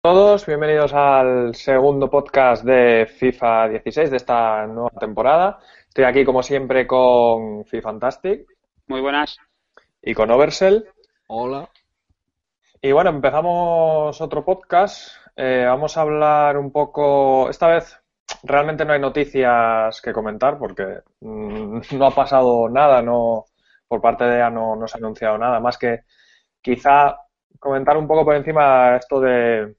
todos, 0.00 0.46
bienvenidos 0.46 0.94
al 0.94 1.54
segundo 1.56 2.08
podcast 2.08 2.64
de 2.64 3.06
FIFA 3.18 3.68
16 3.68 4.10
de 4.10 4.16
esta 4.16 4.64
nueva 4.66 4.90
temporada. 4.90 5.58
Estoy 5.88 6.04
aquí 6.04 6.24
como 6.24 6.42
siempre 6.42 6.86
con 6.86 7.64
FiFantastic. 7.64 8.46
Muy 8.86 9.00
buenas. 9.00 9.36
Y 10.00 10.14
con 10.14 10.30
Oversell. 10.30 10.88
Hola. 11.26 11.68
Y 12.80 12.92
bueno, 12.92 13.10
empezamos 13.10 14.20
otro 14.20 14.44
podcast. 14.44 15.16
Eh, 15.34 15.64
vamos 15.66 15.96
a 15.96 16.02
hablar 16.02 16.58
un 16.58 16.70
poco, 16.70 17.50
esta 17.50 17.66
vez 17.66 18.00
realmente 18.44 18.84
no 18.84 18.92
hay 18.92 19.00
noticias 19.00 20.00
que 20.00 20.12
comentar 20.12 20.58
porque 20.58 21.00
mm, 21.20 21.80
no 21.98 22.06
ha 22.06 22.14
pasado 22.14 22.68
nada, 22.68 23.02
no 23.02 23.46
por 23.88 24.00
parte 24.00 24.24
de 24.24 24.36
ella 24.36 24.50
no, 24.50 24.76
no 24.76 24.86
se 24.86 24.96
ha 24.96 24.98
anunciado 24.98 25.38
nada, 25.38 25.58
más 25.58 25.76
que 25.76 26.02
quizá 26.60 27.16
comentar 27.58 27.96
un 27.96 28.06
poco 28.06 28.24
por 28.24 28.36
encima 28.36 28.96
esto 28.96 29.20
de 29.20 29.74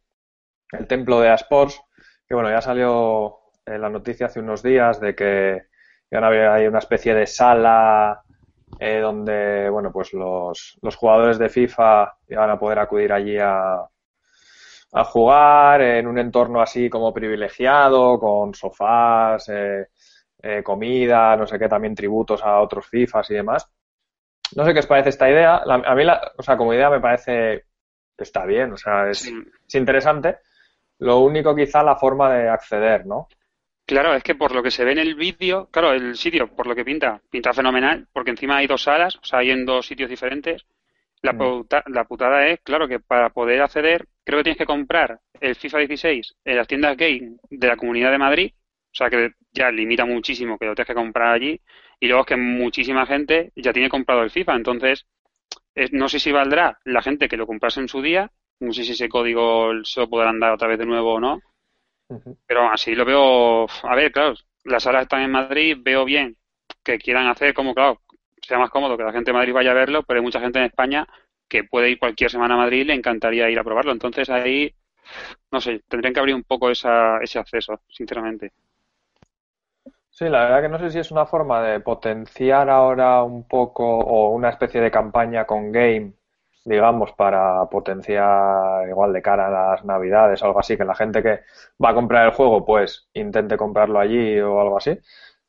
el 0.71 0.87
templo 0.87 1.19
de 1.19 1.29
Asports, 1.29 1.81
que 2.27 2.35
bueno, 2.35 2.49
ya 2.49 2.61
salió 2.61 3.37
en 3.65 3.81
la 3.81 3.89
noticia 3.89 4.27
hace 4.27 4.39
unos 4.39 4.63
días 4.63 4.99
de 4.99 5.15
que 5.15 5.63
ya 6.11 6.25
hay 6.27 6.67
una 6.67 6.79
especie 6.79 7.13
de 7.13 7.27
sala 7.27 8.21
eh, 8.79 8.99
donde, 8.99 9.69
bueno, 9.69 9.91
pues 9.91 10.13
los, 10.13 10.77
los 10.81 10.95
jugadores 10.95 11.37
de 11.37 11.49
FIFA 11.49 12.17
iban 12.29 12.49
a 12.49 12.59
poder 12.59 12.79
acudir 12.79 13.11
allí 13.11 13.37
a, 13.37 13.85
a 14.93 15.03
jugar 15.03 15.81
en 15.81 16.07
un 16.07 16.17
entorno 16.17 16.61
así 16.61 16.89
como 16.89 17.13
privilegiado, 17.13 18.19
con 18.19 18.53
sofás, 18.53 19.47
eh, 19.49 19.87
eh, 20.41 20.63
comida, 20.63 21.35
no 21.35 21.45
sé 21.45 21.59
qué, 21.59 21.67
también 21.67 21.95
tributos 21.95 22.43
a 22.43 22.59
otros 22.59 22.87
FIFAs 22.87 23.29
y 23.31 23.35
demás. 23.35 23.67
No 24.55 24.65
sé 24.65 24.73
qué 24.73 24.79
os 24.79 24.87
parece 24.87 25.09
esta 25.09 25.29
idea. 25.29 25.57
a 25.57 25.95
mí, 25.95 26.03
la, 26.03 26.31
o 26.37 26.41
sea, 26.41 26.57
como 26.57 26.73
idea 26.73 26.89
me 26.89 26.99
parece 26.99 27.65
que 28.17 28.23
está 28.23 28.45
bien, 28.45 28.73
o 28.73 28.77
sea, 28.77 29.09
es, 29.09 29.27
es 29.27 29.75
interesante. 29.75 30.39
Lo 30.99 31.19
único 31.19 31.55
quizá 31.55 31.83
la 31.83 31.95
forma 31.95 32.31
de 32.33 32.49
acceder, 32.49 33.05
¿no? 33.05 33.27
Claro, 33.85 34.13
es 34.13 34.21
que 34.21 34.35
por 34.35 34.53
lo 34.53 34.61
que 34.61 34.69
se 34.69 34.85
ve 34.85 34.91
en 34.91 34.99
el 34.99 35.15
vídeo, 35.15 35.67
claro, 35.71 35.93
el 35.93 36.15
sitio, 36.15 36.53
por 36.55 36.67
lo 36.67 36.75
que 36.75 36.85
pinta, 36.85 37.21
pinta 37.29 37.53
fenomenal, 37.53 38.07
porque 38.13 38.29
encima 38.29 38.57
hay 38.57 38.67
dos 38.67 38.83
salas, 38.83 39.15
o 39.15 39.23
sea, 39.23 39.39
hay 39.39 39.49
en 39.49 39.65
dos 39.65 39.87
sitios 39.87 40.09
diferentes. 40.09 40.65
La, 41.21 41.33
mm. 41.33 41.65
la 41.87 42.03
putada 42.03 42.45
es, 42.47 42.59
claro, 42.61 42.87
que 42.87 42.99
para 42.99 43.31
poder 43.31 43.61
acceder, 43.61 44.07
creo 44.23 44.39
que 44.39 44.43
tienes 44.43 44.59
que 44.59 44.65
comprar 44.65 45.19
el 45.41 45.55
FIFA 45.55 45.79
16 45.79 46.35
en 46.45 46.57
las 46.57 46.67
tiendas 46.67 46.95
game 46.95 47.37
de 47.49 47.67
la 47.67 47.77
Comunidad 47.77 48.11
de 48.11 48.17
Madrid, 48.19 48.53
o 48.55 48.93
sea, 48.95 49.09
que 49.09 49.31
ya 49.51 49.71
limita 49.71 50.05
muchísimo 50.05 50.57
que 50.57 50.65
lo 50.65 50.75
tengas 50.75 50.89
que 50.89 50.93
comprar 50.93 51.33
allí, 51.33 51.59
y 51.99 52.07
luego 52.07 52.21
es 52.21 52.27
que 52.27 52.37
muchísima 52.37 53.05
gente 53.05 53.51
ya 53.55 53.73
tiene 53.73 53.89
comprado 53.89 54.21
el 54.21 54.29
FIFA, 54.29 54.55
entonces 54.55 55.07
no 55.91 56.09
sé 56.09 56.19
si 56.19 56.31
valdrá 56.31 56.79
la 56.83 57.01
gente 57.01 57.27
que 57.27 57.37
lo 57.37 57.47
comprase 57.47 57.79
en 57.79 57.87
su 57.87 58.01
día, 58.01 58.31
no 58.59 58.73
sé 58.73 58.83
si 58.83 58.91
ese 58.91 59.09
código 59.09 59.71
se 59.83 60.01
lo 60.01 60.09
podrán 60.09 60.39
dar 60.39 60.53
otra 60.53 60.67
vez 60.67 60.79
de 60.79 60.85
nuevo 60.85 61.13
o 61.13 61.19
no, 61.19 61.41
pero 62.45 62.69
así 62.69 62.95
lo 62.95 63.05
veo, 63.05 63.67
a 63.83 63.95
ver, 63.95 64.11
claro, 64.11 64.33
las 64.65 64.83
salas 64.83 65.03
están 65.03 65.21
en 65.21 65.31
Madrid, 65.31 65.77
veo 65.79 66.05
bien 66.05 66.35
que 66.83 66.97
quieran 66.97 67.27
hacer 67.27 67.53
como, 67.53 67.73
claro, 67.73 68.01
sea 68.41 68.57
más 68.57 68.69
cómodo 68.69 68.97
que 68.97 69.03
la 69.03 69.11
gente 69.11 69.31
de 69.31 69.37
Madrid 69.37 69.53
vaya 69.53 69.71
a 69.71 69.75
verlo, 69.75 70.03
pero 70.03 70.19
hay 70.19 70.23
mucha 70.23 70.39
gente 70.39 70.59
en 70.59 70.65
España 70.65 71.07
que 71.47 71.63
puede 71.63 71.89
ir 71.89 71.99
cualquier 71.99 72.29
semana 72.29 72.55
a 72.55 72.57
Madrid 72.57 72.81
y 72.81 72.85
le 72.85 72.93
encantaría 72.93 73.49
ir 73.49 73.59
a 73.59 73.63
probarlo. 73.63 73.91
Entonces 73.91 74.29
ahí, 74.29 74.73
no 75.51 75.59
sé, 75.59 75.81
tendrían 75.87 76.13
que 76.13 76.19
abrir 76.19 76.35
un 76.35 76.43
poco 76.43 76.69
esa, 76.69 77.19
ese 77.21 77.39
acceso, 77.39 77.81
sinceramente. 77.87 78.51
Sí, 80.09 80.25
la 80.25 80.43
verdad 80.43 80.61
que 80.61 80.69
no 80.69 80.79
sé 80.79 80.89
si 80.91 80.99
es 80.99 81.11
una 81.11 81.25
forma 81.25 81.61
de 81.63 81.79
potenciar 81.79 82.69
ahora 82.69 83.23
un 83.23 83.47
poco 83.47 83.85
o 83.85 84.29
una 84.29 84.49
especie 84.49 84.81
de 84.81 84.91
campaña 84.91 85.45
con 85.45 85.71
game, 85.71 86.13
digamos, 86.69 87.11
para 87.13 87.65
potenciar 87.69 88.87
igual 88.87 89.13
de 89.13 89.21
cara 89.21 89.47
a 89.47 89.71
las 89.71 89.85
navidades 89.85 90.41
o 90.41 90.45
algo 90.45 90.59
así, 90.59 90.77
que 90.77 90.85
la 90.85 90.95
gente 90.95 91.23
que 91.23 91.41
va 91.83 91.89
a 91.89 91.93
comprar 91.95 92.25
el 92.27 92.33
juego 92.33 92.65
pues 92.65 93.09
intente 93.13 93.57
comprarlo 93.57 93.99
allí 93.99 94.39
o 94.39 94.61
algo 94.61 94.77
así, 94.77 94.97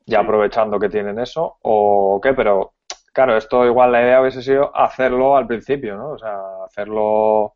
ya 0.05 0.21
aprovechando 0.21 0.79
que 0.79 0.89
tienen 0.89 1.19
eso, 1.19 1.57
o 1.61 2.19
qué, 2.21 2.33
pero 2.33 2.73
Claro, 3.13 3.35
esto 3.35 3.65
igual 3.65 3.91
la 3.91 4.01
idea 4.01 4.21
hubiese 4.21 4.41
sido 4.41 4.75
hacerlo 4.75 5.35
al 5.35 5.45
principio, 5.45 5.97
¿no? 5.97 6.11
O 6.11 6.17
sea, 6.17 6.39
hacerlo 6.65 7.55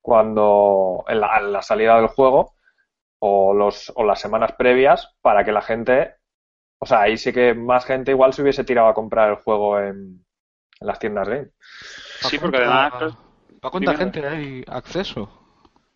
cuando 0.00 1.04
en 1.08 1.20
la, 1.20 1.62
salida 1.62 1.96
del 1.96 2.08
juego 2.08 2.54
o, 3.18 3.52
los, 3.54 3.92
o 3.96 4.04
las 4.04 4.20
semanas 4.20 4.52
previas 4.52 5.14
para 5.20 5.44
que 5.44 5.52
la 5.52 5.62
gente, 5.62 6.14
o 6.78 6.86
sea, 6.86 7.02
ahí 7.02 7.18
sí 7.18 7.32
que 7.32 7.54
más 7.54 7.84
gente 7.84 8.12
igual 8.12 8.32
se 8.32 8.42
hubiese 8.42 8.64
tirado 8.64 8.88
a 8.88 8.94
comprar 8.94 9.30
el 9.30 9.36
juego 9.36 9.80
en, 9.80 10.24
las 10.80 10.98
tiendas 10.98 11.28
game. 11.28 11.50
Sí, 12.20 12.38
porque 12.38 12.58
además... 12.58 13.14
¿A 13.62 13.70
cuánta 13.70 13.96
gente 13.96 14.26
hay 14.26 14.64
acceso? 14.68 15.28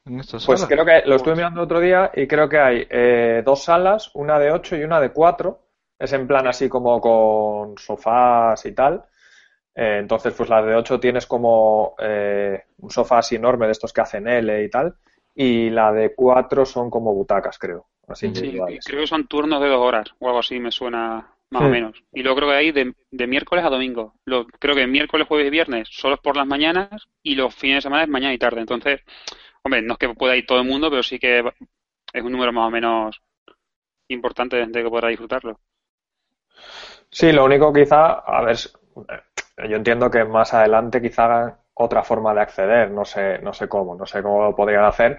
En 0.04 0.18
estas 0.18 0.44
pues 0.46 0.64
creo 0.64 0.84
que 0.84 1.02
lo 1.06 1.16
estuve 1.16 1.36
mirando 1.36 1.62
otro 1.62 1.78
día 1.78 2.10
y 2.14 2.26
creo 2.26 2.48
que 2.48 2.58
hay 2.58 2.86
eh, 2.88 3.42
dos 3.44 3.62
salas, 3.64 4.10
una 4.14 4.38
de 4.38 4.50
ocho 4.50 4.74
y 4.76 4.82
una 4.82 4.98
de 4.98 5.12
cuatro 5.12 5.60
es 6.00 6.12
en 6.14 6.26
plan 6.26 6.46
así 6.46 6.68
como 6.68 7.00
con 7.00 7.76
sofás 7.76 8.64
y 8.64 8.72
tal. 8.72 9.04
Eh, 9.74 9.98
entonces, 10.00 10.34
pues 10.34 10.48
la 10.48 10.62
de 10.62 10.74
8 10.74 10.98
tienes 10.98 11.26
como 11.26 11.94
eh, 11.98 12.64
un 12.78 12.90
sofá 12.90 13.18
así 13.18 13.36
enorme 13.36 13.66
de 13.66 13.72
estos 13.72 13.92
que 13.92 14.00
hacen 14.00 14.26
L 14.26 14.64
y 14.64 14.70
tal. 14.70 14.96
Y 15.34 15.70
la 15.70 15.92
de 15.92 16.14
4 16.14 16.64
son 16.64 16.90
como 16.90 17.14
butacas, 17.14 17.58
creo. 17.58 17.86
Así 18.08 18.34
sí, 18.34 18.58
creo 18.84 19.00
que 19.00 19.06
son 19.06 19.28
turnos 19.28 19.60
de 19.60 19.68
dos 19.68 19.80
horas 19.80 20.08
o 20.18 20.26
algo 20.26 20.40
así, 20.40 20.58
me 20.58 20.72
suena 20.72 21.32
más 21.50 21.62
o 21.62 21.68
menos. 21.68 22.02
Y 22.12 22.22
luego 22.22 22.36
creo 22.36 22.48
que 22.50 22.56
hay 22.56 22.72
de, 22.72 23.26
miércoles 23.26 23.64
a 23.64 23.70
domingo. 23.70 24.14
Lo, 24.24 24.46
creo 24.46 24.74
que 24.74 24.86
miércoles, 24.86 25.26
jueves 25.26 25.48
y 25.48 25.50
viernes 25.50 25.88
solo 25.90 26.14
es 26.14 26.20
por 26.20 26.36
las 26.36 26.46
mañanas 26.46 27.08
y 27.22 27.34
los 27.34 27.54
fines 27.54 27.78
de 27.78 27.82
semana 27.82 28.04
es 28.04 28.08
mañana 28.08 28.34
y 28.34 28.38
tarde. 28.38 28.60
Entonces, 28.60 29.00
hombre, 29.62 29.82
no 29.82 29.94
es 29.94 29.98
que 29.98 30.08
pueda 30.14 30.36
ir 30.36 30.46
todo 30.46 30.60
el 30.60 30.68
mundo, 30.68 30.90
pero 30.90 31.02
sí 31.02 31.18
que 31.18 31.42
es 32.12 32.22
un 32.22 32.32
número 32.32 32.52
más 32.52 32.68
o 32.68 32.70
menos 32.70 33.20
importante 34.08 34.64
de 34.64 34.82
que 34.82 34.90
podrá 34.90 35.08
disfrutarlo. 35.08 35.58
Sí, 37.10 37.32
lo 37.32 37.44
único 37.44 37.72
quizá, 37.72 38.20
a 38.20 38.42
ver, 38.42 38.56
yo 39.68 39.76
entiendo 39.76 40.10
que 40.10 40.24
más 40.24 40.54
adelante 40.54 41.02
quizá 41.02 41.24
hagan 41.24 41.56
otra 41.74 42.02
forma 42.02 42.34
de 42.34 42.40
acceder, 42.40 42.90
no 42.90 43.04
sé, 43.04 43.38
no 43.38 43.52
sé 43.52 43.68
cómo, 43.68 43.94
no 43.94 44.06
sé 44.06 44.22
cómo 44.22 44.42
lo 44.44 44.54
podrían 44.54 44.84
hacer. 44.84 45.18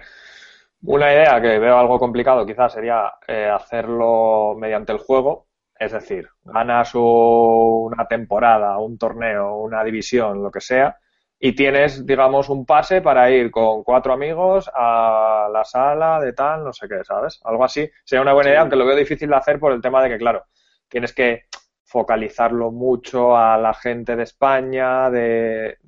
Una 0.82 1.12
idea 1.12 1.40
que 1.40 1.58
veo 1.58 1.78
algo 1.78 1.98
complicado 1.98 2.46
quizás 2.46 2.72
sería 2.72 3.12
eh, 3.26 3.48
hacerlo 3.52 4.54
mediante 4.56 4.92
el 4.92 4.98
juego, 4.98 5.46
es 5.84 5.92
decir, 5.92 6.28
ganas 6.44 6.92
una 6.94 8.06
temporada, 8.06 8.78
un 8.78 8.96
torneo, 8.96 9.56
una 9.56 9.82
división, 9.82 10.40
lo 10.40 10.50
que 10.50 10.60
sea, 10.60 10.96
y 11.40 11.56
tienes, 11.56 12.06
digamos, 12.06 12.48
un 12.48 12.64
pase 12.64 13.02
para 13.02 13.28
ir 13.30 13.50
con 13.50 13.82
cuatro 13.82 14.12
amigos 14.12 14.70
a 14.72 15.48
la 15.52 15.64
sala 15.64 16.20
de 16.20 16.34
tal, 16.34 16.62
no 16.62 16.72
sé 16.72 16.86
qué, 16.88 17.02
¿sabes? 17.02 17.40
Algo 17.44 17.64
así 17.64 17.90
sería 18.04 18.22
una 18.22 18.32
buena 18.32 18.50
idea, 18.50 18.60
aunque 18.60 18.76
lo 18.76 18.86
veo 18.86 18.94
difícil 18.94 19.28
de 19.28 19.36
hacer 19.36 19.58
por 19.58 19.72
el 19.72 19.80
tema 19.80 20.00
de 20.04 20.10
que, 20.10 20.18
claro, 20.18 20.44
tienes 20.88 21.12
que 21.12 21.46
focalizarlo 21.82 22.70
mucho 22.70 23.36
a 23.36 23.58
la 23.58 23.74
gente 23.74 24.14
de 24.14 24.22
España, 24.22 25.10
de, 25.10 25.78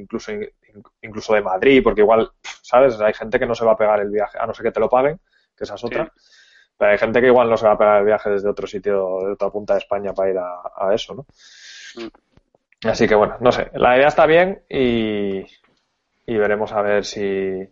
incluso 0.00 0.30
incluso 1.02 1.34
de 1.34 1.42
Madrid, 1.42 1.82
porque 1.82 2.02
igual, 2.02 2.30
¿sabes? 2.62 3.00
Hay 3.00 3.14
gente 3.14 3.38
que 3.40 3.46
no 3.46 3.54
se 3.56 3.64
va 3.64 3.72
a 3.72 3.76
pegar 3.76 3.98
el 3.98 4.10
viaje, 4.10 4.38
a 4.40 4.46
no 4.46 4.54
ser 4.54 4.64
que 4.64 4.72
te 4.72 4.80
lo 4.80 4.88
paguen, 4.88 5.18
que 5.56 5.64
esa 5.64 5.74
es 5.74 5.84
otra. 5.84 6.12
Pero 6.76 6.90
hay 6.90 6.98
gente 6.98 7.20
que 7.20 7.28
igual 7.28 7.48
no 7.48 7.56
se 7.56 7.66
va 7.66 7.72
a 7.72 7.78
pegar 7.78 8.00
el 8.00 8.06
viaje 8.06 8.30
desde 8.30 8.48
otro 8.48 8.66
sitio, 8.66 9.18
de 9.20 9.32
otra 9.32 9.50
punta 9.50 9.74
de 9.74 9.80
España 9.80 10.12
para 10.12 10.30
ir 10.30 10.38
a, 10.38 10.94
eso, 10.94 11.14
¿no? 11.14 11.26
Mm. 11.96 12.88
Así 12.88 13.08
que 13.08 13.14
bueno, 13.14 13.36
no 13.40 13.50
sé, 13.50 13.70
la 13.74 13.96
idea 13.96 14.08
está 14.08 14.26
bien 14.26 14.62
y, 14.68 15.38
y 16.26 16.36
veremos 16.36 16.72
a 16.72 16.82
ver 16.82 17.04
si, 17.04 17.66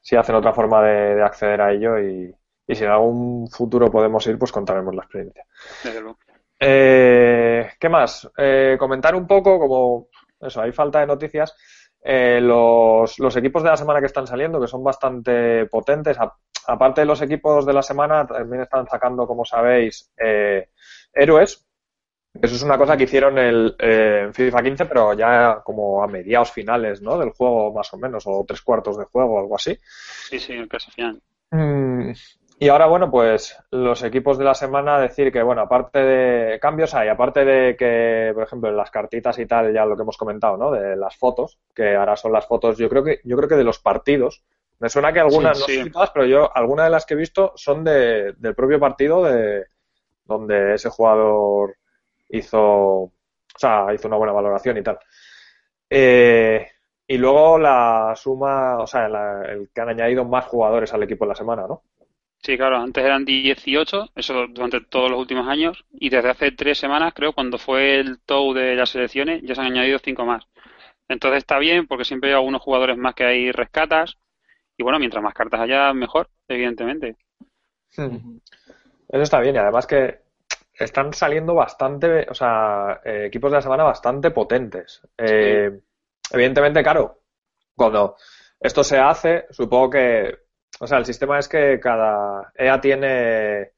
si 0.00 0.16
hacen 0.16 0.34
otra 0.34 0.52
forma 0.52 0.82
de 0.82 1.22
acceder 1.22 1.60
a 1.60 1.72
ello 1.72 1.98
y, 2.00 2.34
y 2.68 2.74
si 2.74 2.84
en 2.84 2.90
algún 2.90 3.48
futuro 3.48 3.90
podemos 3.90 4.26
ir, 4.26 4.38
pues 4.38 4.52
contaremos 4.52 4.94
la 4.94 5.02
experiencia. 5.02 5.44
Eh, 6.60 7.70
¿Qué 7.80 7.88
más? 7.88 8.30
Eh, 8.36 8.76
comentar 8.78 9.14
un 9.14 9.26
poco, 9.26 9.58
como 9.58 10.08
eso, 10.38 10.60
hay 10.60 10.72
falta 10.72 11.00
de 11.00 11.06
noticias. 11.06 11.56
Eh, 12.02 12.40
los, 12.40 13.18
los, 13.18 13.36
equipos 13.36 13.62
de 13.62 13.70
la 13.70 13.76
semana 13.76 14.00
que 14.00 14.06
están 14.06 14.26
saliendo, 14.26 14.60
que 14.60 14.68
son 14.68 14.82
bastante 14.82 15.66
potentes, 15.66 16.16
aparte 16.66 17.00
de 17.00 17.06
los 17.06 17.20
equipos 17.22 17.66
de 17.66 17.72
la 17.72 17.82
semana, 17.82 18.26
también 18.26 18.62
están 18.62 18.86
sacando, 18.86 19.26
como 19.26 19.44
sabéis, 19.44 20.10
héroes. 21.12 21.64
Eso 22.40 22.54
es 22.54 22.62
una 22.62 22.78
cosa 22.78 22.96
que 22.96 23.04
hicieron 23.04 23.36
el, 23.38 23.74
en 23.78 24.32
FIFA 24.32 24.62
15, 24.62 24.86
pero 24.86 25.12
ya 25.14 25.60
como 25.64 26.02
a 26.02 26.06
mediados 26.06 26.52
finales 26.52 27.02
¿no? 27.02 27.18
del 27.18 27.30
juego, 27.30 27.72
más 27.72 27.92
o 27.92 27.98
menos, 27.98 28.24
o 28.26 28.44
tres 28.46 28.62
cuartos 28.62 28.96
de 28.96 29.04
juego, 29.04 29.34
o 29.34 29.40
algo 29.40 29.56
así. 29.56 29.76
Sí, 30.28 30.38
sí, 30.38 30.54
casi 30.68 30.90
final. 30.92 31.20
Mm, 31.50 32.12
y 32.60 32.68
ahora, 32.68 32.86
bueno, 32.86 33.10
pues 33.10 33.56
los 33.70 34.02
equipos 34.02 34.36
de 34.36 34.44
la 34.44 34.54
semana 34.54 34.98
decir 34.98 35.30
que, 35.30 35.42
bueno, 35.42 35.62
aparte 35.62 36.00
de 36.00 36.58
cambios 36.58 36.92
hay, 36.94 37.08
aparte 37.08 37.44
de 37.44 37.76
que, 37.76 38.32
por 38.34 38.42
ejemplo, 38.42 38.68
en 38.68 38.76
las 38.76 38.90
cartitas 38.90 39.38
y 39.38 39.46
tal, 39.46 39.72
ya 39.72 39.84
lo 39.84 39.96
que 39.96 40.02
hemos 40.02 40.16
comentado, 40.16 40.56
¿no? 40.56 40.72
De 40.72 40.96
las 40.96 41.16
fotos, 41.16 41.58
que 41.72 41.94
ahora 41.94 42.16
son 42.16 42.32
las 42.32 42.46
fotos, 42.46 42.76
yo 42.76 42.88
creo 42.88 43.04
que, 43.04 43.20
yo 43.22 43.36
creo 43.36 43.48
que 43.48 43.54
de 43.54 43.64
los 43.64 43.78
partidos. 43.78 44.42
Me 44.80 44.88
suena 44.88 45.12
que 45.12 45.20
algunas, 45.20 45.58
no 45.60 45.66
sé 45.66 45.90
todas, 45.90 46.10
pero 46.10 46.26
yo, 46.26 46.56
algunas 46.56 46.86
de 46.86 46.90
las 46.90 47.06
que 47.06 47.14
he 47.14 47.16
visto 47.16 47.52
son 47.54 47.84
de, 47.84 48.32
del 48.38 48.54
propio 48.54 48.80
partido 48.80 49.22
de 49.24 49.66
donde 50.24 50.74
ese 50.74 50.90
jugador 50.90 51.76
hizo, 52.28 52.60
o 52.60 53.12
sea, 53.56 53.92
hizo 53.94 54.08
una 54.08 54.16
buena 54.16 54.32
valoración 54.32 54.76
y 54.78 54.82
tal. 54.82 54.98
Eh, 55.90 56.66
y 57.06 57.16
luego 57.16 57.58
la 57.58 58.14
suma, 58.16 58.78
o 58.78 58.86
sea, 58.86 59.06
el 59.06 59.70
que 59.72 59.80
han 59.80 59.88
añadido 59.88 60.24
más 60.24 60.44
jugadores 60.46 60.92
al 60.92 61.02
equipo 61.04 61.24
en 61.24 61.30
la 61.30 61.34
semana, 61.34 61.66
¿no? 61.66 61.82
Sí, 62.40 62.56
claro, 62.56 62.76
antes 62.76 63.04
eran 63.04 63.24
18, 63.24 64.10
eso 64.14 64.46
durante 64.48 64.80
todos 64.80 65.10
los 65.10 65.18
últimos 65.18 65.48
años, 65.48 65.84
y 65.90 66.08
desde 66.08 66.30
hace 66.30 66.52
tres 66.52 66.78
semanas, 66.78 67.12
creo, 67.14 67.32
cuando 67.32 67.58
fue 67.58 67.98
el 67.98 68.20
tow 68.20 68.54
de 68.54 68.76
las 68.76 68.90
selecciones, 68.90 69.42
ya 69.42 69.54
se 69.54 69.60
han 69.60 69.72
añadido 69.72 69.98
cinco 69.98 70.24
más. 70.24 70.44
Entonces 71.08 71.38
está 71.38 71.58
bien, 71.58 71.86
porque 71.86 72.04
siempre 72.04 72.30
hay 72.30 72.36
algunos 72.36 72.62
jugadores 72.62 72.96
más 72.96 73.14
que 73.14 73.24
hay 73.24 73.50
rescatas, 73.50 74.18
y 74.76 74.84
bueno, 74.84 74.98
mientras 74.98 75.22
más 75.22 75.34
cartas 75.34 75.60
haya, 75.60 75.92
mejor, 75.92 76.28
evidentemente. 76.46 77.16
Eso 77.90 78.12
está 79.10 79.40
bien, 79.40 79.56
y 79.56 79.58
además 79.58 79.86
que 79.86 80.20
están 80.74 81.12
saliendo 81.12 81.54
bastante, 81.54 82.26
o 82.30 82.34
sea, 82.34 83.00
eh, 83.04 83.24
equipos 83.26 83.50
de 83.50 83.56
la 83.56 83.62
semana 83.62 83.82
bastante 83.82 84.30
potentes. 84.30 85.02
Eh, 85.16 85.80
evidentemente, 86.30 86.82
claro, 86.84 87.22
cuando 87.74 88.16
esto 88.60 88.84
se 88.84 88.96
hace, 88.98 89.46
supongo 89.50 89.90
que 89.90 90.47
o 90.80 90.86
sea, 90.86 90.98
el 90.98 91.04
sistema 91.04 91.38
es 91.38 91.48
que 91.48 91.80
cada 91.80 92.52
EA 92.54 92.80
tiene 92.80 93.72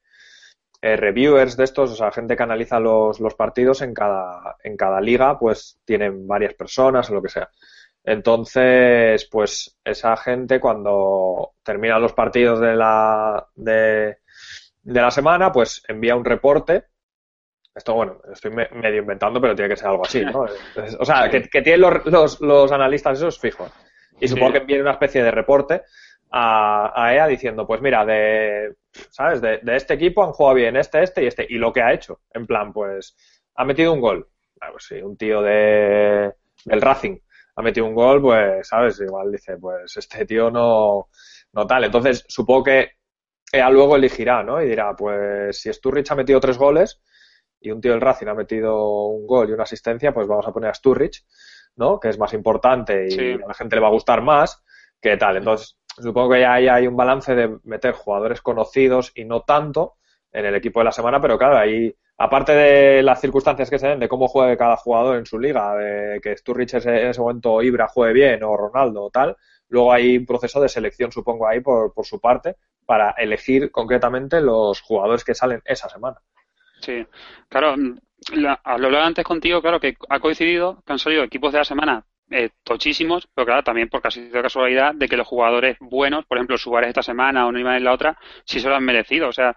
eh, 0.83 0.97
reviewers 0.97 1.57
de 1.57 1.65
estos, 1.65 1.93
o 1.93 1.95
sea, 1.95 2.11
gente 2.11 2.37
que 2.37 2.43
analiza 2.43 2.81
los, 2.81 3.21
los 3.21 3.35
partidos 3.35 3.83
en 3.83 3.93
cada, 3.95 4.57
en 4.63 4.77
cada 4.77 5.01
liga, 5.01 5.39
pues 5.39 5.79
tienen 5.85 6.27
varias 6.27 6.55
personas 6.55 7.11
o 7.11 7.15
lo 7.15 7.23
que 7.23 7.29
sea. 7.29 7.51
Entonces, 8.03 9.29
pues 9.31 9.79
esa 9.85 10.17
gente 10.17 10.59
cuando 10.59 11.53
termina 11.63 11.99
los 11.99 12.15
partidos 12.15 12.61
de 12.61 12.75
la, 12.75 13.47
de, 13.55 14.19
de 14.83 15.01
la 15.01 15.11
semana, 15.11 15.53
pues 15.53 15.83
envía 15.87 16.17
un 16.17 16.25
reporte. 16.25 16.85
Esto, 17.75 17.95
bueno, 17.95 18.21
estoy 18.33 18.51
medio 18.51 19.01
inventando, 19.01 19.41
pero 19.41 19.55
tiene 19.55 19.69
que 19.69 19.77
ser 19.77 19.89
algo 19.89 20.05
así, 20.05 20.25
¿no? 20.25 20.47
o 20.99 21.05
sea, 21.05 21.31
que, 21.31 21.43
que 21.43 21.63
tienen 21.63 21.83
los, 21.83 22.07
los, 22.07 22.41
los, 22.41 22.73
analistas 22.73 23.19
esos 23.19 23.39
fijos. 23.39 23.71
Y 24.19 24.29
supongo 24.29 24.53
que 24.53 24.59
envíen 24.59 24.83
una 24.83 24.93
especie 24.93 25.23
de 25.23 25.31
reporte 25.31 25.83
a, 26.31 27.13
EA 27.15 27.27
diciendo, 27.27 27.67
pues 27.67 27.81
mira, 27.81 28.05
de, 28.05 28.77
¿sabes? 29.11 29.41
De, 29.41 29.61
este 29.65 29.95
equipo 29.95 30.25
han 30.25 30.33
jugado 30.33 30.57
bien 30.57 30.77
este, 30.77 31.03
este 31.03 31.25
y 31.25 31.27
este. 31.27 31.47
Y 31.49 31.57
lo 31.57 31.73
que 31.73 31.83
ha 31.83 31.93
hecho, 31.93 32.21
en 32.33 32.47
plan, 32.47 32.73
pues, 32.73 33.17
ha 33.57 33.65
metido 33.65 33.93
un 33.93 34.01
gol. 34.01 34.29
Ah, 34.61 34.69
pues 34.73 34.85
sí, 34.85 35.01
un 35.03 35.17
tío 35.17 35.43
de, 35.43 36.33
del 36.65 36.81
Racing 36.81 37.19
ha 37.57 37.63
metido 37.63 37.87
un 37.87 37.95
gol, 37.95 38.21
pues, 38.23 38.69
¿sabes? 38.69 39.01
Igual 39.01 39.33
dice, 39.33 39.57
pues 39.59 39.97
este 39.97 40.25
tío 40.27 40.51
no, 40.51 41.09
no 41.53 41.67
tal. 41.67 41.85
Entonces, 41.85 42.25
supongo 42.29 42.65
que 42.65 42.93
EA 43.53 43.71
luego 43.71 43.97
elegirá, 43.97 44.43
¿no? 44.43 44.63
Y 44.63 44.69
dirá, 44.69 44.95
pues 44.97 45.61
si 45.61 45.73
Sturridge 45.73 46.11
ha 46.11 46.15
metido 46.15 46.41
tres 46.41 46.57
goles 46.57 47.03
y 47.61 47.71
un 47.71 47.81
tío 47.81 47.93
del 47.93 48.01
Racing 48.01 48.29
ha 48.29 48.35
metido 48.35 49.07
un 49.09 49.27
gol 49.27 49.49
y 49.49 49.53
una 49.53 49.65
asistencia, 49.65 50.13
pues 50.13 50.27
vamos 50.27 50.47
a 50.47 50.53
poner 50.53 50.71
a 50.71 50.75
Sturridge, 50.75 51.25
¿no? 51.77 51.99
Que 51.99 52.09
es 52.09 52.19
más 52.19 52.33
importante 52.33 53.07
y 53.09 53.33
a 53.33 53.47
la 53.47 53.55
gente 53.55 53.77
le 53.77 53.83
va 53.83 53.89
a 53.89 53.93
gustar 53.93 54.23
más 54.23 54.63
que 55.01 55.17
tal. 55.17 55.37
Entonces, 55.37 55.80
supongo 55.99 56.35
que 56.35 56.41
ya 56.41 56.55
hay 56.55 56.87
un 56.87 56.97
balance 56.97 57.35
de 57.35 57.59
meter 57.65 57.93
jugadores 57.93 58.41
conocidos 58.41 59.13
y 59.15 59.25
no 59.25 59.43
tanto 59.43 59.95
en 60.33 60.47
el 60.47 60.55
equipo 60.55 60.81
de 60.81 60.85
la 60.85 60.93
semana, 60.93 61.21
pero 61.21 61.39
claro, 61.39 61.59
ahí, 61.59 61.95
aparte 62.19 62.53
de 62.53 63.03
las 63.03 63.21
circunstancias 63.21 63.69
que 63.69 63.79
se 63.79 63.89
den, 63.89 63.99
de 63.99 64.09
cómo 64.09 64.29
juegue 64.29 64.57
cada 64.57 64.77
jugador 64.77 65.17
en 65.17 65.27
su 65.27 65.39
liga, 65.39 65.75
de 65.75 66.21
que 66.21 66.37
Sturridge 66.37 66.75
en 66.87 67.09
ese 67.09 67.21
momento 67.21 67.63
Ibra 67.63 67.89
juegue 67.89 68.13
bien 68.13 68.43
o 68.45 68.57
Ronaldo 68.57 69.05
o 69.05 69.11
tal, 69.11 69.37
luego 69.69 69.93
hay 69.93 70.17
un 70.19 70.27
proceso 70.27 70.61
de 70.61 70.69
selección, 70.69 71.11
supongo, 71.11 71.49
ahí 71.49 71.61
por, 71.61 71.93
por 71.93 72.07
su 72.07 72.21
parte, 72.21 72.57
para 72.87 73.11
elegir 73.19 73.71
concretamente 73.71 74.41
los 74.41 74.81
jugadores 74.81 75.25
que 75.25 75.35
salen 75.35 75.63
esa 75.65 75.89
semana. 75.89 76.19
Sí, 76.81 77.07
claro, 77.49 77.75
lo 78.33 78.59
hablaba 78.65 79.07
antes 79.07 79.25
contigo, 79.25 79.61
claro, 79.61 79.81
que 79.81 79.97
ha 80.09 80.21
coincidido 80.21 80.83
que 80.87 80.93
han 80.93 80.99
salido 80.99 81.25
equipos 81.25 81.53
de 81.53 81.59
la 81.59 81.65
semana 81.65 82.07
eh, 82.31 82.51
tochísimos, 82.63 83.29
pero 83.35 83.47
claro, 83.47 83.65
también 83.65 83.89
por 83.89 84.01
casi 84.01 84.29
de 84.29 84.43
casualidad 84.43 84.95
de 84.95 85.09
que 85.09 85.17
los 85.17 85.27
jugadores 85.27 85.77
buenos, 85.81 86.25
por 86.27 86.39
ejemplo, 86.39 86.57
Suárez 86.57 86.89
esta 86.89 87.03
semana 87.03 87.47
o 87.47 87.53
Neymar 87.53 87.77
en 87.77 87.85
la 87.85 87.93
otra, 87.93 88.19
sí 88.45 88.61
se 88.61 88.69
lo 88.69 88.77
han 88.77 88.85
merecido. 88.85 89.29
O 89.29 89.33
sea, 89.33 89.57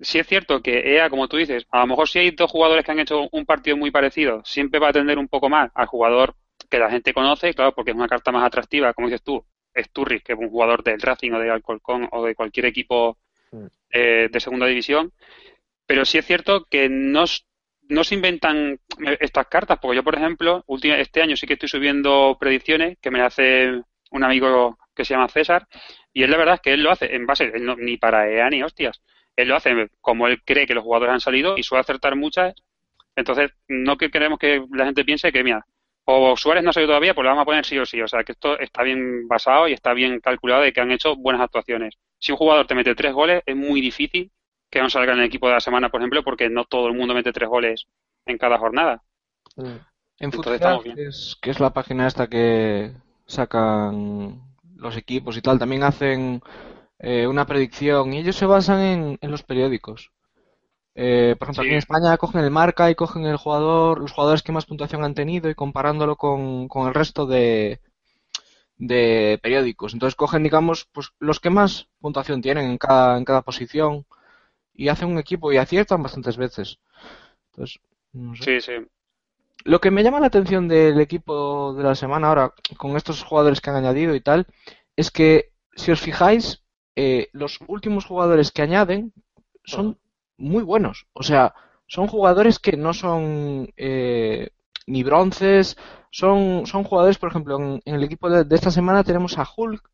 sí 0.00 0.18
es 0.18 0.26
cierto 0.26 0.60
que 0.60 0.96
EA, 0.96 1.08
como 1.10 1.28
tú 1.28 1.36
dices, 1.36 1.66
a 1.70 1.80
lo 1.80 1.86
mejor 1.86 2.08
si 2.08 2.18
hay 2.18 2.30
dos 2.32 2.50
jugadores 2.50 2.84
que 2.84 2.92
han 2.92 3.00
hecho 3.00 3.28
un 3.30 3.46
partido 3.46 3.76
muy 3.76 3.90
parecido, 3.90 4.42
siempre 4.44 4.80
va 4.80 4.88
a 4.88 4.90
atender 4.90 5.18
un 5.18 5.28
poco 5.28 5.48
más 5.48 5.70
al 5.74 5.86
jugador 5.86 6.34
que 6.68 6.78
la 6.78 6.90
gente 6.90 7.14
conoce, 7.14 7.54
claro, 7.54 7.74
porque 7.74 7.92
es 7.92 7.96
una 7.96 8.08
carta 8.08 8.32
más 8.32 8.44
atractiva, 8.44 8.92
como 8.92 9.08
dices 9.08 9.22
tú, 9.22 9.44
Sturris, 9.76 10.22
que 10.22 10.32
es 10.32 10.38
un 10.38 10.50
jugador 10.50 10.82
del 10.82 11.00
Racing 11.00 11.32
o 11.32 11.38
de 11.38 11.50
Alcolcón 11.50 12.08
o 12.12 12.24
de 12.24 12.34
cualquier 12.34 12.66
equipo 12.66 13.18
mm. 13.52 13.66
eh, 13.90 14.28
de 14.30 14.40
segunda 14.40 14.66
división. 14.66 15.12
Pero 15.86 16.04
sí 16.04 16.18
es 16.18 16.26
cierto 16.26 16.64
que 16.64 16.88
no, 16.88 17.24
no 17.88 18.04
se 18.04 18.14
inventan 18.14 18.78
estas 19.20 19.46
cartas, 19.46 19.78
porque 19.80 19.96
yo, 19.96 20.02
por 20.02 20.14
ejemplo, 20.14 20.64
este 20.68 21.22
año 21.22 21.36
sí 21.36 21.46
que 21.46 21.54
estoy 21.54 21.68
subiendo 21.68 22.36
predicciones 22.40 22.98
que 23.00 23.10
me 23.10 23.20
hace 23.20 23.82
un 24.10 24.24
amigo 24.24 24.78
que 24.94 25.04
se 25.04 25.14
llama 25.14 25.28
César, 25.28 25.66
y 26.12 26.22
él 26.22 26.30
la 26.30 26.36
verdad 26.36 26.54
es 26.54 26.60
que 26.60 26.72
él 26.72 26.82
lo 26.82 26.90
hace 26.90 27.14
en 27.14 27.26
base, 27.26 27.52
ni 27.78 27.96
para 27.96 28.30
EA 28.30 28.48
ni 28.48 28.62
hostias, 28.62 29.02
él 29.36 29.48
lo 29.48 29.56
hace 29.56 29.88
como 30.00 30.28
él 30.28 30.42
cree 30.44 30.66
que 30.66 30.74
los 30.74 30.84
jugadores 30.84 31.12
han 31.12 31.20
salido 31.20 31.58
y 31.58 31.62
suele 31.62 31.80
acertar 31.80 32.16
muchas, 32.16 32.54
entonces 33.16 33.50
no 33.68 33.96
que 33.96 34.10
queremos 34.10 34.38
que 34.38 34.64
la 34.72 34.86
gente 34.86 35.04
piense 35.04 35.32
que, 35.32 35.42
mira, 35.42 35.66
o 36.06 36.36
Suárez 36.36 36.62
no 36.62 36.70
ha 36.70 36.72
salido 36.72 36.90
todavía, 36.90 37.14
pues 37.14 37.24
lo 37.24 37.30
vamos 37.30 37.42
a 37.42 37.46
poner 37.46 37.64
sí 37.64 37.78
o 37.78 37.86
sí, 37.86 38.00
o 38.00 38.08
sea 38.08 38.24
que 38.24 38.32
esto 38.32 38.58
está 38.58 38.82
bien 38.82 39.26
basado 39.26 39.68
y 39.68 39.72
está 39.72 39.94
bien 39.94 40.20
calculado 40.20 40.62
de 40.62 40.72
que 40.72 40.80
han 40.80 40.92
hecho 40.92 41.16
buenas 41.16 41.42
actuaciones. 41.42 41.96
Si 42.18 42.30
un 42.30 42.38
jugador 42.38 42.66
te 42.66 42.74
mete 42.74 42.94
tres 42.94 43.12
goles, 43.12 43.42
es 43.46 43.56
muy 43.56 43.80
difícil 43.80 44.30
que 44.74 44.82
no 44.82 44.90
salga 44.90 45.12
en 45.12 45.20
el 45.20 45.26
equipo 45.26 45.46
de 45.46 45.54
la 45.54 45.60
semana, 45.60 45.88
por 45.88 46.00
ejemplo, 46.00 46.24
porque 46.24 46.50
no 46.50 46.64
todo 46.64 46.88
el 46.88 46.94
mundo 46.94 47.14
mete 47.14 47.32
tres 47.32 47.48
goles 47.48 47.86
en 48.26 48.36
cada 48.36 48.58
jornada. 48.58 49.02
Mm. 49.56 49.76
En 50.18 50.32
Futsal, 50.32 50.82
que 50.82 51.06
es, 51.06 51.36
que 51.40 51.50
es 51.50 51.60
la 51.60 51.72
página 51.72 52.08
esta 52.08 52.26
que 52.26 52.92
sacan 53.24 54.42
los 54.76 54.96
equipos 54.96 55.36
y 55.36 55.42
tal, 55.42 55.60
también 55.60 55.84
hacen 55.84 56.42
eh, 56.98 57.26
una 57.26 57.46
predicción 57.46 58.12
y 58.12 58.18
ellos 58.18 58.36
se 58.36 58.46
basan 58.46 59.18
en, 59.20 59.30
los 59.30 59.44
periódicos. 59.44 60.10
Eh, 60.96 61.36
por 61.38 61.46
ejemplo, 61.46 61.62
aquí 61.62 61.72
en 61.72 61.78
España 61.78 62.16
cogen 62.16 62.42
el 62.42 62.50
marca 62.50 62.90
y 62.90 62.96
cogen 62.96 63.26
el 63.26 63.36
jugador, 63.36 64.00
los 64.00 64.12
jugadores 64.12 64.42
que 64.42 64.52
más 64.52 64.66
puntuación 64.66 65.04
han 65.04 65.14
tenido 65.14 65.48
y 65.48 65.54
comparándolo 65.54 66.16
con, 66.16 66.66
con 66.66 66.88
el 66.88 66.94
resto 66.94 67.26
de, 67.26 67.80
de 68.76 69.38
periódicos. 69.40 69.92
Entonces 69.92 70.16
cogen, 70.16 70.42
digamos, 70.42 70.88
pues 70.92 71.10
los 71.20 71.38
que 71.38 71.50
más 71.50 71.88
puntuación 72.00 72.42
tienen 72.42 72.70
en 72.70 72.78
cada, 72.78 73.18
en 73.18 73.24
cada 73.24 73.42
posición 73.42 74.06
y 74.74 74.88
hacen 74.88 75.08
un 75.08 75.18
equipo 75.18 75.52
y 75.52 75.56
aciertan 75.56 76.02
bastantes 76.02 76.36
veces. 76.36 76.78
Entonces, 77.52 77.80
Sí, 78.40 78.60
sí. 78.60 78.72
Lo 79.64 79.80
que 79.80 79.90
me 79.90 80.02
llama 80.02 80.20
la 80.20 80.26
atención 80.26 80.68
del 80.68 81.00
equipo 81.00 81.74
de 81.74 81.82
la 81.82 81.94
semana 81.94 82.28
ahora, 82.28 82.54
con 82.76 82.96
estos 82.96 83.22
jugadores 83.22 83.60
que 83.60 83.70
han 83.70 83.76
añadido 83.76 84.14
y 84.14 84.20
tal, 84.20 84.46
es 84.96 85.10
que, 85.10 85.52
si 85.74 85.90
os 85.90 86.00
fijáis, 86.00 86.62
eh, 86.96 87.28
los 87.32 87.58
últimos 87.66 88.04
jugadores 88.04 88.52
que 88.52 88.62
añaden 88.62 89.12
son 89.64 89.98
muy 90.36 90.62
buenos. 90.62 91.06
O 91.12 91.22
sea, 91.22 91.54
son 91.86 92.06
jugadores 92.06 92.58
que 92.58 92.76
no 92.76 92.92
son 92.92 93.72
eh, 93.76 94.50
ni 94.86 95.02
bronces, 95.02 95.76
son, 96.10 96.66
son 96.66 96.84
jugadores, 96.84 97.18
por 97.18 97.30
ejemplo, 97.30 97.56
en, 97.58 97.80
el 97.84 98.04
equipo 98.04 98.28
de, 98.30 98.54
esta 98.54 98.70
semana 98.70 99.02
tenemos 99.02 99.38
a 99.38 99.48
Hulk 99.56 99.90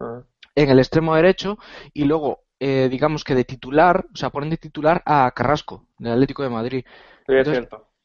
ah. 0.00 0.22
en 0.54 0.70
el 0.70 0.78
extremo 0.78 1.14
derecho 1.14 1.58
y 1.92 2.04
luego 2.04 2.44
eh, 2.60 2.88
digamos 2.90 3.24
que 3.24 3.34
de 3.34 3.44
titular, 3.44 4.04
o 4.12 4.16
sea, 4.16 4.28
ponen 4.28 4.50
de 4.50 4.58
titular 4.58 5.02
a 5.06 5.30
Carrasco, 5.34 5.86
del 5.98 6.12
Atlético 6.12 6.42
de 6.42 6.50
Madrid. 6.50 6.84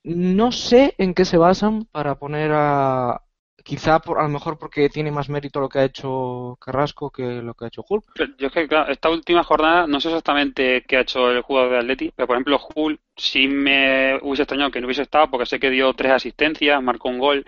No 0.04 0.52
sé 0.54 0.96
en 0.98 1.14
qué 1.14 1.26
se 1.26 1.38
basan 1.38 1.86
para 1.92 2.16
poner 2.16 2.52
a. 2.54 3.22
Quizá 3.66 4.00
por, 4.00 4.20
a 4.20 4.24
lo 4.24 4.30
mejor 4.30 4.60
porque 4.60 4.90
tiene 4.90 5.12
más 5.12 5.28
mérito 5.28 5.60
lo 5.60 5.68
que 5.68 5.80
ha 5.80 5.86
hecho 5.86 6.56
Carrasco 6.62 7.10
que 7.10 7.42
lo 7.42 7.56
que 7.56 7.66
ha 7.66 7.68
hecho 7.68 7.84
Hulk. 7.90 8.06
Yo 8.38 8.48
es 8.48 8.54
que, 8.54 8.68
claro, 8.68 8.92
esta 8.92 9.10
última 9.10 9.44
jornada 9.44 9.88
no 9.88 10.00
sé 10.00 10.10
exactamente 10.10 10.84
qué 10.88 10.98
ha 10.98 11.02
hecho 11.02 11.32
el 11.32 11.42
jugador 11.42 11.72
de 11.72 11.78
Atleti, 11.80 12.14
pero 12.16 12.28
por 12.28 12.36
ejemplo, 12.36 12.60
Hulk 12.76 13.02
sí 13.18 13.48
me 13.48 14.20
hubiese 14.22 14.44
extrañado 14.44 14.70
que 14.70 14.80
no 14.80 14.86
hubiese 14.86 15.02
estado 15.02 15.32
porque 15.32 15.48
sé 15.48 15.60
que 15.60 15.72
dio 15.72 15.92
tres 15.96 16.12
asistencias, 16.12 16.82
marcó 16.84 17.10
un 17.10 17.18
gol. 17.18 17.46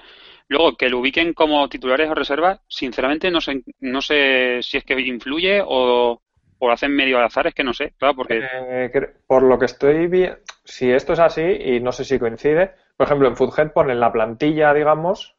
Luego, 0.50 0.76
que 0.76 0.90
lo 0.90 1.00
ubiquen 1.00 1.34
como 1.34 1.70
titulares 1.70 2.10
o 2.10 2.16
reservas, 2.16 2.62
sinceramente 2.68 3.30
no 3.30 3.40
sé, 3.40 3.64
no 3.80 4.02
sé 4.02 4.60
si 4.64 4.78
es 4.78 4.84
que 4.86 5.00
influye 5.00 5.62
o, 5.64 6.22
o 6.60 6.68
lo 6.68 6.74
hacen 6.74 6.96
medio 6.96 7.18
al 7.18 7.26
azar, 7.26 7.48
es 7.48 7.54
que 7.54 7.64
no 7.64 7.74
sé, 7.74 7.94
claro, 7.98 8.16
porque... 8.16 8.42
Eh, 8.42 8.92
por 9.26 9.44
lo 9.44 9.58
que 9.60 9.66
estoy 9.66 10.08
viendo, 10.08 10.38
si 10.64 10.92
esto 10.92 11.14
es 11.14 11.20
así, 11.20 11.42
y 11.42 11.80
no 11.80 11.92
sé 11.92 12.04
si 12.04 12.20
coincide, 12.20 12.74
por 12.96 13.06
ejemplo, 13.06 13.28
en 13.28 13.36
Foodhead 13.36 13.72
ponen 13.72 14.00
la 14.00 14.12
plantilla, 14.12 14.74
digamos, 14.74 15.36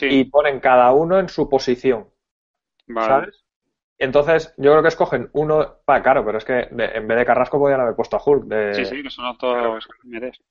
y 0.00 0.24
ponen 0.24 0.60
cada 0.60 0.92
uno 0.92 1.18
en 1.18 1.28
su 1.28 1.48
posición, 1.48 2.08
¿sabes? 2.94 3.44
Entonces, 3.98 4.54
yo 4.56 4.70
creo 4.70 4.82
que 4.82 4.88
escogen 4.88 5.28
uno, 5.32 5.78
va, 5.88 6.00
claro, 6.00 6.24
pero 6.24 6.38
es 6.38 6.44
que 6.44 6.68
en 6.70 7.08
vez 7.08 7.18
de 7.18 7.24
Carrasco 7.24 7.58
podían 7.58 7.80
haber 7.80 7.96
puesto 7.96 8.16
a 8.16 8.22
Hulk. 8.24 8.44
De... 8.44 8.74
Sí, 8.74 8.84
sí, 8.84 9.02
que 9.02 9.10
son 9.10 9.36
todos... 9.36 9.88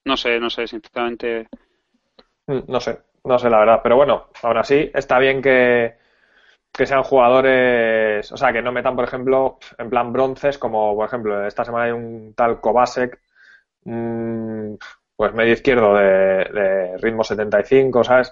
No 0.03 0.17
sé, 0.17 0.37
no 0.37 0.49
sé, 0.49 0.67
sinceramente... 0.67 1.47
Mm, 2.47 2.59
no 2.67 2.79
sé, 2.81 2.99
no 3.23 3.39
sé 3.39 3.49
la 3.49 3.59
verdad, 3.59 3.79
pero 3.81 3.95
bueno, 3.95 4.27
aún 4.43 4.57
así 4.57 4.91
está 4.93 5.17
bien 5.19 5.41
que 5.41 5.95
que 6.71 6.85
sean 6.85 7.03
jugadores, 7.03 8.31
o 8.31 8.37
sea, 8.37 8.53
que 8.53 8.61
no 8.61 8.71
metan, 8.71 8.95
por 8.95 9.05
ejemplo, 9.05 9.57
en 9.77 9.89
plan 9.89 10.13
bronces, 10.13 10.57
como 10.57 10.95
por 10.95 11.07
ejemplo, 11.07 11.45
esta 11.45 11.65
semana 11.65 11.85
hay 11.85 11.91
un 11.91 12.33
tal 12.35 12.61
Kovacic, 12.61 13.19
pues 13.83 15.33
medio 15.33 15.53
izquierdo 15.53 15.95
de, 15.95 16.97
ritmo 16.97 17.23
75, 17.23 18.03
¿sabes? 18.03 18.31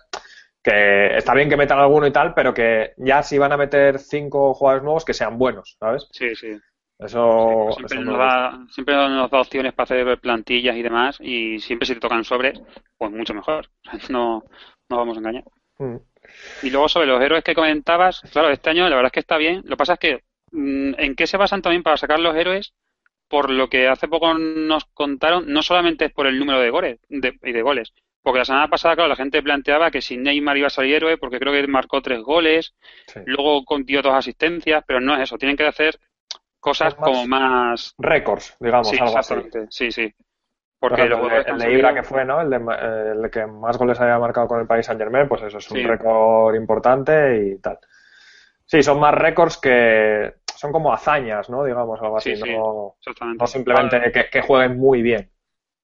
que 0.62 1.16
está 1.16 1.36
bien 1.36 1.48
que 1.48 1.58
metan 1.58 1.78
alguno 1.78 2.08
y 2.08 2.12
tal, 2.12 2.34
pero 2.34 2.52
que 2.52 2.94
ya 2.98 3.22
si 3.22 3.38
van 3.38 3.52
a 3.52 3.58
meter 3.58 4.00
cinco 4.00 4.56
jugadores 4.56 4.84
nuevos, 4.84 5.06
que 5.06 5.14
sean 5.14 5.38
buenos, 5.38 5.78
¿sabes? 5.80 6.08
Sí, 6.12 6.36
sí. 6.36 6.58
Eso, 6.98 7.68
Sí, 7.72 7.76
siempre, 7.76 7.98
eso 7.98 8.06
nos 8.06 8.18
da, 8.18 8.66
siempre 8.70 8.96
nos 8.96 9.30
da 9.30 9.42
opciones 9.42 9.74
para 9.74 9.84
hacer 9.84 10.20
plantillas 10.20 10.76
y 10.76 10.82
demás, 10.82 11.18
y 11.20 11.60
siempre 11.60 11.86
si 11.86 11.94
te 11.94 12.00
tocan 12.00 12.24
sobres, 12.24 12.60
pues 12.98 13.12
mucho 13.12 13.34
mejor. 13.34 13.70
No, 14.10 14.44
no 14.90 14.98
vamos 14.98 15.18
a 15.18 15.20
engañar. 15.20 15.44
Mm. 15.78 15.98
Y 16.64 16.70
luego 16.70 16.88
sobre 16.90 17.08
los 17.08 17.22
héroes 17.22 17.44
que 17.44 17.54
comentabas, 17.56 18.22
claro, 18.32 18.50
este 18.50 18.70
año 18.70 18.84
la 18.90 18.96
verdad 18.96 19.08
es 19.08 19.12
que 19.14 19.20
está 19.20 19.38
bien. 19.38 19.62
Lo 19.66 19.72
que 19.72 19.78
pasa 19.78 19.94
es 19.94 20.00
que, 20.00 20.24
mm, 20.52 20.94
¿en 20.98 21.16
qué 21.16 21.28
se 21.28 21.38
basan 21.38 21.62
también 21.62 21.84
para 21.84 21.98
sacar 21.98 22.20
los 22.20 22.36
héroes? 22.36 22.74
Por 23.28 23.50
lo 23.50 23.70
que 23.70 23.88
hace 23.88 24.08
poco 24.08 24.34
nos 24.36 24.86
contaron, 24.94 25.46
no 25.52 25.64
solamente 25.64 26.06
es 26.06 26.12
por 26.14 26.28
el 26.28 26.38
número 26.38 26.60
de 26.60 26.70
goles 26.70 27.00
de, 27.10 27.34
y 27.44 27.52
de 27.52 27.62
goles, 27.64 27.92
porque 28.22 28.40
la 28.40 28.46
semana 28.46 28.68
pasada, 28.68 28.96
claro, 28.96 29.10
la 29.10 29.16
gente 29.16 29.42
planteaba 29.42 29.90
que 29.90 30.02
si 30.02 30.16
Neymar 30.18 30.58
iba 30.58 30.68
a 30.68 30.70
salir 30.70 30.96
héroe, 30.96 31.18
porque 31.18 31.40
creo 31.40 31.52
que 31.52 31.66
marcó 31.68 32.02
tres 32.02 32.20
goles, 32.22 32.76
Sí. 33.08 33.22
luego 33.26 33.64
dio 33.84 34.02
dos 34.04 34.14
asistencias, 34.14 34.84
pero 34.88 35.02
no 35.02 35.16
es 35.16 35.22
eso, 35.22 35.38
tienen 35.38 35.58
que 35.58 35.66
hacer 35.66 36.00
cosas 36.60 36.98
más- 37.00 37.04
como 37.10 37.28
más 37.28 37.94
Récords, 37.98 38.56
digamos, 38.60 38.90
Sí, 38.90 38.98
algo 39.00 39.18
así. 39.18 39.34
exactamente. 39.34 39.68
Sí, 39.72 39.92
Por 40.90 41.00
ejemplo, 41.00 41.30
el, 41.30 41.58
de, 41.60 41.66
el 41.66 41.74
Ibra 41.80 41.94
que 41.94 42.04
fue, 42.04 42.26
¿no? 42.26 42.42
El, 42.42 42.50
de, 42.50 42.60
ma- 42.60 42.76
eh, 42.82 43.14
el 43.24 43.30
que 43.32 43.46
más 43.46 43.78
goles 43.78 44.00
había 44.00 44.20
marcado 44.20 44.48
con 44.48 44.60
el 44.62 44.68
Paris 44.68 44.86
Saint 44.86 45.00
Germain, 45.02 45.28
pues 45.28 45.42
eso 45.44 45.58
es 45.58 45.72
un 45.72 45.78
Sí. 45.78 45.84
récord 45.84 46.56
importante 46.56 47.38
y 47.46 47.60
tal. 47.60 47.80
Sí, 48.66 48.82
son 48.84 49.00
más 49.00 49.14
récords 49.14 49.58
que 49.58 50.34
son 50.56 50.72
como 50.72 50.92
hazañas, 50.94 51.50
¿no? 51.50 51.64
Digamos, 51.64 52.02
algo 52.02 52.18
así, 52.18 52.36
Sí, 52.36 52.42
sí. 52.44 52.50
no, 52.52 52.96
Exactamente. 53.00 53.44
no 53.44 53.48
simplemente 53.48 54.12
que, 54.12 54.30
que 54.30 54.42
jueguen 54.42 54.78
muy 54.80 55.02
bien. 55.02 55.30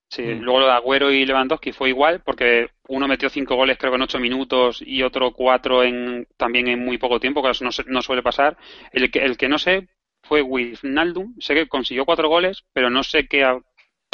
Sí, 0.09 0.23
Mm. 0.23 0.41
luego 0.41 0.59
lo 0.59 0.65
de 0.65 0.73
Agüero 0.73 1.09
y 1.11 1.25
Lewandowski 1.25 1.71
fue 1.71 1.89
igual, 1.89 2.21
porque 2.25 2.69
uno 2.89 3.07
metió 3.07 3.29
cinco 3.29 3.55
goles 3.55 3.77
creo 3.77 3.91
que 3.91 3.95
en 3.95 4.01
ocho 4.01 4.19
minutos 4.19 4.81
y 4.85 5.03
otro 5.03 5.31
cuatro 5.31 5.83
en, 5.83 6.27
también 6.37 6.67
en 6.67 6.83
muy 6.83 6.97
poco 6.97 7.19
tiempo, 7.19 7.41
que 7.41 7.51
eso 7.51 7.63
no, 7.63 7.71
se- 7.71 7.85
no 7.85 8.01
suele 8.01 8.21
pasar. 8.21 8.57
El 8.91 9.09
que, 9.09 9.19
el 9.19 9.37
que 9.37 9.47
no 9.47 9.57
sé 9.57 9.87
fue 10.23 10.41
Wijnaldum, 10.41 11.35
sé 11.39 11.53
que 11.55 11.67
consiguió 11.69 12.05
cuatro 12.05 12.27
goles, 12.27 12.65
pero 12.73 12.89
no 12.89 13.03
sé 13.03 13.27
qué, 13.27 13.45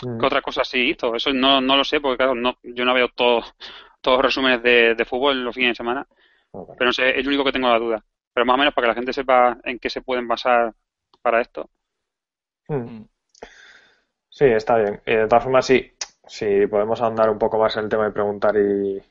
Mm. 0.04 0.20
qué 0.20 0.26
otra 0.26 0.42
cosa 0.42 0.64
sí 0.64 0.90
hizo. 0.92 1.16
Eso 1.16 1.34
no, 1.34 1.62
no 1.62 1.78
lo 1.78 1.84
sé, 1.84 2.00
porque 2.02 2.18
claro, 2.18 2.36
no, 2.36 2.58
yo 2.64 2.86
no 2.86 2.94
veo 2.94 3.10
todo, 3.10 3.44
todos 4.02 4.18
los 4.18 4.26
resúmenes 4.26 4.62
de, 4.64 4.96
de 4.96 5.06
fútbol 5.06 5.44
los 5.44 5.56
fines 5.56 5.72
de 5.72 5.76
semana, 5.76 6.08
pero 6.78 6.90
no 6.90 6.94
sé, 6.94 7.18
es 7.20 7.26
lo 7.26 7.30
único 7.30 7.46
que 7.46 7.52
tengo 7.54 7.70
la 7.70 7.80
duda. 7.80 8.06
Pero 8.34 8.46
más 8.46 8.56
o 8.56 8.58
menos 8.60 8.74
para 8.74 8.86
que 8.88 8.90
la 8.90 8.96
gente 8.96 9.14
sepa 9.14 9.58
en 9.64 9.80
qué 9.80 9.90
se 9.90 10.02
pueden 10.02 10.28
basar 10.28 10.74
para 11.22 11.42
esto. 11.42 11.70
Mm. 12.70 13.08
Sí, 14.30 14.46
está 14.46 14.78
bien. 14.78 15.02
Y 15.06 15.16
de 15.16 15.28
todas 15.28 15.44
formas, 15.44 15.66
sí, 15.66 15.92
sí, 16.28 16.68
podemos 16.68 17.02
andar 17.02 17.30
un 17.30 17.40
poco 17.40 17.58
más 17.58 17.76
en 17.78 17.84
el 17.86 17.90
tema 17.90 18.08
y 18.08 18.12
preguntar 18.12 18.56
y, 18.58 19.02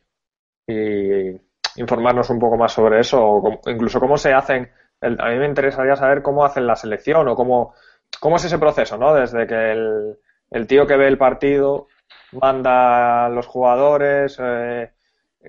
y 0.68 1.40
informarnos 1.76 2.30
un 2.30 2.38
poco 2.40 2.56
más 2.56 2.72
sobre 2.72 3.00
eso, 3.00 3.24
o 3.24 3.42
cómo- 3.42 3.60
incluso 3.66 4.00
cómo 4.00 4.18
se 4.18 4.32
hacen. 4.34 4.70
el- 5.00 5.20
a 5.20 5.30
mí 5.30 5.36
me 5.38 5.46
interesaría 5.46 5.96
saber 5.96 6.22
cómo 6.22 6.44
hacen 6.44 6.66
la 6.66 6.76
selección 6.76 7.28
o 7.28 7.36
cómo, 7.36 7.74
cómo 8.20 8.36
es 8.36 8.44
ese 8.46 8.58
proceso, 8.58 8.96
¿no? 8.98 9.14
Desde 9.14 9.46
que 9.46 9.72
el, 9.72 10.18
el 10.50 10.66
tío 10.66 10.86
que 10.86 10.96
ve 10.96 11.08
el 11.08 11.18
partido 11.18 11.88
manda 12.32 13.26
a 13.26 13.28
los 13.28 13.46
jugadores, 13.46 14.36
eh, 14.42 14.90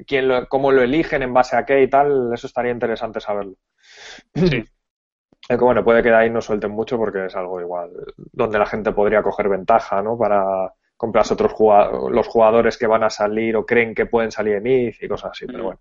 quién 0.08 0.28
lo- 0.28 0.48
cómo 0.48 0.72
lo 0.72 0.82
eligen, 0.82 1.24
en 1.24 1.34
base 1.34 1.56
a 1.56 1.66
qué 1.66 1.82
y 1.82 1.90
tal, 1.90 2.32
eso 2.34 2.48
estaría 2.48 2.72
interesante 2.72 3.20
saberlo. 3.20 3.56
Sí. 4.36 4.64
Aunque 5.50 5.64
bueno, 5.66 5.84
puede 5.84 6.04
que 6.04 6.10
de 6.10 6.16
ahí 6.16 6.30
no 6.30 6.42
suelten 6.42 6.72
mucho 6.72 6.98
porque 6.98 7.26
es 7.28 7.36
algo 7.36 7.62
igual, 7.62 7.92
donde 8.34 8.60
la 8.60 8.66
gente 8.66 8.92
podría 8.92 9.24
coger 9.24 9.48
ventaja, 9.48 10.02
¿no? 10.02 10.18
Para 10.18 10.74
comprarse 10.98 11.36
otros 11.36 11.54
jugadores, 11.54 12.12
los 12.16 12.28
jugadores 12.28 12.78
que 12.78 12.88
van 12.88 13.04
a 13.04 13.10
salir 13.10 13.56
o 13.56 13.66
creen 13.66 13.94
que 13.96 14.08
pueden 14.08 14.32
salir 14.32 14.56
en 14.56 14.68
IF 14.68 15.04
y 15.04 15.08
cosas 15.08 15.32
así, 15.32 15.46
pero 15.46 15.60
Mm. 15.60 15.66
bueno. 15.66 15.80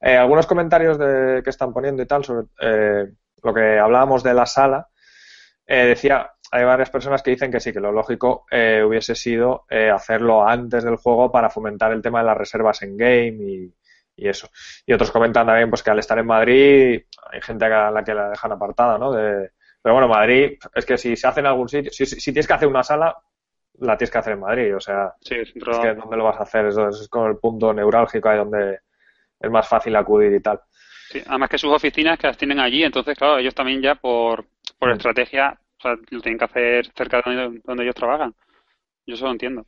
Eh, 0.00 0.16
algunos 0.16 0.46
comentarios 0.46 0.98
de, 0.98 1.40
que 1.42 1.50
están 1.50 1.72
poniendo 1.72 2.02
y 2.02 2.06
tal 2.06 2.24
sobre 2.24 2.46
eh, 2.60 3.06
lo 3.42 3.54
que 3.54 3.78
hablábamos 3.78 4.22
de 4.22 4.34
la 4.34 4.46
sala. 4.46 4.88
Eh, 5.66 5.86
decía, 5.86 6.30
hay 6.50 6.64
varias 6.64 6.90
personas 6.90 7.22
que 7.22 7.30
dicen 7.32 7.50
que 7.52 7.60
sí, 7.60 7.72
que 7.72 7.80
lo 7.80 7.92
lógico 7.92 8.46
eh, 8.50 8.82
hubiese 8.86 9.14
sido 9.14 9.64
eh, 9.70 9.90
hacerlo 9.90 10.46
antes 10.46 10.84
del 10.84 10.96
juego 10.96 11.30
para 11.30 11.50
fomentar 11.50 11.92
el 11.92 12.02
tema 12.02 12.20
de 12.20 12.26
las 12.26 12.36
reservas 12.36 12.80
en 12.82 12.96
game 12.96 13.36
y, 13.42 13.74
y 14.16 14.28
eso. 14.28 14.48
Y 14.86 14.92
otros 14.92 15.10
comentan 15.10 15.46
también 15.46 15.68
pues 15.70 15.82
que 15.82 15.90
al 15.90 15.98
estar 15.98 16.18
en 16.18 16.26
Madrid 16.26 17.02
hay 17.30 17.40
gente 17.42 17.64
a 17.66 17.90
la 17.90 18.02
que 18.04 18.14
la 18.14 18.30
dejan 18.30 18.52
apartada, 18.52 18.96
¿no? 18.98 19.12
De, 19.12 19.50
pero 19.82 19.94
bueno, 19.94 20.08
Madrid, 20.08 20.58
es 20.74 20.84
que 20.86 20.96
si 20.98 21.16
se 21.16 21.26
hace 21.28 21.40
en 21.40 21.46
algún 21.46 21.68
sitio, 21.68 21.90
si, 21.92 22.04
si 22.06 22.32
tienes 22.32 22.46
que 22.46 22.52
hacer 22.54 22.68
una 22.68 22.82
sala, 22.82 23.16
la 23.80 23.96
tienes 23.96 24.10
que 24.10 24.18
hacer 24.18 24.32
en 24.32 24.40
Madrid, 24.40 24.74
o 24.74 24.80
sea, 24.80 25.14
Sí, 25.20 25.36
dentro- 25.36 25.72
es 25.72 25.78
que 25.78 25.94
¿dónde 25.94 26.16
lo 26.16 26.24
vas 26.24 26.40
a 26.40 26.42
hacer? 26.42 26.66
Eso 26.66 26.88
es 26.88 27.08
como 27.08 27.26
el 27.28 27.36
punto 27.38 27.72
neurálgico 27.72 28.28
ahí 28.28 28.38
donde 28.38 28.80
es 29.38 29.50
más 29.50 29.68
fácil 29.68 29.94
acudir 29.94 30.32
y 30.32 30.40
tal. 30.40 30.60
Sí, 31.10 31.22
además 31.26 31.48
que 31.48 31.58
sus 31.58 31.72
oficinas 31.72 32.18
que 32.18 32.26
las 32.26 32.36
tienen 32.36 32.58
allí, 32.58 32.82
entonces, 32.82 33.16
claro, 33.16 33.38
ellos 33.38 33.54
también 33.54 33.80
ya 33.80 33.94
por, 33.94 34.46
por 34.78 34.88
Mm. 34.90 34.92
estrategia, 34.96 35.58
o 35.78 35.82
sea, 35.82 35.96
lo 36.10 36.20
tienen 36.20 36.38
que 36.38 36.44
hacer 36.44 36.92
cerca 36.94 37.22
de 37.22 37.34
donde, 37.36 37.60
donde 37.64 37.82
ellos 37.84 37.94
trabajan. 37.94 38.34
Yo 39.06 39.14
eso 39.14 39.26
lo 39.26 39.32
entiendo. 39.32 39.66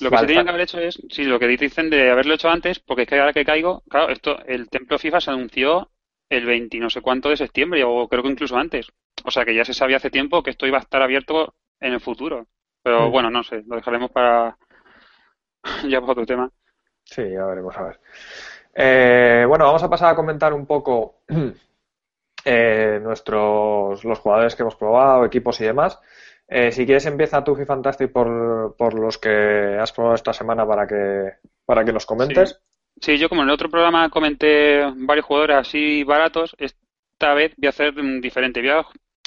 Lo 0.00 0.10
que 0.10 0.16
Vale, 0.16 0.26
se 0.28 0.32
está- 0.32 0.44
que 0.44 0.50
haber 0.50 0.60
hecho 0.62 0.78
es, 0.80 1.02
sí, 1.10 1.24
lo 1.24 1.38
que 1.38 1.46
dicen 1.48 1.90
de 1.90 2.10
haberlo 2.10 2.34
hecho 2.34 2.48
antes, 2.48 2.78
porque 2.80 3.02
es 3.02 3.08
que 3.08 3.18
ahora 3.18 3.32
que 3.32 3.44
caigo, 3.44 3.82
claro, 3.88 4.12
esto, 4.12 4.38
el 4.46 4.68
templo 4.68 4.98
FIFA 4.98 5.20
se 5.20 5.30
anunció 5.30 5.90
el 6.28 6.44
20 6.46 6.76
y 6.76 6.80
no 6.80 6.90
sé 6.90 7.00
cuánto 7.00 7.28
de 7.28 7.36
septiembre, 7.36 7.82
o 7.84 8.08
creo 8.08 8.22
que 8.22 8.28
incluso 8.30 8.56
antes. 8.56 8.88
O 9.24 9.30
sea 9.30 9.44
que 9.44 9.54
ya 9.54 9.64
se 9.64 9.74
sabía 9.74 9.96
hace 9.98 10.10
tiempo 10.10 10.42
que 10.42 10.50
esto 10.50 10.66
iba 10.66 10.78
a 10.78 10.82
estar 10.82 11.02
abierto 11.02 11.54
en 11.80 11.92
el 11.92 12.00
futuro. 12.00 12.46
Pero 12.82 13.08
Mm. 13.08 13.12
bueno, 13.12 13.30
no 13.30 13.42
sé, 13.44 13.62
lo 13.66 13.76
dejaremos 13.76 14.10
para 14.10 14.56
ya 15.88 16.00
para 16.00 16.12
otro 16.12 16.26
tema. 16.26 16.50
Sí, 17.04 17.22
ya 17.30 17.44
veremos, 17.46 17.76
a 17.76 17.82
ver. 17.84 18.00
Eh, 18.74 19.44
bueno, 19.48 19.66
vamos 19.66 19.82
a 19.82 19.90
pasar 19.90 20.12
a 20.12 20.16
comentar 20.16 20.52
un 20.52 20.66
poco 20.66 21.20
eh, 22.44 22.98
nuestros 23.02 24.04
los 24.04 24.18
jugadores 24.18 24.54
que 24.54 24.62
hemos 24.62 24.76
probado, 24.76 25.24
equipos 25.24 25.60
y 25.60 25.64
demás. 25.64 25.98
Eh, 26.46 26.72
si 26.72 26.84
quieres 26.84 27.06
empieza 27.06 27.42
tu 27.42 27.54
Fantastic 27.56 28.12
por, 28.12 28.76
por 28.76 28.94
los 28.94 29.18
que 29.18 29.78
has 29.80 29.92
probado 29.92 30.14
esta 30.14 30.32
semana 30.32 30.66
para 30.66 30.86
que 30.86 31.32
para 31.64 31.84
que 31.84 31.92
nos 31.92 32.04
comentes. 32.06 32.60
Sí, 33.00 33.16
yo 33.18 33.28
como 33.28 33.42
en 33.42 33.48
el 33.48 33.54
otro 33.54 33.70
programa 33.70 34.08
comenté 34.10 34.82
varios 34.96 35.26
jugadores 35.26 35.56
así 35.56 36.04
baratos, 36.04 36.54
esta 36.58 37.34
vez 37.34 37.54
voy 37.56 37.66
a 37.66 37.70
hacer 37.70 37.94
diferente. 38.20 38.60
Voy 38.60 38.70
a 38.70 38.84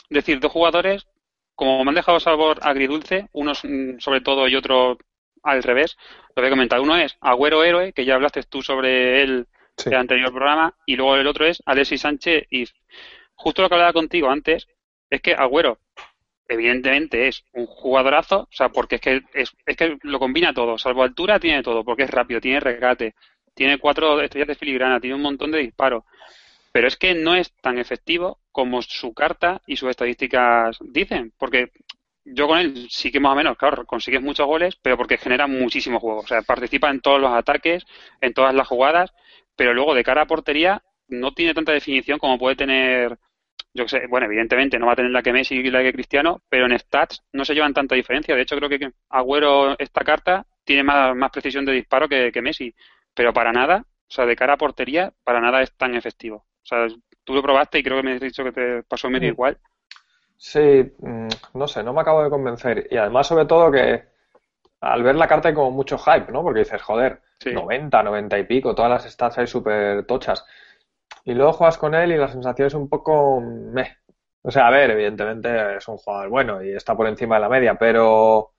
decir 0.09 0.39
dos 0.39 0.51
jugadores, 0.51 1.07
como 1.55 1.83
me 1.83 1.89
han 1.89 1.95
dejado 1.95 2.19
sabor 2.19 2.59
agridulce, 2.62 3.27
unos 3.33 3.63
mm, 3.63 3.97
sobre 4.00 4.21
todo 4.21 4.47
y 4.47 4.55
otro 4.55 4.97
al 5.43 5.63
revés, 5.63 5.97
lo 6.36 6.41
voy 6.41 6.47
a 6.47 6.51
comentar. 6.51 6.79
Uno 6.79 6.95
es 6.97 7.17
Agüero 7.19 7.63
Héroe, 7.63 7.93
que 7.93 8.05
ya 8.05 8.15
hablaste 8.15 8.43
tú 8.43 8.62
sobre 8.62 9.21
él 9.24 9.47
Sí. 9.79 9.89
en 9.89 9.93
el 9.93 10.00
anterior 10.00 10.31
programa, 10.31 10.74
y 10.88 10.95
luego 10.95 11.15
el 11.17 11.27
otro 11.27 11.45
es 11.45 11.62
Alexis 11.63 12.01
Sánchez 12.01 12.47
y 12.50 12.65
justo 13.38 13.62
lo 13.62 13.70
que 13.70 13.75
hablaba 13.75 13.94
contigo 13.94 14.29
antes, 14.29 14.67
es 15.10 15.22
que 15.22 15.34
Agüero 15.34 15.79
evidentemente 16.50 17.27
es 17.27 17.44
un 17.53 17.65
jugadorazo, 17.65 18.41
o 18.41 18.50
sea, 18.51 18.70
porque 18.70 18.96
es 18.96 19.01
que 19.01 19.22
es, 19.34 19.51
es 19.65 19.77
que 19.77 19.98
lo 20.01 20.20
combina 20.20 20.53
todo, 20.53 20.77
salvo 20.77 21.03
altura 21.03 21.39
tiene 21.39 21.63
todo, 21.63 21.84
porque 21.84 22.03
es 22.03 22.10
rápido, 22.10 22.41
tiene 22.41 22.60
regate, 22.60 23.15
tiene 23.53 23.77
cuatro 23.77 24.22
estrellas 24.22 24.48
de 24.48 24.56
filigrana, 24.56 25.00
tiene 25.00 25.15
un 25.15 25.22
montón 25.22 25.51
de 25.51 25.60
disparos, 25.60 26.03
pero 26.72 26.88
es 26.88 26.96
que 26.96 27.13
no 27.13 27.36
es 27.36 27.53
tan 27.62 27.77
efectivo 27.79 28.39
como 28.51 28.82
su 28.82 29.13
carta 29.13 29.62
y 29.67 29.77
sus 29.77 29.89
estadísticas 29.89 30.77
dicen, 30.82 31.34
porque 31.38 31.72
yo 32.24 32.48
con 32.48 32.60
él 32.60 32.88
sí 32.89 33.12
que 33.12 33.20
más 33.20 33.34
o 33.34 33.36
menos, 33.36 33.58
claro, 33.58 33.86
consigues 33.86 34.22
muchos 34.22 34.46
goles, 34.46 34.77
pero 34.82 34.98
porque 34.98 35.17
genera 35.17 35.48
muchísimo 35.48 36.00
juego, 36.00 36.20
o 36.22 36.27
sea, 36.27 36.41
participa 36.41 36.89
en 36.89 37.01
todos 37.01 37.22
los 37.22 37.32
ataques, 37.32 37.86
en 38.22 38.34
todas 38.34 38.53
las 38.53 38.67
jugadas, 38.67 39.13
pero 39.56 39.74
luego 39.74 39.94
de 39.94 40.03
cara 40.03 40.24
a 40.24 40.27
portería 40.27 40.84
no 41.08 41.34
tiene 41.34 41.53
tanta 41.53 41.72
definición 41.72 42.20
como 42.20 42.38
puede 42.38 42.56
tener 42.56 43.17
yo 43.77 43.88
sé, 43.88 44.07
bueno, 44.07 44.25
evidentemente 44.25 44.79
no 44.79 44.88
va 44.88 44.93
a 44.93 44.96
tener 44.96 45.12
la 45.12 45.22
que 45.22 45.31
Messi 45.31 45.55
y 45.55 45.69
la 45.69 45.84
que 45.84 45.93
Cristiano, 45.93 46.41
pero 46.50 46.65
en 46.65 46.77
stats 46.77 47.24
no 47.31 47.46
se 47.46 47.53
llevan 47.53 47.74
tanta 47.74 47.93
diferencia. 47.93 48.36
De 48.36 48.41
hecho, 48.41 48.57
creo 48.57 48.69
que 48.69 48.91
Agüero, 49.10 49.77
esta 49.77 50.03
carta, 50.03 50.46
tiene 50.63 50.84
más, 50.84 51.15
más 51.15 51.29
precisión 51.29 51.63
de 51.63 51.74
disparo 51.74 52.10
que, 52.10 52.31
que 52.31 52.41
Messi, 52.41 52.74
pero 53.13 53.31
para 53.31 53.51
nada, 53.51 53.86
o 53.86 54.12
sea, 54.12 54.25
de 54.25 54.36
cara 54.36 54.53
a 54.53 54.57
portería, 54.57 55.13
para 55.24 55.39
nada 55.39 55.62
es 55.62 55.72
tan 55.74 55.93
efectivo. 55.96 56.38
O 56.38 56.65
sea, 56.65 56.88
tú 57.24 57.36
lo 57.36 57.43
probaste 57.43 57.77
y 57.77 57.84
creo 57.84 57.98
que 57.98 58.03
me 58.03 58.13
has 58.13 58.19
dicho 58.22 58.43
que 58.43 58.51
te 58.51 58.84
pasó 58.84 59.10
medio 59.10 59.29
igual. 59.29 59.57
Sí, 60.38 60.91
mm, 60.98 61.27
no 61.53 61.67
sé, 61.67 61.84
no 61.84 61.93
me 61.93 62.01
acabo 62.01 62.24
de 62.24 62.29
convencer. 62.31 62.88
Y 62.89 62.98
además, 62.98 63.27
sobre 63.27 63.46
todo, 63.46 63.72
que 63.72 64.03
al 64.81 65.03
ver 65.03 65.15
la 65.15 65.27
carta 65.27 65.50
hay 65.50 65.53
como 65.53 65.72
mucho 65.72 65.98
hype, 66.00 66.31
¿no? 66.31 66.41
Porque 66.41 66.60
dices, 66.60 66.81
joder, 66.81 67.22
Sí. 67.39 67.51
90, 67.53 68.01
90 68.01 68.39
y 68.39 68.43
pico, 68.46 68.74
todas 68.74 68.89
las 68.89 69.12
stats 69.12 69.38
ahí 69.38 69.48
súper 69.48 70.05
tochas. 70.05 70.43
Y 71.27 71.34
luego 71.34 71.51
juegas 71.51 71.77
con 71.77 71.93
él 71.93 72.13
y 72.13 72.17
la 72.17 72.29
sensación 72.29 72.67
es 72.67 72.74
un 72.74 72.88
poco 72.88 73.41
meh. 73.41 73.98
O 74.43 74.50
sea, 74.50 74.67
a 74.67 74.72
ver, 74.72 74.91
evidentemente 74.91 75.75
es 75.75 75.86
un 75.89 75.98
jugador 75.98 76.29
bueno 76.29 76.63
y 76.63 76.72
está 76.72 76.96
por 76.96 77.05
encima 77.05 77.36
de 77.36 77.41
la 77.41 77.50
media, 77.50 77.75
pero 77.75 78.53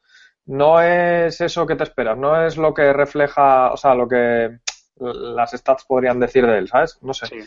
no 0.44 0.78
es 0.82 1.40
eso 1.40 1.66
que 1.66 1.76
te 1.76 1.84
esperas, 1.84 2.18
no 2.18 2.44
es 2.44 2.58
lo 2.58 2.74
que 2.74 2.92
refleja, 2.92 3.72
o 3.72 3.76
sea, 3.78 3.94
lo 3.94 4.06
que 4.06 4.58
las 4.96 5.52
stats 5.52 5.86
podrían 5.86 6.20
decir 6.20 6.46
de 6.46 6.58
él, 6.58 6.68
¿sabes? 6.68 6.98
No 7.00 7.14
sé. 7.14 7.26
Sí. 7.28 7.40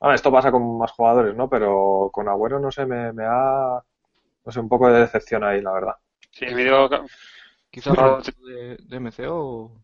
Ah, 0.00 0.14
esto 0.14 0.32
pasa 0.32 0.50
con 0.50 0.78
más 0.78 0.92
jugadores, 0.92 1.36
¿no? 1.36 1.46
Pero 1.50 2.08
con 2.10 2.26
Agüero, 2.30 2.58
no 2.58 2.70
sé, 2.70 2.86
me, 2.86 3.12
me 3.12 3.24
da, 3.24 3.84
no 4.46 4.52
sé, 4.52 4.60
un 4.60 4.68
poco 4.70 4.88
de 4.90 5.00
decepción 5.00 5.44
ahí, 5.44 5.60
la 5.60 5.72
verdad. 5.72 5.94
Sí, 6.30 6.46
el 6.46 6.56
tipo 7.76 8.22
de, 8.46 8.78
de 8.80 8.96
MCO. 8.96 9.83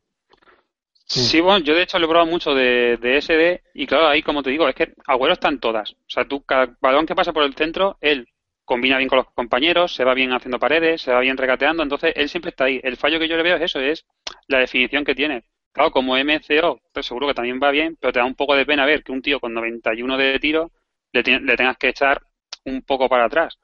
Sí, 1.13 1.41
bueno, 1.41 1.59
yo 1.65 1.75
de 1.75 1.83
hecho 1.83 1.99
lo 1.99 2.05
he 2.07 2.09
probado 2.09 2.31
mucho 2.31 2.55
de, 2.55 2.97
de 2.99 3.17
SD 3.17 3.63
y 3.75 3.87
claro, 3.87 4.07
ahí 4.09 4.23
como 4.23 4.43
te 4.45 4.51
digo, 4.51 4.69
es 4.69 4.75
que 4.77 4.93
Agüero 5.07 5.33
está 5.33 5.49
en 5.49 5.59
todas. 5.59 5.93
O 5.93 5.97
sea, 6.07 6.25
tú, 6.27 6.43
cada 6.45 6.77
balón 6.81 7.05
que 7.07 7.17
pasa 7.17 7.33
por 7.33 7.43
el 7.43 7.55
centro, 7.55 7.99
él 8.01 8.29
combina 8.65 8.97
bien 8.97 9.09
con 9.09 9.17
los 9.19 9.27
compañeros, 9.33 9.93
se 9.93 10.05
va 10.05 10.15
bien 10.15 10.33
haciendo 10.33 10.61
paredes, 10.61 11.03
se 11.03 11.11
va 11.13 11.19
bien 11.21 11.37
regateando, 11.37 11.83
entonces 11.83 12.13
él 12.15 12.29
siempre 12.29 12.51
está 12.51 12.65
ahí. 12.65 12.81
El 12.85 12.97
fallo 12.97 13.19
que 13.19 13.27
yo 13.27 13.37
le 13.37 13.43
veo 13.43 13.57
es 13.57 13.63
eso, 13.63 13.81
es 13.81 14.07
la 14.47 14.59
definición 14.61 15.05
que 15.05 15.17
tiene. 15.17 15.43
Claro, 15.73 15.91
como 15.91 16.17
MCO, 16.17 16.81
pues 16.93 17.07
seguro 17.07 17.27
que 17.27 17.35
también 17.35 17.59
va 17.61 17.73
bien, 17.73 17.97
pero 18.01 18.13
te 18.13 18.21
da 18.21 18.25
un 18.25 18.37
poco 18.37 18.55
de 18.55 18.67
pena 18.67 18.87
ver 18.87 19.03
que 19.03 19.11
un 19.13 19.23
tío 19.23 19.41
con 19.41 19.53
91 19.53 20.17
de 20.17 20.39
tiro 20.39 20.71
le, 21.13 21.23
le 21.23 21.57
tengas 21.57 21.77
que 21.77 21.89
echar 21.89 22.23
un 22.67 22.83
poco 22.83 23.09
para 23.09 23.25
atrás. 23.25 23.59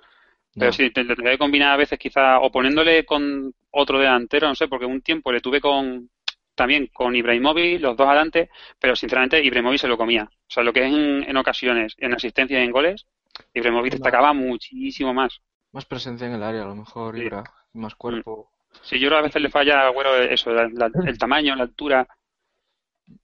Pero 0.56 0.72
sí, 0.72 0.90
te, 0.90 1.04
te, 1.04 1.14
que 1.16 1.38
combinar 1.38 1.72
a 1.74 1.76
veces 1.76 1.98
quizá 1.98 2.40
o 2.40 2.50
poniéndole 2.50 3.04
con 3.04 3.52
otro 3.70 3.98
delantero, 3.98 4.48
no 4.48 4.54
sé, 4.54 4.68
porque 4.68 4.86
un 4.86 5.02
tiempo 5.02 5.30
le 5.32 5.40
tuve 5.40 5.60
con 5.60 6.08
también 6.56 6.88
con 6.92 7.14
Ibrahimovic, 7.14 7.80
los 7.80 7.96
dos 7.96 8.08
adelante, 8.08 8.50
pero 8.80 8.96
sinceramente 8.96 9.44
Ibrahimovic 9.44 9.80
se 9.80 9.88
lo 9.88 9.96
comía. 9.96 10.24
O 10.24 10.50
sea, 10.50 10.64
lo 10.64 10.72
que 10.72 10.84
es 10.84 10.92
en, 10.92 11.36
ocasiones, 11.36 11.94
en 11.98 12.14
asistencia 12.14 12.58
y 12.58 12.64
en 12.64 12.72
goles, 12.72 13.06
Ibrahimovic 13.54 13.92
destacaba 13.92 14.32
muchísimo 14.32 15.14
más. 15.14 15.40
Más 15.72 15.84
presencia 15.84 16.26
en 16.26 16.32
el 16.32 16.42
área, 16.42 16.62
a 16.62 16.66
lo 16.66 16.74
mejor, 16.74 17.16
Ibra, 17.16 17.44
más 17.74 17.94
cuerpo. 17.94 18.50
Sí, 18.82 18.98
yo 18.98 19.08
creo 19.08 19.18
que 19.18 19.24
a 19.24 19.28
veces 19.28 19.42
le 19.42 19.50
falla, 19.50 19.90
bueno, 19.90 20.14
eso, 20.14 20.50
el 20.50 21.18
tamaño, 21.18 21.54
la 21.54 21.64
altura. 21.64 22.08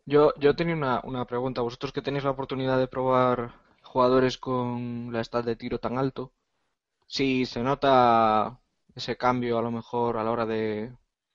Yo, 0.04 0.32
yo 0.38 0.54
tenía 0.54 0.74
una, 0.74 1.00
una 1.02 1.24
pregunta. 1.24 1.62
Vosotros 1.62 1.92
que 1.92 2.02
tenéis 2.02 2.24
la 2.24 2.30
oportunidad 2.30 2.78
de 2.78 2.86
probar 2.86 3.54
jugadores 3.82 4.38
con 4.38 5.10
la 5.12 5.24
stat 5.24 5.44
de 5.44 5.56
tiro 5.56 5.78
tan 5.78 5.98
alto, 5.98 6.32
si 7.06 7.46
se 7.46 7.62
nota 7.62 8.60
ese 8.94 9.16
cambio 9.16 9.58
a 9.58 9.62
lo 9.62 9.70
mejor 9.70 10.16
a 10.16 10.24
la 10.24 10.30
hora 10.30 10.46
de, 10.46 10.92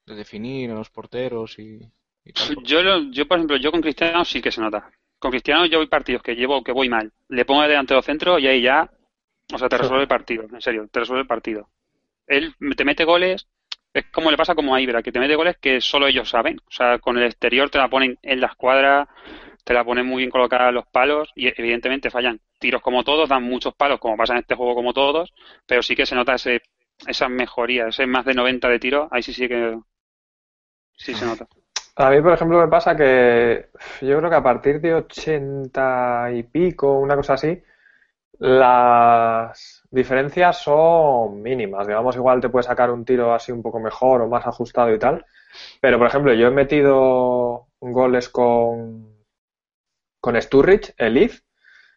de 0.07 0.15
definir 0.15 0.71
a 0.71 0.75
los 0.75 0.89
porteros 0.89 1.59
y, 1.59 1.79
tal. 2.33 2.63
Yo, 2.63 2.79
yo, 3.11 3.27
por 3.27 3.37
ejemplo, 3.37 3.57
yo 3.57 3.71
con 3.71 3.81
Cristiano 3.81 4.25
sí 4.25 4.41
que 4.41 4.51
se 4.51 4.61
nota. 4.61 4.89
Con 5.19 5.31
Cristiano 5.31 5.65
yo 5.65 5.79
voy 5.79 5.87
partidos 5.87 6.23
que 6.23 6.35
llevo, 6.35 6.63
que 6.63 6.71
voy 6.71 6.89
mal. 6.89 7.11
Le 7.29 7.45
pongo 7.45 7.61
delante 7.63 7.93
del 7.93 8.03
centro 8.03 8.39
y 8.39 8.47
ahí 8.47 8.61
ya, 8.61 8.89
o 9.53 9.57
sea, 9.57 9.67
te 9.69 9.77
resuelve 9.77 10.03
el 10.03 10.07
partido, 10.07 10.45
en 10.51 10.61
serio, 10.61 10.87
te 10.91 11.01
resuelve 11.01 11.21
el 11.21 11.27
partido. 11.27 11.69
Él 12.25 12.55
te 12.75 12.85
mete 12.85 13.03
goles, 13.03 13.47
es 13.93 14.05
como 14.11 14.31
le 14.31 14.37
pasa 14.37 14.55
como 14.55 14.73
a 14.73 14.81
Ibra, 14.81 15.03
que 15.03 15.11
te 15.11 15.19
mete 15.19 15.35
goles 15.35 15.57
que 15.57 15.81
solo 15.81 16.07
ellos 16.07 16.29
saben. 16.29 16.59
O 16.59 16.71
sea, 16.71 16.99
con 16.99 17.17
el 17.17 17.25
exterior 17.25 17.69
te 17.69 17.77
la 17.77 17.89
ponen 17.89 18.17
en 18.21 18.41
la 18.41 18.47
escuadra, 18.47 19.09
te 19.63 19.73
la 19.73 19.83
ponen 19.83 20.05
muy 20.05 20.19
bien 20.19 20.29
colocada 20.29 20.71
los 20.71 20.87
palos 20.87 21.29
y 21.35 21.47
evidentemente 21.47 22.09
fallan 22.09 22.39
tiros 22.59 22.81
como 22.81 23.03
todos, 23.03 23.27
dan 23.27 23.43
muchos 23.43 23.75
palos 23.75 23.99
como 23.99 24.15
pasa 24.15 24.33
en 24.33 24.39
este 24.39 24.55
juego 24.55 24.75
como 24.75 24.93
todos, 24.93 25.33
pero 25.65 25.81
sí 25.83 25.95
que 25.95 26.05
se 26.05 26.15
nota 26.15 26.35
ese, 26.35 26.61
esa 27.05 27.27
mejoría, 27.27 27.87
ese 27.87 28.07
más 28.07 28.25
de 28.25 28.33
90 28.33 28.69
de 28.69 28.79
tiro, 28.79 29.07
ahí 29.11 29.21
sí 29.21 29.33
sí 29.33 29.47
que 29.47 29.77
sí 30.97 31.13
se 31.13 31.25
nota. 31.25 31.47
A 31.95 32.11
mí, 32.11 32.21
por 32.21 32.33
ejemplo, 32.33 32.59
me 32.59 32.67
pasa 32.67 32.95
que 32.95 33.69
yo 34.01 34.17
creo 34.17 34.29
que 34.29 34.35
a 34.35 34.43
partir 34.43 34.79
de 34.81 34.93
80 34.93 36.31
y 36.33 36.43
pico, 36.43 36.99
una 36.99 37.15
cosa 37.15 37.33
así, 37.33 37.63
las 38.39 39.83
diferencias 39.89 40.59
son 40.61 41.41
mínimas. 41.41 41.87
Digamos, 41.87 42.15
igual 42.15 42.39
te 42.39 42.49
puede 42.49 42.63
sacar 42.63 42.91
un 42.91 43.03
tiro 43.03 43.33
así 43.33 43.51
un 43.51 43.63
poco 43.63 43.79
mejor 43.79 44.21
o 44.21 44.27
más 44.27 44.45
ajustado 44.45 44.93
y 44.93 44.99
tal. 44.99 45.25
Pero, 45.81 45.97
por 45.97 46.07
ejemplo, 46.07 46.33
yo 46.33 46.47
he 46.47 46.51
metido 46.51 47.67
goles 47.79 48.29
con, 48.29 49.17
con 50.19 50.39
Sturridge, 50.39 50.93
el 50.97 51.17
If, 51.17 51.41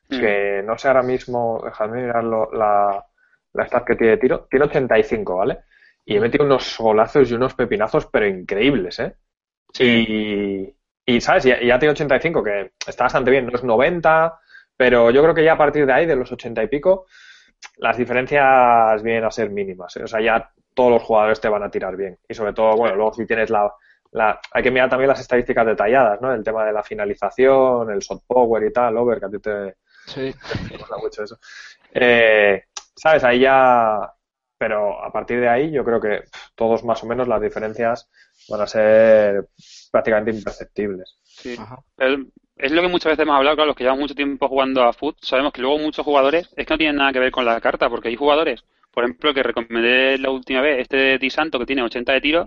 mm. 0.09 0.19
que 0.19 0.63
no 0.65 0.79
sé 0.79 0.89
ahora 0.89 1.03
mismo, 1.03 1.61
déjame 1.63 2.03
mirar 2.03 2.25
la, 2.25 3.07
la 3.53 3.67
stat 3.67 3.85
que 3.85 3.97
tiene 3.97 4.13
de 4.13 4.19
tiro, 4.19 4.47
tiene 4.51 4.65
85, 4.65 5.37
¿vale? 5.37 5.59
Y 6.11 6.17
he 6.17 6.21
metido 6.21 6.45
unos 6.45 6.77
golazos 6.77 7.31
y 7.31 7.35
unos 7.35 7.55
pepinazos, 7.55 8.07
pero 8.07 8.27
increíbles, 8.27 8.99
¿eh? 8.99 9.15
Y, 9.79 10.75
y, 11.07 11.21
¿sabes? 11.21 11.45
Ya, 11.45 11.63
ya, 11.63 11.79
tiene 11.79 11.93
85, 11.93 12.43
que 12.43 12.73
está 12.85 13.05
bastante 13.05 13.31
bien, 13.31 13.47
no 13.47 13.55
es 13.55 13.63
90, 13.63 14.37
pero 14.77 15.13
yo 15.13 15.23
creo 15.23 15.35
que 15.37 15.45
ya 15.45 15.53
a 15.53 15.57
partir 15.57 15.87
de 15.87 15.93
ahí, 15.93 16.07
de 16.07 16.17
los 16.17 16.33
80 16.33 16.65
y 16.65 16.67
pico, 16.67 17.07
las 17.77 17.97
diferencias 17.97 19.01
vienen 19.05 19.23
a 19.23 19.31
ser 19.31 19.51
mínimas. 19.51 19.97
¿eh? 19.99 20.03
O 20.03 20.09
sea, 20.09 20.21
ya 20.21 20.51
todos 20.75 20.91
los 20.91 21.03
jugadores 21.05 21.41
te 21.41 21.49
van 21.49 21.63
a 21.63 21.71
tirar 21.71 21.97
bien. 21.97 22.19
Y 22.29 22.35
sobre 22.35 22.55
todo, 22.55 22.75
bueno, 22.75 22.97
luego 22.97 23.13
si 23.15 23.25
tienes 23.25 23.49
la, 23.49 23.73
la... 24.11 24.41
Hay 24.51 24.65
que 24.65 24.73
mirar 24.73 24.91
también 24.91 25.11
las 25.11 25.21
estadísticas 25.21 25.65
detalladas, 25.65 26.21
¿no? 26.21 26.35
El 26.35 26.43
tema 26.43 26.65
de 26.65 26.73
la 26.73 26.83
finalización, 26.83 27.89
el 27.89 28.01
shot 28.01 28.25
power 28.27 28.65
y 28.65 28.73
tal, 28.73 28.97
over, 28.97 29.21
que 29.21 29.27
a 29.27 29.31
ti 29.31 29.39
te... 29.39 29.77
Sí. 30.07 30.35
te 30.69 30.97
mucho 31.01 31.23
eso. 31.23 31.39
Eh, 31.95 32.65
¿Sabes? 32.97 33.23
Ahí 33.23 33.39
ya 33.39 34.13
pero 34.61 35.03
a 35.03 35.11
partir 35.11 35.41
de 35.41 35.49
ahí 35.49 35.71
yo 35.73 35.83
creo 35.83 35.99
que 35.99 36.25
todos 36.55 36.85
más 36.85 37.03
o 37.03 37.07
menos 37.07 37.27
las 37.27 37.41
diferencias 37.41 38.11
van 38.47 38.61
a 38.61 38.67
ser 38.67 39.49
prácticamente 39.91 40.33
imperceptibles. 40.33 41.19
Sí. 41.25 41.57
es 42.57 42.71
lo 42.71 42.83
que 42.83 42.89
muchas 42.89 43.13
veces 43.13 43.23
hemos 43.23 43.37
hablado, 43.37 43.57
claro, 43.57 43.69
los 43.69 43.77
que 43.77 43.85
llevan 43.85 43.99
mucho 43.99 44.15
tiempo 44.15 44.49
jugando 44.49 44.83
a 44.83 44.93
foot, 44.93 45.17
sabemos 45.23 45.55
que 45.55 45.63
luego 45.63 45.79
muchos 45.79 46.05
jugadores 46.05 46.53
es 46.55 46.67
que 46.67 46.75
no 46.75 46.77
tienen 46.77 46.97
nada 46.97 47.11
que 47.11 47.21
ver 47.21 47.33
con 47.33 47.47
la 47.47 47.59
carta, 47.59 47.89
porque 47.89 48.09
hay 48.09 48.17
jugadores, 48.17 48.63
por 48.91 49.05
ejemplo, 49.05 49.33
que 49.33 49.43
recomendé 49.43 50.19
la 50.19 50.29
última 50.29 50.61
vez, 50.61 50.81
este 50.81 50.99
de 50.99 51.19
Di 51.19 51.31
Santo 51.31 51.59
que 51.59 51.65
tiene 51.65 51.83
80 51.83 52.13
de 52.13 52.21
tiro, 52.21 52.43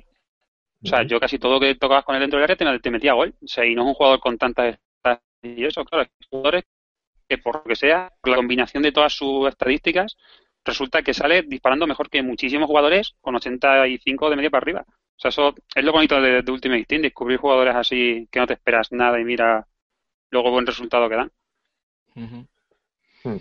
o 0.83 0.87
sea, 0.87 1.01
yo 1.01 1.19
casi 1.19 1.39
todo 1.39 1.59
que 1.59 1.73
tocabas 1.73 2.05
con 2.05 2.13
él 2.13 2.21
dentro 2.21 2.37
del 2.37 2.43
área 2.43 2.79
te, 2.79 2.91
metía 2.91 3.13
gol, 3.13 3.33
o 3.41 3.47
sea, 3.47 3.65
y 3.65 3.73
no 3.73 3.81
es 3.81 3.87
un 3.87 3.93
jugador 3.95 4.19
con 4.19 4.37
tantas 4.37 4.77
y 5.41 5.65
eso, 5.65 5.83
claro, 5.83 6.03
hay 6.03 6.27
jugadores 6.29 6.63
que 7.27 7.39
por 7.39 7.55
lo 7.55 7.63
que 7.63 7.75
sea, 7.75 8.13
la 8.23 8.35
combinación 8.35 8.83
de 8.83 8.91
todas 8.91 9.13
sus 9.13 9.47
estadísticas, 9.49 10.15
resulta 10.65 11.01
que 11.01 11.13
sale 11.13 11.43
disparando 11.43 11.87
mejor 11.87 12.09
que 12.09 12.21
muchísimos 12.23 12.67
jugadores 12.67 13.15
con 13.21 13.35
85 13.35 14.29
de 14.29 14.35
media 14.35 14.49
para 14.49 14.63
arriba. 14.63 14.85
O 14.87 15.19
sea, 15.19 15.29
eso 15.29 15.55
es 15.75 15.83
lo 15.83 15.91
bonito 15.91 16.19
de, 16.21 16.41
de 16.41 16.51
Ultimate 16.51 16.85
Team, 16.85 17.01
descubrir 17.01 17.37
jugadores 17.37 17.75
así 17.75 18.27
que 18.31 18.39
no 18.39 18.47
te 18.47 18.53
esperas 18.53 18.91
nada 18.91 19.19
y 19.19 19.23
mira 19.23 19.67
luego 20.31 20.51
buen 20.51 20.65
resultado 20.65 21.07
que 21.09 21.15
dan. 21.15 21.31
Hmm. 22.15 23.37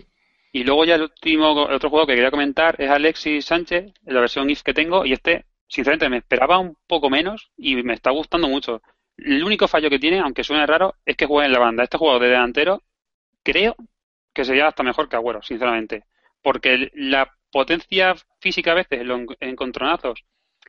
Y 0.53 0.65
luego 0.65 0.85
ya 0.85 0.97
el 0.97 1.03
último, 1.03 1.67
el 1.69 1.75
otro 1.75 1.91
juego 1.91 2.07
que 2.07 2.15
quería 2.15 2.31
comentar 2.31 2.77
es 2.79 2.91
Alexis 2.91 3.47
Sánchez, 3.47 3.93
la 4.05 4.21
versión 4.21 4.51
IF 4.51 4.63
que 4.63 4.75
tengo, 4.75 5.07
y 5.07 5.15
este, 5.15 5.47
sinceramente, 5.67 6.11
me 6.11 6.19
esperaba 6.19 6.59
un 6.59 6.77
poco 6.87 7.09
menos 7.09 7.51
y 7.57 7.83
me 7.83 7.95
está 7.95 8.11
gustando 8.11 8.49
mucho. 8.49 8.83
El 9.17 9.43
único 9.43 9.67
fallo 9.67 9.89
que 9.89 9.99
tiene, 9.99 10.21
aunque 10.21 10.45
suene 10.45 10.67
raro, 10.67 10.97
es 11.07 11.17
que 11.17 11.27
juega 11.27 11.47
en 11.47 11.53
la 11.53 11.59
banda. 11.59 11.85
Este 11.85 11.97
juego 11.97 12.19
de 12.19 12.29
delantero, 12.29 12.83
creo 13.43 13.75
que 14.35 14.45
sería 14.45 14.69
hasta 14.69 14.83
mejor 14.83 15.09
que 15.09 15.17
Agüero, 15.17 15.43
sinceramente 15.43 16.05
porque 16.43 16.91
la 16.95 17.33
potencia 17.51 18.15
física 18.41 18.73
a 18.73 18.77
veces 18.77 19.01
en 19.01 19.09
los 19.09 19.21
encontronazos 19.41 20.25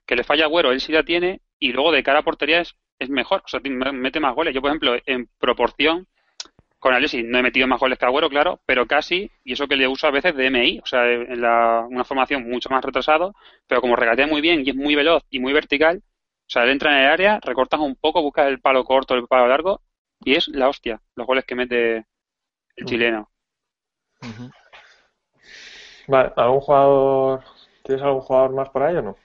que 0.06 0.16
le 0.16 0.24
falla 0.24 0.44
a 0.44 0.48
Agüero, 0.48 0.72
él 0.72 0.82
sí 0.82 0.92
la 0.92 1.04
tiene 1.04 1.42
y 1.60 1.72
luego 1.72 1.92
de 1.92 2.04
cara 2.04 2.20
a 2.20 2.24
portería 2.24 2.62
es, 2.62 2.76
es 3.00 3.10
mejor, 3.10 3.42
o 3.46 3.48
sea, 3.48 3.62
mete 3.62 4.20
más 4.20 4.36
goles. 4.36 4.54
Yo, 4.54 4.62
por 4.62 4.70
ejemplo, 4.70 4.96
en 5.06 5.30
proporción 5.40 6.08
con 6.84 6.94
Alexis 6.94 7.24
no 7.24 7.38
he 7.38 7.44
metido 7.44 7.66
más 7.66 7.80
goles 7.80 7.98
que 7.98 8.06
Agüero, 8.06 8.30
claro, 8.30 8.60
pero 8.66 8.86
casi, 8.86 9.32
y 9.46 9.54
eso 9.54 9.70
que 9.70 9.78
le 9.78 9.88
uso 9.88 10.06
a 10.06 10.12
veces 10.12 10.36
de 10.36 10.50
MI, 10.50 10.80
o 10.84 10.86
sea, 10.86 11.10
en 11.10 11.42
la, 11.42 11.88
una 11.90 12.04
formación 12.04 12.50
mucho 12.50 12.70
más 12.70 12.84
retrasado, 12.84 13.34
pero 13.68 13.80
como 13.80 13.96
regatea 13.96 14.28
muy 14.28 14.42
bien 14.42 14.64
y 14.66 14.72
es 14.72 14.76
muy 14.76 14.94
veloz 14.94 15.24
y 15.30 15.40
muy 15.40 15.54
vertical, 15.54 16.04
o 16.06 16.50
sea, 16.50 16.64
él 16.64 16.72
entra 16.72 16.92
en 16.92 17.06
el 17.06 17.12
área, 17.12 17.40
recortas 17.40 17.80
un 17.80 17.96
poco, 17.96 18.22
buscas 18.22 18.48
el 18.48 18.60
palo 18.60 18.84
corto, 18.84 19.16
el 19.16 19.28
palo 19.28 19.48
largo, 19.48 19.82
y 20.26 20.36
es 20.36 20.50
la 20.50 20.68
hostia, 20.68 21.02
los 21.16 21.26
goles 21.26 21.46
que 21.46 21.56
mete 21.56 22.06
el 22.76 22.86
chileno. 22.86 23.30
Vale, 26.08 26.32
¿algún 26.36 26.60
jugador? 26.60 27.44
¿Tienes 27.84 28.04
algún 28.04 28.22
jugador 28.22 28.54
más 28.54 28.70
por 28.70 28.84
ahí 28.84 28.96
o 28.96 29.02
no? 29.02 29.18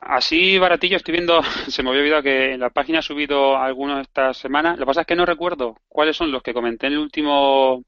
Así 0.00 0.58
baratillo 0.58 0.96
estoy 0.96 1.12
viendo, 1.12 1.42
se 1.68 1.82
me 1.82 1.90
había 1.90 2.02
olvidado 2.02 2.22
que 2.22 2.54
en 2.54 2.60
la 2.60 2.70
página 2.70 2.98
ha 2.98 3.02
subido 3.02 3.56
algunos 3.56 4.00
esta 4.00 4.34
semana. 4.34 4.72
Lo 4.72 4.78
que 4.78 4.86
pasa 4.86 5.00
es 5.02 5.06
que 5.06 5.16
no 5.16 5.26
recuerdo 5.26 5.76
cuáles 5.88 6.16
son 6.16 6.32
los 6.32 6.42
que 6.42 6.54
comenté 6.54 6.88
en 6.88 6.94
el 6.94 6.98
último 6.98 7.84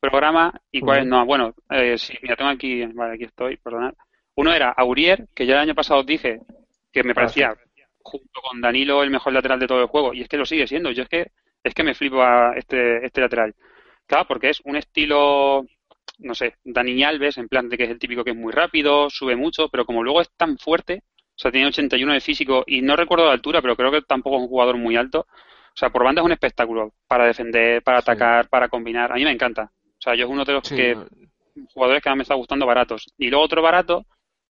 programa 0.00 0.52
y 0.70 0.80
cuáles 0.80 1.06
no. 1.06 1.24
Bueno, 1.24 1.54
eh, 1.70 1.96
sí, 1.96 2.14
mira, 2.22 2.36
tengo 2.36 2.50
aquí, 2.50 2.84
vale, 2.86 3.14
aquí 3.14 3.24
estoy, 3.24 3.56
perdonad. 3.56 3.94
Uno 4.34 4.52
era 4.52 4.70
Aurier, 4.70 5.28
que 5.34 5.46
ya 5.46 5.54
el 5.54 5.60
año 5.60 5.74
pasado 5.74 6.02
dije 6.02 6.40
que 6.92 7.02
me 7.02 7.14
parecía, 7.14 7.54
junto 8.00 8.40
con 8.42 8.60
Danilo, 8.60 9.02
el 9.02 9.10
mejor 9.10 9.32
lateral 9.32 9.60
de 9.60 9.66
todo 9.66 9.80
el 9.80 9.86
juego. 9.86 10.12
Y 10.12 10.22
es 10.22 10.28
que 10.28 10.36
lo 10.36 10.44
sigue 10.44 10.66
siendo. 10.66 10.90
Yo 10.90 11.04
es 11.04 11.08
que 11.08 11.30
es 11.62 11.74
que 11.74 11.84
me 11.84 11.94
flipo 11.94 12.20
a 12.20 12.54
este, 12.56 13.04
este 13.06 13.20
lateral. 13.20 13.54
Claro, 14.06 14.26
porque 14.26 14.50
es 14.50 14.60
un 14.64 14.76
estilo, 14.76 15.64
no 16.18 16.34
sé, 16.34 16.56
Dani 16.64 17.02
Alves, 17.02 17.38
en 17.38 17.48
plan 17.48 17.68
de 17.68 17.76
que 17.76 17.84
es 17.84 17.90
el 17.90 17.98
típico 17.98 18.24
que 18.24 18.30
es 18.30 18.36
muy 18.36 18.52
rápido, 18.52 19.08
sube 19.10 19.36
mucho, 19.36 19.68
pero 19.68 19.84
como 19.86 20.02
luego 20.02 20.20
es 20.20 20.30
tan 20.36 20.58
fuerte, 20.58 21.02
o 21.34 21.38
sea, 21.42 21.50
tiene 21.50 21.66
81 21.66 22.12
de 22.12 22.20
físico 22.20 22.62
y 22.66 22.82
no 22.82 22.94
recuerdo 22.94 23.26
la 23.26 23.32
altura, 23.32 23.62
pero 23.62 23.74
creo 23.74 23.90
que 23.90 24.02
tampoco 24.02 24.36
es 24.36 24.42
un 24.42 24.48
jugador 24.48 24.76
muy 24.76 24.96
alto. 24.96 25.20
O 25.20 25.76
sea, 25.76 25.90
por 25.90 26.04
banda 26.04 26.20
es 26.20 26.26
un 26.26 26.32
espectáculo 26.32 26.92
para 27.08 27.26
defender, 27.26 27.82
para 27.82 27.98
atacar, 27.98 28.48
para 28.48 28.68
combinar. 28.68 29.10
A 29.10 29.14
mí 29.14 29.24
me 29.24 29.30
encanta. 29.30 29.72
O 29.72 30.00
sea, 30.00 30.14
yo 30.14 30.26
es 30.26 30.30
uno 30.30 30.44
de 30.44 30.52
los 30.52 30.68
que 30.68 30.96
jugadores 31.72 32.02
que 32.02 32.14
me 32.14 32.22
está 32.22 32.34
gustando 32.34 32.66
baratos. 32.66 33.06
Y 33.16 33.30
luego 33.30 33.44
otro 33.44 33.62
barato, 33.62 34.04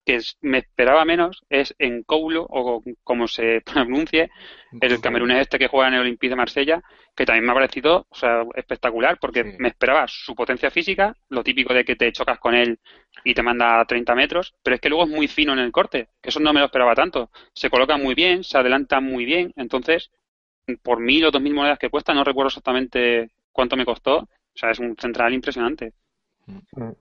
que 0.05 0.19
me 0.41 0.59
esperaba 0.59 1.05
menos 1.05 1.43
es 1.49 1.73
en 1.79 2.03
Koulo, 2.03 2.45
o 2.49 2.83
como 3.03 3.27
se 3.27 3.61
pronuncie, 3.65 4.29
el 4.79 5.01
camerunés 5.01 5.41
este 5.41 5.59
que 5.59 5.67
juega 5.67 5.87
en 5.87 5.93
el 5.95 6.01
Olympique 6.01 6.29
de 6.29 6.35
Marsella, 6.35 6.81
que 7.15 7.25
también 7.25 7.45
me 7.45 7.51
ha 7.51 7.55
parecido 7.55 8.05
o 8.09 8.15
sea, 8.15 8.43
espectacular, 8.55 9.17
porque 9.19 9.43
me 9.43 9.69
esperaba 9.69 10.05
su 10.07 10.35
potencia 10.35 10.71
física, 10.71 11.15
lo 11.29 11.43
típico 11.43 11.73
de 11.73 11.85
que 11.85 11.95
te 11.95 12.11
chocas 12.11 12.39
con 12.39 12.55
él 12.55 12.79
y 13.23 13.33
te 13.33 13.43
manda 13.43 13.79
a 13.79 13.85
30 13.85 14.15
metros, 14.15 14.55
pero 14.63 14.75
es 14.75 14.81
que 14.81 14.89
luego 14.89 15.05
es 15.05 15.09
muy 15.09 15.27
fino 15.27 15.53
en 15.53 15.59
el 15.59 15.71
corte, 15.71 16.09
que 16.21 16.29
eso 16.29 16.39
no 16.39 16.53
me 16.53 16.59
lo 16.59 16.65
esperaba 16.65 16.95
tanto. 16.95 17.29
Se 17.53 17.69
coloca 17.69 17.97
muy 17.97 18.15
bien, 18.15 18.43
se 18.43 18.57
adelanta 18.57 18.99
muy 18.99 19.25
bien, 19.25 19.53
entonces, 19.55 20.11
por 20.81 20.99
mil 20.99 21.25
o 21.25 21.31
dos 21.31 21.41
mil 21.41 21.53
monedas 21.53 21.79
que 21.79 21.89
cuesta, 21.89 22.13
no 22.13 22.23
recuerdo 22.23 22.47
exactamente 22.47 23.29
cuánto 23.51 23.75
me 23.75 23.85
costó, 23.85 24.17
o 24.17 24.55
sea, 24.55 24.71
es 24.71 24.79
un 24.79 24.95
central 24.97 25.33
impresionante. 25.33 25.93
Mm. 26.45 26.91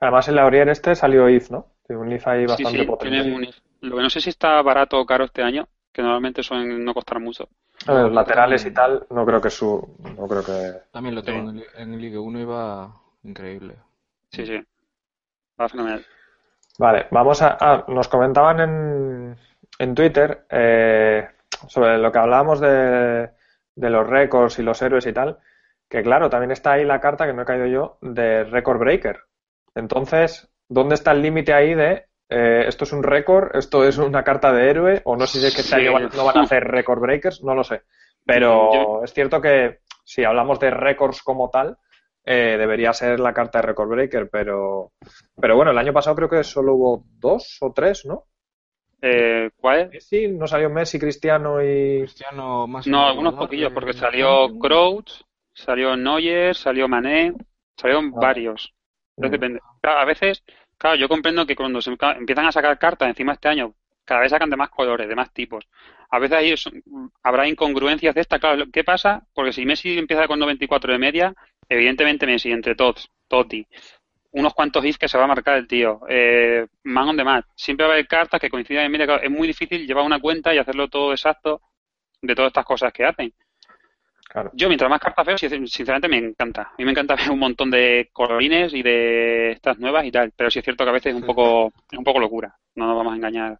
Además, 0.00 0.28
en 0.28 0.36
la 0.36 0.42
Aurier 0.42 0.68
este 0.68 0.94
salió 0.94 1.28
IF, 1.28 1.50
¿no? 1.50 1.75
Tiene 1.86 2.02
un 2.02 2.12
IF 2.12 2.26
ahí 2.26 2.46
bastante 2.46 2.84
potente. 2.84 3.16
Tiene 3.16 3.34
un 3.34 3.44
IF. 3.44 3.56
Lo 3.82 3.96
que 3.96 4.02
no 4.02 4.10
sé 4.10 4.20
si 4.20 4.30
está 4.30 4.60
barato 4.62 4.98
o 4.98 5.06
caro 5.06 5.24
este 5.24 5.42
año, 5.42 5.68
que 5.92 6.02
normalmente 6.02 6.42
suelen 6.42 6.84
no 6.84 6.94
costar 6.94 7.20
mucho. 7.20 7.48
los 7.86 8.12
laterales 8.12 8.64
y 8.66 8.72
tal, 8.72 9.06
no 9.10 9.24
creo 9.24 9.40
que 9.40 9.50
su. 9.50 9.96
No 10.16 10.26
creo 10.26 10.44
que... 10.44 10.72
También 10.90 11.14
lo 11.14 11.22
tengo 11.22 11.50
en 11.50 11.94
el 11.94 12.00
Ligue 12.00 12.18
1 12.18 12.40
y 12.40 12.44
va 12.44 12.92
increíble. 13.22 13.76
Sí, 14.30 14.46
sí. 14.46 14.58
Va 15.60 15.68
fenomenal. 15.68 16.04
Vale, 16.78 17.06
vamos 17.10 17.40
a. 17.42 17.56
Ah, 17.60 17.84
nos 17.88 18.08
comentaban 18.08 18.60
en, 18.60 19.36
en 19.78 19.94
Twitter 19.94 20.46
eh, 20.50 21.28
sobre 21.68 21.98
lo 21.98 22.12
que 22.12 22.18
hablábamos 22.18 22.60
de, 22.60 23.30
de 23.74 23.90
los 23.90 24.06
récords 24.06 24.58
y 24.58 24.62
los 24.62 24.80
héroes 24.82 25.06
y 25.06 25.12
tal. 25.12 25.38
Que 25.88 26.02
claro, 26.02 26.28
también 26.28 26.50
está 26.50 26.72
ahí 26.72 26.84
la 26.84 27.00
carta 27.00 27.26
que 27.26 27.32
no 27.32 27.42
he 27.42 27.46
caído 27.46 27.66
yo 27.66 27.98
de 28.00 28.44
Record 28.44 28.80
Breaker. 28.80 29.20
Entonces, 29.74 30.48
¿dónde 30.68 30.94
está 30.94 31.12
el 31.12 31.22
límite 31.22 31.52
ahí 31.52 31.74
de 31.74 32.06
eh, 32.28 32.64
esto 32.66 32.84
es 32.84 32.92
un 32.92 33.02
récord, 33.02 33.54
esto 33.54 33.84
es 33.84 33.98
una 33.98 34.24
carta 34.24 34.52
de 34.52 34.68
héroe, 34.68 35.00
o 35.04 35.16
no 35.16 35.26
sé 35.26 35.38
si 35.38 35.46
es 35.46 35.54
que 35.54 35.60
este 35.60 35.76
año 35.76 36.08
no 36.08 36.24
van 36.24 36.38
a 36.38 36.42
hacer 36.42 36.64
record 36.64 37.00
breakers, 37.00 37.42
no 37.44 37.54
lo 37.54 37.62
sé. 37.62 37.82
Pero 38.24 39.04
es 39.04 39.12
cierto 39.12 39.40
que 39.40 39.80
si 40.04 40.24
hablamos 40.24 40.58
de 40.58 40.70
récords 40.70 41.22
como 41.22 41.50
tal, 41.50 41.78
eh, 42.24 42.56
debería 42.58 42.92
ser 42.92 43.20
la 43.20 43.32
carta 43.32 43.60
de 43.60 43.66
record 43.68 43.88
breaker, 43.90 44.28
pero, 44.28 44.90
pero 45.40 45.54
bueno, 45.54 45.70
el 45.70 45.78
año 45.78 45.92
pasado 45.92 46.16
creo 46.16 46.28
que 46.28 46.42
solo 46.42 46.74
hubo 46.74 47.04
dos 47.20 47.58
o 47.60 47.72
tres, 47.72 48.04
¿no? 48.04 48.24
Eh, 49.00 49.50
¿Cuál? 49.56 49.90
Sí, 50.00 50.26
no 50.26 50.48
salió 50.48 50.68
Messi, 50.68 50.98
Cristiano 50.98 51.62
y. 51.62 52.00
Cristiano 52.00 52.66
más 52.66 52.86
No, 52.88 53.06
algunos 53.06 53.34
poquillos, 53.34 53.72
porque 53.72 53.92
salió 53.92 54.58
Crouch, 54.58 55.22
salió 55.52 55.96
Neuer, 55.96 56.56
salió 56.56 56.88
Mané, 56.88 57.34
salieron 57.76 58.12
ah. 58.16 58.20
varios. 58.20 58.74
Mm. 59.16 59.30
depende. 59.30 59.60
a 59.82 60.04
veces, 60.04 60.44
claro, 60.78 60.96
yo 60.96 61.08
comprendo 61.08 61.46
que 61.46 61.56
cuando 61.56 61.80
se 61.80 61.90
empiezan 61.90 62.46
a 62.46 62.52
sacar 62.52 62.78
cartas 62.78 63.08
encima 63.08 63.32
este 63.32 63.48
año, 63.48 63.74
cada 64.04 64.20
vez 64.20 64.30
sacan 64.30 64.50
de 64.50 64.56
más 64.56 64.70
colores, 64.70 65.08
de 65.08 65.16
más 65.16 65.32
tipos. 65.32 65.66
A 66.10 66.18
veces 66.18 66.38
ahí 66.38 66.54
habrá 67.24 67.48
incongruencias 67.48 68.14
de 68.14 68.20
esta. 68.20 68.38
Claro, 68.38 68.64
¿qué 68.72 68.84
pasa? 68.84 69.26
Porque 69.34 69.52
si 69.52 69.66
Messi 69.66 69.98
empieza 69.98 70.28
con 70.28 70.38
94 70.38 70.92
de 70.92 70.98
media, 70.98 71.34
evidentemente 71.68 72.26
Messi, 72.26 72.52
entre 72.52 72.76
todos, 72.76 73.10
Totti, 73.26 73.66
unos 74.30 74.54
cuantos 74.54 74.84
hits 74.84 74.98
que 74.98 75.08
se 75.08 75.18
va 75.18 75.24
a 75.24 75.28
marcar 75.28 75.56
el 75.58 75.66
tío. 75.66 76.00
Eh, 76.08 76.66
man 76.84 77.08
on 77.08 77.16
match. 77.16 77.46
Siempre 77.56 77.86
va 77.86 77.92
a 77.92 77.94
haber 77.94 78.06
cartas 78.06 78.40
que 78.40 78.50
coincidan 78.50 78.84
en 78.84 78.92
media. 78.92 79.16
es 79.16 79.30
muy 79.30 79.48
difícil 79.48 79.86
llevar 79.86 80.04
una 80.04 80.20
cuenta 80.20 80.54
y 80.54 80.58
hacerlo 80.58 80.88
todo 80.88 81.12
exacto 81.12 81.60
de 82.22 82.34
todas 82.34 82.50
estas 82.50 82.64
cosas 82.64 82.92
que 82.92 83.04
hacen. 83.04 83.32
Yo, 84.52 84.68
mientras 84.68 84.90
más 84.90 85.00
cartas 85.00 85.26
veo, 85.26 85.38
sinceramente 85.38 86.08
me 86.08 86.18
encanta. 86.18 86.62
A 86.62 86.74
mí 86.78 86.84
me 86.84 86.90
encanta 86.90 87.16
ver 87.16 87.30
un 87.30 87.38
montón 87.38 87.70
de 87.70 88.10
colorines 88.12 88.74
y 88.74 88.82
de 88.82 89.52
estas 89.52 89.78
nuevas 89.78 90.04
y 90.04 90.10
tal, 90.10 90.32
pero 90.36 90.50
sí 90.50 90.58
es 90.58 90.64
cierto 90.64 90.84
que 90.84 90.90
a 90.90 90.94
veces 90.94 91.14
es 91.14 91.20
un 91.20 91.26
poco, 91.26 91.72
es 91.90 91.98
un 91.98 92.04
poco 92.04 92.20
locura. 92.20 92.54
No 92.74 92.86
nos 92.86 92.96
vamos 92.96 93.12
a 93.12 93.16
engañar. 93.16 93.58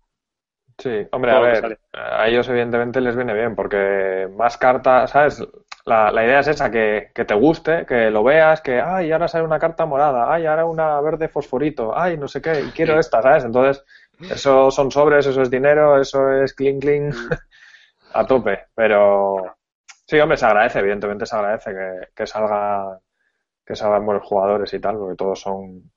Sí, 0.78 1.06
hombre, 1.10 1.30
a 1.30 1.40
ver, 1.40 1.78
a 1.94 2.28
ellos 2.28 2.46
evidentemente 2.50 3.00
les 3.00 3.16
viene 3.16 3.32
bien, 3.32 3.56
porque 3.56 4.28
más 4.36 4.58
cartas, 4.58 5.10
¿sabes? 5.10 5.42
La, 5.86 6.10
la 6.12 6.24
idea 6.24 6.40
es 6.40 6.48
esa, 6.48 6.70
que, 6.70 7.12
que, 7.14 7.24
te 7.24 7.32
guste, 7.32 7.86
que 7.86 8.10
lo 8.10 8.22
veas, 8.22 8.60
que, 8.60 8.78
ay, 8.78 9.10
ahora 9.10 9.26
sale 9.26 9.44
una 9.44 9.58
carta 9.58 9.86
morada, 9.86 10.30
ay, 10.30 10.44
ahora 10.44 10.66
una 10.66 11.00
verde 11.00 11.28
fosforito, 11.28 11.96
ay, 11.96 12.18
no 12.18 12.28
sé 12.28 12.42
qué, 12.42 12.60
y 12.60 12.70
quiero 12.72 12.98
esta, 12.98 13.22
¿sabes? 13.22 13.44
Entonces, 13.44 13.82
eso 14.30 14.70
son 14.70 14.90
sobres, 14.90 15.24
eso 15.26 15.40
es 15.40 15.50
dinero, 15.50 15.98
eso 15.98 16.30
es 16.30 16.52
cling 16.52 16.80
cling 16.80 17.08
mm. 17.08 17.30
a 18.12 18.26
tope, 18.26 18.66
pero 18.74 19.55
Sí, 20.06 20.18
hombre, 20.20 20.36
se 20.36 20.46
agradece, 20.46 20.78
evidentemente 20.78 21.26
se 21.26 21.36
agradece 21.36 21.70
que, 21.72 22.08
que 22.14 22.26
salga 22.26 23.00
que 23.66 23.74
salgan 23.74 24.06
buenos 24.06 24.24
jugadores 24.24 24.72
y 24.72 24.78
tal, 24.78 24.96
porque 24.96 25.16
todos 25.16 25.40
son. 25.40 25.90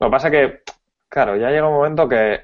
Lo 0.00 0.08
que 0.08 0.10
pasa 0.10 0.28
es 0.28 0.32
que, 0.32 0.62
claro, 1.08 1.36
ya 1.36 1.50
llega 1.50 1.68
un 1.68 1.74
momento 1.74 2.08
que 2.08 2.40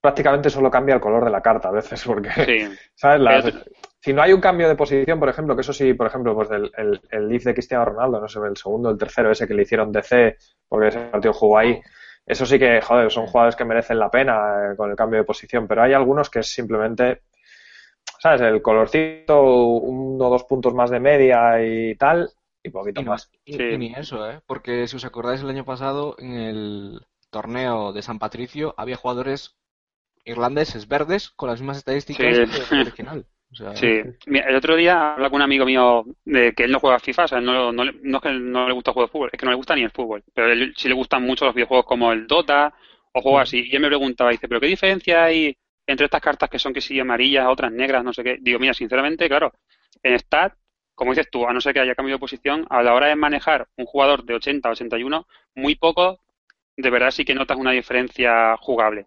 prácticamente 0.00 0.48
solo 0.48 0.70
cambia 0.70 0.94
el 0.94 1.00
color 1.00 1.24
de 1.24 1.30
la 1.30 1.42
carta 1.42 1.68
a 1.68 1.72
veces, 1.72 2.02
porque, 2.04 2.30
¿sabes? 2.94 3.54
Si 4.00 4.12
no 4.12 4.22
hay 4.22 4.32
un 4.32 4.40
cambio 4.40 4.68
de 4.68 4.74
posición, 4.74 5.20
por 5.20 5.28
ejemplo, 5.28 5.54
que 5.54 5.60
eso 5.60 5.72
sí, 5.72 5.92
por 5.94 6.06
ejemplo, 6.06 6.34
pues 6.34 6.48
del, 6.48 6.70
el, 6.76 7.00
el 7.10 7.28
leaf 7.28 7.44
de 7.44 7.54
Cristiano 7.54 7.84
Ronaldo, 7.84 8.20
no 8.20 8.28
sé, 8.28 8.38
el 8.40 8.56
segundo, 8.56 8.90
el 8.90 8.98
tercero, 8.98 9.30
ese 9.30 9.46
que 9.46 9.54
le 9.54 9.62
hicieron 9.62 9.92
DC, 9.92 10.36
porque 10.68 10.88
ese 10.88 11.00
partido 11.00 11.32
jugó 11.32 11.58
ahí, 11.58 11.80
eso 12.26 12.46
sí 12.46 12.58
que, 12.58 12.80
joder, 12.80 13.10
son 13.10 13.26
jugadores 13.26 13.56
que 13.56 13.64
merecen 13.64 13.98
la 13.98 14.10
pena 14.10 14.72
eh, 14.72 14.76
con 14.76 14.90
el 14.90 14.96
cambio 14.96 15.20
de 15.20 15.24
posición, 15.24 15.66
pero 15.66 15.82
hay 15.82 15.92
algunos 15.92 16.30
que 16.30 16.40
es 16.40 16.48
simplemente 16.48 17.22
¿sabes? 18.24 18.40
El 18.40 18.62
colorcito, 18.62 19.42
uno 19.42 20.24
o 20.24 20.30
dos 20.30 20.44
puntos 20.44 20.72
más 20.72 20.88
de 20.88 20.98
media 20.98 21.62
y 21.62 21.94
tal, 21.96 22.30
y 22.62 22.70
poquito 22.70 23.02
más. 23.02 23.30
Y, 23.44 23.58
ni 23.76 23.92
eso, 23.92 24.30
¿eh? 24.30 24.40
Porque 24.46 24.88
si 24.88 24.96
os 24.96 25.04
acordáis 25.04 25.42
el 25.42 25.50
año 25.50 25.66
pasado, 25.66 26.16
en 26.18 26.32
el 26.32 27.00
torneo 27.28 27.92
de 27.92 28.00
San 28.00 28.18
Patricio, 28.18 28.74
había 28.78 28.96
jugadores 28.96 29.58
irlandeses 30.24 30.88
verdes 30.88 31.28
con 31.36 31.50
las 31.50 31.60
mismas 31.60 31.76
estadísticas 31.76 32.24
que 32.24 32.74
el 32.76 32.80
original. 32.80 33.26
Sí, 33.74 34.00
el 34.26 34.56
otro 34.56 34.74
día 34.74 35.12
hablaba 35.12 35.28
con 35.28 35.36
un 35.36 35.42
amigo 35.42 35.66
mío 35.66 36.06
de 36.24 36.54
que 36.54 36.64
él 36.64 36.72
no 36.72 36.80
juega 36.80 36.98
FIFA, 37.00 37.24
o 37.24 37.28
sea, 37.28 37.40
no, 37.42 37.72
no, 37.72 37.84
no 37.84 38.16
es 38.16 38.22
que 38.22 38.32
no 38.32 38.66
le 38.66 38.72
gusta 38.72 38.94
jugar 38.94 39.10
fútbol, 39.10 39.28
es 39.32 39.38
que 39.38 39.44
no 39.44 39.52
le 39.52 39.58
gusta 39.58 39.76
ni 39.76 39.82
el 39.82 39.90
fútbol, 39.90 40.24
pero 40.32 40.50
él 40.50 40.72
sí 40.78 40.88
le 40.88 40.94
gustan 40.94 41.22
mucho 41.22 41.44
los 41.44 41.54
videojuegos 41.54 41.84
como 41.84 42.10
el 42.10 42.26
Dota 42.26 42.74
o 43.12 43.20
juegos 43.20 43.42
así. 43.42 43.68
Y 43.70 43.76
él 43.76 43.82
me 43.82 43.88
preguntaba, 43.88 44.30
dice, 44.30 44.48
¿pero 44.48 44.60
qué 44.60 44.66
diferencia 44.66 45.24
hay 45.24 45.56
entre 45.86 46.06
estas 46.06 46.20
cartas 46.20 46.48
que 46.50 46.58
son 46.58 46.72
que 46.72 46.80
sí 46.80 46.98
amarillas, 46.98 47.46
otras 47.46 47.72
negras, 47.72 48.04
no 48.04 48.12
sé 48.12 48.24
qué. 48.24 48.38
Digo, 48.40 48.58
mira, 48.58 48.74
sinceramente, 48.74 49.28
claro, 49.28 49.52
en 50.02 50.18
Stat, 50.18 50.54
como 50.94 51.12
dices 51.12 51.28
tú, 51.30 51.46
a 51.46 51.52
no 51.52 51.60
ser 51.60 51.74
que 51.74 51.80
haya 51.80 51.94
cambio 51.94 52.14
de 52.16 52.20
posición, 52.20 52.66
a 52.70 52.82
la 52.82 52.94
hora 52.94 53.08
de 53.08 53.16
manejar 53.16 53.68
un 53.76 53.86
jugador 53.86 54.24
de 54.24 54.34
80 54.34 54.68
a 54.68 54.72
81, 54.72 55.26
muy 55.54 55.74
poco, 55.76 56.20
de 56.76 56.90
verdad 56.90 57.10
sí 57.10 57.24
que 57.24 57.34
notas 57.34 57.58
una 57.58 57.72
diferencia 57.72 58.56
jugable. 58.58 59.06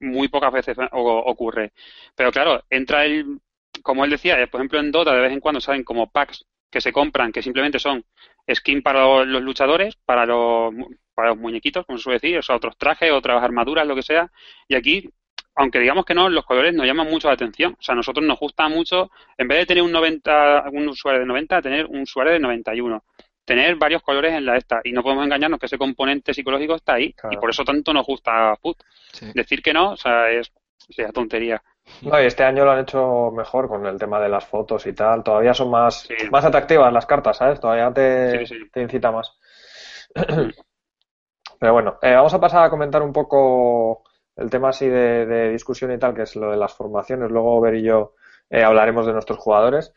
Muy 0.00 0.28
pocas 0.28 0.52
veces 0.52 0.76
ocurre. 0.92 1.72
Pero 2.14 2.30
claro, 2.32 2.62
entra 2.70 3.04
el, 3.04 3.40
como 3.82 4.04
él 4.04 4.10
decía, 4.10 4.40
eh, 4.40 4.46
por 4.46 4.60
ejemplo 4.60 4.78
en 4.78 4.92
Dota 4.92 5.14
de 5.14 5.20
vez 5.20 5.32
en 5.32 5.40
cuando 5.40 5.60
salen 5.60 5.84
como 5.84 6.10
packs 6.10 6.46
que 6.70 6.80
se 6.80 6.92
compran, 6.92 7.32
que 7.32 7.42
simplemente 7.42 7.78
son 7.78 8.04
skin 8.52 8.82
para 8.82 9.24
los 9.24 9.42
luchadores, 9.42 9.96
para 10.04 10.26
los, 10.26 10.74
para 11.14 11.30
los 11.30 11.38
muñequitos, 11.38 11.86
como 11.86 11.98
se 11.98 12.04
suele 12.04 12.18
decir, 12.20 12.38
o 12.38 12.42
sea, 12.42 12.56
otros 12.56 12.76
trajes, 12.76 13.10
otras 13.12 13.42
armaduras, 13.42 13.86
lo 13.86 13.94
que 13.94 14.02
sea. 14.02 14.30
Y 14.68 14.74
aquí 14.74 15.08
aunque 15.58 15.80
digamos 15.80 16.04
que 16.04 16.14
no, 16.14 16.28
los 16.28 16.44
colores 16.44 16.72
nos 16.72 16.86
llaman 16.86 17.10
mucho 17.10 17.26
la 17.26 17.34
atención. 17.34 17.74
O 17.78 17.82
sea, 17.82 17.92
a 17.92 17.96
nosotros 17.96 18.24
nos 18.24 18.38
gusta 18.38 18.68
mucho, 18.68 19.10
en 19.36 19.48
vez 19.48 19.58
de 19.58 19.66
tener 19.66 19.82
un 19.82 19.90
90, 19.90 20.66
un 20.72 20.88
usuario 20.88 21.20
de 21.20 21.26
90, 21.26 21.60
tener 21.60 21.86
un 21.86 22.02
usuario 22.02 22.32
de 22.32 22.38
91. 22.38 23.02
Tener 23.44 23.76
varios 23.76 24.02
colores 24.02 24.34
en 24.34 24.46
la 24.46 24.56
esta. 24.56 24.80
Y 24.84 24.92
no 24.92 25.02
podemos 25.02 25.24
engañarnos 25.24 25.58
que 25.58 25.66
ese 25.66 25.76
componente 25.76 26.32
psicológico 26.32 26.76
está 26.76 26.94
ahí. 26.94 27.12
Y 27.30 27.36
por 27.38 27.50
eso 27.50 27.64
tanto 27.64 27.92
nos 27.92 28.06
gusta 28.06 28.54
Foot. 28.56 28.76
Decir 29.34 29.60
que 29.60 29.72
no, 29.72 29.92
o 29.92 29.96
sea, 29.96 30.30
es 30.30 30.52
sea, 30.90 31.10
tontería. 31.10 31.60
No, 32.02 32.22
y 32.22 32.26
este 32.26 32.44
año 32.44 32.64
lo 32.64 32.72
han 32.72 32.80
hecho 32.80 33.32
mejor 33.32 33.66
con 33.66 33.84
el 33.86 33.98
tema 33.98 34.20
de 34.20 34.28
las 34.28 34.46
fotos 34.46 34.86
y 34.86 34.92
tal. 34.92 35.24
Todavía 35.24 35.54
son 35.54 35.70
más, 35.70 36.08
más 36.30 36.44
atractivas 36.44 36.92
las 36.92 37.06
cartas, 37.06 37.38
¿sabes? 37.38 37.58
Todavía 37.58 37.92
te, 37.92 38.44
te 38.70 38.82
incita 38.82 39.10
más. 39.10 39.36
Pero 41.58 41.72
bueno, 41.72 41.98
eh, 42.02 42.14
vamos 42.14 42.32
a 42.32 42.40
pasar 42.40 42.64
a 42.64 42.70
comentar 42.70 43.02
un 43.02 43.12
poco 43.12 44.04
el 44.38 44.50
tema 44.50 44.70
así 44.70 44.86
de, 44.86 45.50
discusión 45.50 45.92
y 45.92 45.98
tal, 45.98 46.14
que 46.14 46.22
es 46.22 46.36
lo 46.36 46.50
de 46.50 46.56
las 46.56 46.72
formaciones. 46.72 47.30
Luego 47.30 47.60
Ver 47.60 47.74
y 47.74 47.82
yo 47.82 48.14
eh, 48.48 48.62
hablaremos 48.62 49.06
de 49.06 49.12
nuestros 49.12 49.38
jugadores. 49.38 49.92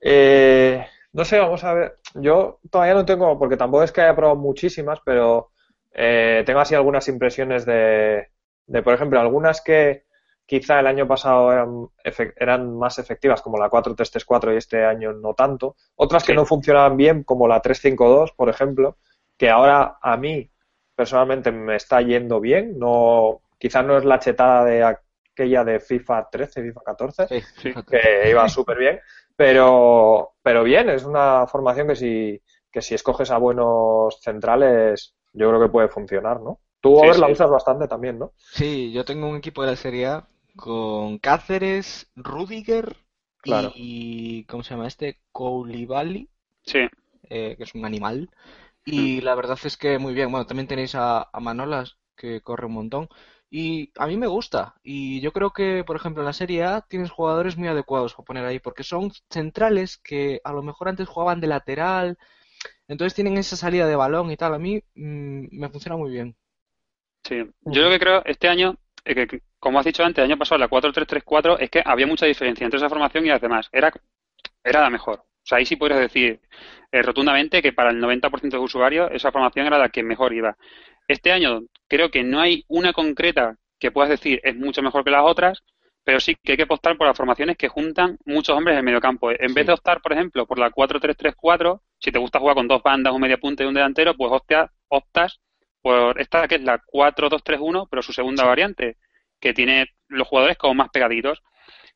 Eh, 0.00 0.84
no 1.12 1.24
sé, 1.24 1.38
vamos 1.38 1.62
a 1.64 1.74
ver. 1.74 1.98
Yo 2.14 2.58
todavía 2.70 2.94
no 2.94 3.04
tengo, 3.04 3.38
porque 3.38 3.56
tampoco 3.56 3.84
es 3.84 3.92
que 3.92 4.02
haya 4.02 4.16
probado 4.16 4.36
muchísimas, 4.36 5.00
pero 5.04 5.52
eh, 5.92 6.42
tengo 6.44 6.60
así 6.60 6.74
algunas 6.74 7.08
impresiones 7.08 7.64
de, 7.64 8.28
de, 8.66 8.82
por 8.82 8.94
ejemplo, 8.94 9.20
algunas 9.20 9.60
que 9.60 10.04
quizá 10.44 10.80
el 10.80 10.86
año 10.86 11.06
pasado 11.06 11.52
eran, 11.52 11.88
eran 12.36 12.76
más 12.76 12.98
efectivas, 12.98 13.42
como 13.42 13.58
la 13.58 13.70
4-3-3-4 13.70 14.54
y 14.54 14.56
este 14.56 14.84
año 14.84 15.12
no 15.12 15.34
tanto. 15.34 15.76
Otras 15.94 16.24
que 16.24 16.34
no 16.34 16.46
funcionaban 16.46 16.96
bien, 16.96 17.22
como 17.22 17.46
la 17.46 17.62
3-5-2, 17.62 18.34
por 18.34 18.48
ejemplo, 18.48 18.96
que 19.36 19.50
ahora 19.50 19.98
a 20.02 20.16
mí 20.16 20.50
personalmente 20.96 21.52
me 21.52 21.76
está 21.76 22.00
yendo 22.00 22.40
bien. 22.40 22.78
No, 22.78 23.40
Quizás 23.58 23.84
no 23.84 23.96
es 23.98 24.04
la 24.04 24.18
chetada 24.18 24.64
de 24.64 24.84
aquella 24.84 25.64
de 25.64 25.80
FIFA 25.80 26.28
13, 26.30 26.62
FIFA 26.62 26.80
14, 26.84 27.30
que 27.88 28.30
iba 28.30 28.48
súper 28.48 28.78
bien, 28.78 29.00
pero, 29.36 30.34
pero 30.42 30.64
bien, 30.64 30.90
es 30.90 31.04
una 31.04 31.46
formación 31.46 31.88
que 31.88 31.96
si, 31.96 32.42
que 32.70 32.82
si 32.82 32.94
escoges 32.94 33.30
a 33.30 33.38
buenos 33.38 34.20
centrales, 34.20 35.14
yo 35.32 35.48
creo 35.48 35.60
que 35.60 35.68
puede 35.72 35.88
funcionar, 35.88 36.40
¿no? 36.40 36.60
Tú, 36.80 36.94
Sí, 36.94 37.06
Over, 37.06 37.18
la 37.18 37.28
sí. 37.28 37.32
usas 37.32 37.50
bastante 37.50 37.88
también, 37.88 38.18
¿no? 38.18 38.32
Sí, 38.50 38.92
yo 38.92 39.04
tengo 39.04 39.28
un 39.28 39.36
equipo 39.36 39.62
de 39.62 39.70
la 39.70 39.76
Serie 39.76 40.06
A 40.06 40.28
con 40.56 41.18
Cáceres, 41.18 42.10
Rudiger 42.16 42.96
Claro. 43.40 43.74
y 43.74 44.44
¿cómo 44.46 44.62
se 44.64 44.70
llama 44.70 44.86
este? 44.88 45.20
Koulibaly, 45.32 46.30
Sí, 46.64 46.88
eh, 47.30 47.56
que 47.56 47.64
es 47.64 47.74
un 47.74 47.84
animal. 47.84 48.30
Y 48.84 49.20
la 49.22 49.34
verdad 49.34 49.58
es 49.64 49.76
que 49.76 49.98
muy 49.98 50.14
bien. 50.14 50.30
Bueno, 50.30 50.46
también 50.46 50.68
tenéis 50.68 50.94
a, 50.94 51.28
a 51.32 51.40
Manolas, 51.40 51.98
que 52.16 52.40
corre 52.42 52.66
un 52.66 52.74
montón. 52.74 53.08
Y 53.50 53.90
a 53.96 54.06
mí 54.06 54.16
me 54.16 54.26
gusta. 54.26 54.74
Y 54.82 55.20
yo 55.20 55.32
creo 55.32 55.50
que, 55.52 55.82
por 55.84 55.96
ejemplo, 55.96 56.22
en 56.22 56.26
la 56.26 56.32
Serie 56.32 56.64
A 56.64 56.82
tienes 56.82 57.10
jugadores 57.10 57.56
muy 57.56 57.68
adecuados 57.68 58.14
para 58.14 58.24
poner 58.26 58.44
ahí, 58.44 58.58
porque 58.58 58.82
son 58.84 59.10
centrales 59.30 59.98
que 59.98 60.40
a 60.44 60.52
lo 60.52 60.62
mejor 60.62 60.88
antes 60.88 61.08
jugaban 61.08 61.40
de 61.40 61.46
lateral. 61.46 62.18
Entonces 62.88 63.14
tienen 63.14 63.38
esa 63.38 63.56
salida 63.56 63.86
de 63.86 63.96
balón 63.96 64.30
y 64.30 64.36
tal. 64.36 64.54
A 64.54 64.58
mí 64.58 64.82
mm, 64.94 65.58
me 65.58 65.68
funciona 65.70 65.96
muy 65.96 66.10
bien. 66.10 66.36
sí. 67.24 67.44
Yo 67.62 67.82
lo 67.82 67.90
que 67.90 67.98
creo 67.98 68.22
este 68.24 68.48
año, 68.48 68.76
es 69.04 69.14
que, 69.14 69.42
como 69.58 69.78
has 69.78 69.86
dicho 69.86 70.04
antes, 70.04 70.22
el 70.22 70.30
año 70.30 70.38
pasado 70.38 70.58
la 70.58 70.68
4-3-3-4, 70.68 71.56
es 71.60 71.70
que 71.70 71.82
había 71.84 72.06
mucha 72.06 72.26
diferencia 72.26 72.64
entre 72.64 72.78
esa 72.78 72.88
formación 72.88 73.24
y 73.26 73.28
las 73.30 73.40
demás. 73.40 73.68
Era, 73.72 73.92
era 74.62 74.80
la 74.82 74.90
mejor. 74.90 75.20
O 75.20 75.46
sea, 75.48 75.58
ahí 75.58 75.64
sí 75.66 75.76
podrías 75.76 76.00
decir 76.00 76.40
eh, 76.92 77.02
rotundamente 77.02 77.62
que 77.62 77.72
para 77.72 77.90
el 77.90 78.02
90% 78.02 78.50
de 78.50 78.58
usuarios 78.58 79.10
esa 79.12 79.32
formación 79.32 79.66
era 79.66 79.78
la 79.78 79.88
que 79.88 80.02
mejor 80.02 80.34
iba. 80.34 80.56
Este 81.08 81.32
año 81.32 81.62
creo 81.88 82.10
que 82.10 82.22
no 82.22 82.40
hay 82.40 82.64
una 82.68 82.92
concreta 82.92 83.56
que 83.80 83.90
puedas 83.90 84.10
decir 84.10 84.40
es 84.44 84.56
mucho 84.56 84.82
mejor 84.82 85.04
que 85.04 85.10
las 85.10 85.24
otras, 85.24 85.62
pero 86.04 86.20
sí 86.20 86.34
que 86.42 86.52
hay 86.52 86.56
que 86.56 86.62
apostar 86.64 86.96
por 86.96 87.06
las 87.06 87.16
formaciones 87.16 87.56
que 87.56 87.68
juntan 87.68 88.18
muchos 88.24 88.56
hombres 88.56 88.74
en 88.74 88.78
el 88.78 88.84
mediocampo. 88.84 89.30
En 89.30 89.54
vez 89.54 89.66
de 89.66 89.72
optar, 89.72 90.00
por 90.00 90.12
ejemplo, 90.12 90.46
por 90.46 90.58
la 90.58 90.70
4-3-3-4, 90.70 91.82
si 91.98 92.12
te 92.12 92.18
gusta 92.18 92.38
jugar 92.38 92.54
con 92.56 92.68
dos 92.68 92.82
bandas, 92.82 93.12
un 93.12 93.20
media 93.20 93.38
punta 93.38 93.64
y 93.64 93.66
un 93.66 93.74
delantero, 93.74 94.16
pues 94.16 94.30
opta- 94.32 94.72
optas 94.88 95.40
por 95.82 96.20
esta 96.20 96.46
que 96.48 96.56
es 96.56 96.62
la 96.62 96.80
4-2-3-1, 96.86 97.86
pero 97.90 98.02
su 98.02 98.12
segunda 98.12 98.44
variante, 98.44 98.96
que 99.40 99.52
tiene 99.54 99.86
los 100.08 100.26
jugadores 100.28 100.56
como 100.56 100.74
más 100.74 100.90
pegaditos. 100.90 101.42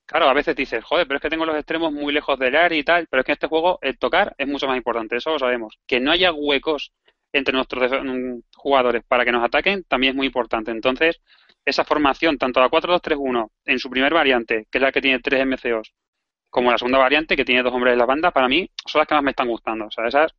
Claro, 0.06 0.28
a 0.28 0.34
veces 0.34 0.54
dices, 0.56 0.84
joder, 0.84 1.06
pero 1.06 1.16
es 1.16 1.22
que 1.22 1.30
tengo 1.30 1.46
los 1.46 1.56
extremos 1.56 1.92
muy 1.92 2.12
lejos 2.12 2.38
del 2.38 2.56
área 2.56 2.78
y 2.78 2.84
tal, 2.84 3.06
pero 3.10 3.20
es 3.20 3.26
que 3.26 3.32
en 3.32 3.34
este 3.34 3.46
juego 3.46 3.78
el 3.82 3.98
tocar 3.98 4.34
es 4.38 4.46
mucho 4.46 4.66
más 4.66 4.76
importante, 4.76 5.16
eso 5.16 5.30
lo 5.30 5.38
sabemos. 5.38 5.78
Que 5.86 6.00
no 6.00 6.10
haya 6.12 6.32
huecos 6.32 6.92
entre 7.32 7.54
nuestros 7.54 7.90
jugadores 8.56 9.02
para 9.06 9.24
que 9.24 9.32
nos 9.32 9.44
ataquen 9.44 9.84
también 9.84 10.12
es 10.12 10.16
muy 10.16 10.26
importante. 10.26 10.70
Entonces, 10.70 11.20
esa 11.64 11.84
formación, 11.84 12.38
tanto 12.38 12.60
la 12.60 12.68
4-2-3-1 12.68 13.50
en 13.66 13.78
su 13.78 13.88
primer 13.90 14.12
variante, 14.12 14.66
que 14.70 14.78
es 14.78 14.82
la 14.82 14.92
que 14.92 15.00
tiene 15.00 15.20
tres 15.20 15.46
MCOs, 15.46 15.92
como 16.50 16.70
la 16.70 16.78
segunda 16.78 16.98
variante, 16.98 17.36
que 17.36 17.44
tiene 17.44 17.62
dos 17.62 17.72
hombres 17.72 17.92
en 17.92 17.98
la 17.98 18.06
banda, 18.06 18.30
para 18.30 18.48
mí 18.48 18.68
son 18.86 18.98
las 19.00 19.08
que 19.08 19.14
más 19.14 19.24
me 19.24 19.30
están 19.30 19.48
gustando. 19.48 19.86
O 19.86 19.90
sea, 19.90 20.06
esas 20.06 20.34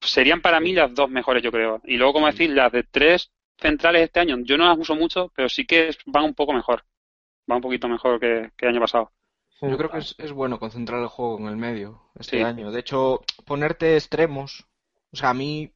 serían 0.00 0.40
para 0.42 0.60
mí 0.60 0.72
las 0.72 0.94
dos 0.94 1.10
mejores, 1.10 1.42
yo 1.42 1.50
creo. 1.50 1.80
Y 1.84 1.96
luego, 1.96 2.14
como 2.14 2.26
decir, 2.26 2.50
las 2.50 2.70
de 2.72 2.82
tres 2.84 3.30
centrales 3.58 4.02
este 4.02 4.20
año, 4.20 4.36
yo 4.42 4.56
no 4.58 4.66
las 4.68 4.78
uso 4.78 4.94
mucho, 4.94 5.32
pero 5.34 5.48
sí 5.48 5.64
que 5.64 5.90
van 6.06 6.24
un 6.24 6.34
poco 6.34 6.52
mejor. 6.52 6.84
Van 7.46 7.56
un 7.56 7.62
poquito 7.62 7.88
mejor 7.88 8.20
que, 8.20 8.50
que 8.56 8.66
el 8.66 8.72
año 8.72 8.80
pasado. 8.80 9.12
Yo 9.62 9.76
creo 9.78 9.90
que 9.90 9.98
es, 9.98 10.14
es 10.18 10.32
bueno 10.32 10.58
concentrar 10.58 11.00
el 11.00 11.06
juego 11.08 11.38
en 11.38 11.46
el 11.46 11.56
medio 11.56 12.02
este 12.18 12.38
Sí. 12.38 12.42
año. 12.42 12.70
De 12.70 12.80
hecho, 12.80 13.20
ponerte 13.46 13.94
extremos, 13.94 14.66
o 15.14 15.16
sea, 15.16 15.30
a 15.30 15.34
mí 15.34 15.72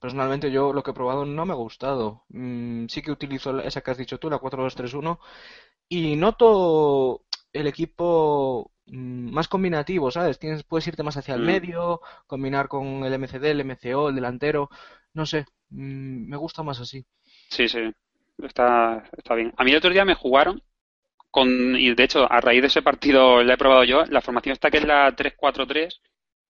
personalmente 0.00 0.50
yo 0.50 0.72
lo 0.72 0.82
que 0.82 0.90
he 0.90 0.94
probado 0.94 1.24
no 1.24 1.46
me 1.46 1.52
ha 1.52 1.56
gustado. 1.56 2.24
Mm, 2.30 2.86
sí 2.88 3.02
que 3.02 3.12
utilizo 3.12 3.60
esa 3.60 3.80
que 3.82 3.92
has 3.92 3.98
dicho 3.98 4.18
tú, 4.18 4.28
la 4.28 4.38
4-2-3-1, 4.38 5.20
y 5.88 6.16
noto 6.16 7.24
el 7.52 7.66
equipo 7.68 8.72
mm, 8.86 9.30
más 9.32 9.48
combinativo, 9.48 10.10
¿sabes? 10.10 10.38
Tienes, 10.38 10.64
puedes 10.64 10.88
irte 10.88 11.02
más 11.04 11.16
hacia 11.16 11.34
el 11.36 11.42
Mm. 11.42 11.46
medio, 11.46 12.00
combinar 12.26 12.68
con 12.68 13.04
el 13.04 13.12
MCD, 13.14 13.50
el 13.52 13.60
MCO, 13.60 14.08
el 14.08 14.16
delantero, 14.16 14.68
no 15.14 15.26
sé, 15.26 15.46
mm, 15.70 16.28
me 16.28 16.36
gusta 16.36 16.62
más 16.64 16.80
así. 16.80 17.06
Sí, 17.50 17.68
sí, 17.68 17.80
está, 18.42 19.04
está 19.16 19.34
bien. 19.36 19.52
A 19.56 19.64
mí 19.64 19.70
el 19.70 19.76
otro 19.78 19.90
día 19.92 20.04
me 20.04 20.14
jugaron 20.16 20.62
con, 21.30 21.48
y 21.76 21.94
de 21.94 22.04
hecho, 22.04 22.30
a 22.30 22.40
raíz 22.40 22.60
de 22.62 22.66
ese 22.68 22.82
partido 22.82 23.42
la 23.44 23.54
he 23.54 23.58
probado 23.58 23.84
yo, 23.84 24.04
la 24.06 24.20
formación 24.20 24.52
esta 24.54 24.70
que 24.70 24.78
es 24.78 24.84
la 24.84 25.14
3-4-3, 25.16 26.00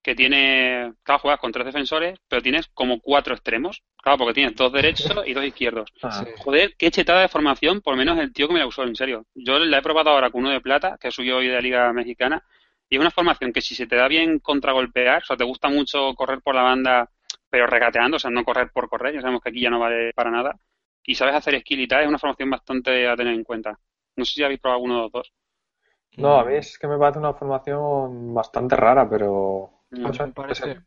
que 0.03 0.15
tiene, 0.15 0.95
claro, 1.03 1.21
juegas 1.21 1.41
con 1.41 1.53
tres 1.53 1.67
defensores, 1.67 2.19
pero 2.29 2.43
tienes 2.43 2.67
como 2.75 3.01
cuatro 3.01 3.35
extremos, 3.35 3.83
claro, 4.03 4.19
porque 4.19 4.35
tienes 4.35 4.57
dos 4.57 4.73
derechos 4.73 5.13
y 5.27 5.33
dos 5.33 5.45
izquierdos. 5.45 5.93
Ah, 6.03 6.11
Sí. 6.25 6.31
Joder, 6.39 6.75
qué 6.77 6.91
chetada 6.91 7.21
de 7.23 7.29
formación, 7.29 7.81
por 7.81 7.95
lo 7.95 7.99
menos 7.99 8.19
el 8.19 8.33
tío 8.33 8.49
que 8.49 8.55
me 8.55 8.61
la 8.61 8.67
usó, 8.67 8.83
en 8.83 8.97
serio. 8.97 9.27
Yo 9.35 9.59
la 9.59 9.79
he 9.79 9.83
probado 9.83 10.11
ahora 10.11 10.31
con 10.31 10.41
uno 10.43 10.51
de 10.51 10.61
plata, 10.61 10.99
que 11.01 11.11
subió 11.11 11.37
hoy 11.37 11.47
de 11.49 11.55
la 11.55 11.61
Liga 11.61 11.93
Mexicana, 11.93 12.43
y 12.89 12.97
es 12.97 13.01
una 13.01 13.11
formación 13.11 13.53
que 13.53 13.61
si 13.63 13.75
se 13.75 13.87
te 13.87 13.97
da 13.97 14.09
bien 14.09 14.39
contragolpear, 14.41 15.23
o 15.23 15.25
sea, 15.25 15.37
te 15.37 15.45
gusta 15.45 15.69
mucho 15.69 16.15
correr 16.15 16.41
por 16.43 16.55
la 16.55 16.63
banda, 16.63 17.09
pero 17.49 17.67
regateando, 17.67 18.17
o 18.17 18.21
sea, 18.21 18.31
no 18.31 18.45
correr 18.45 18.71
por 18.73 18.89
correr, 18.89 19.15
ya 19.15 19.21
sabemos 19.21 19.41
que 19.43 19.51
aquí 19.51 19.61
ya 19.61 19.71
no 19.71 19.79
vale 19.79 20.13
para 20.15 20.31
nada, 20.31 20.57
y 21.05 21.15
sabes 21.15 21.35
hacer 21.35 21.59
skill 21.61 21.81
y 21.81 21.89
tal, 21.89 22.03
es 22.03 22.09
una 22.09 22.19
formación 22.19 22.51
bastante 22.51 23.07
a 23.09 23.17
tener 23.17 23.35
en 23.35 23.45
cuenta. 23.45 23.79
No 24.17 24.25
sé 24.25 24.35
si 24.35 24.43
habéis 24.43 24.61
probado 24.61 24.77
alguno 24.79 24.97
de 24.97 25.03
los 25.03 25.13
dos. 25.13 25.33
No, 26.17 26.39
a 26.39 26.45
mí 26.45 26.55
es 26.57 26.79
que 26.79 26.87
me 26.87 26.99
parece 26.99 27.19
una 27.19 27.33
formación 27.33 28.35
bastante 28.35 28.77
rara, 28.77 29.09
pero 29.09 29.82
no 29.93 30.13
mí 30.13 30.19
sé, 30.19 30.25
me 30.25 30.33
parece 30.33 30.83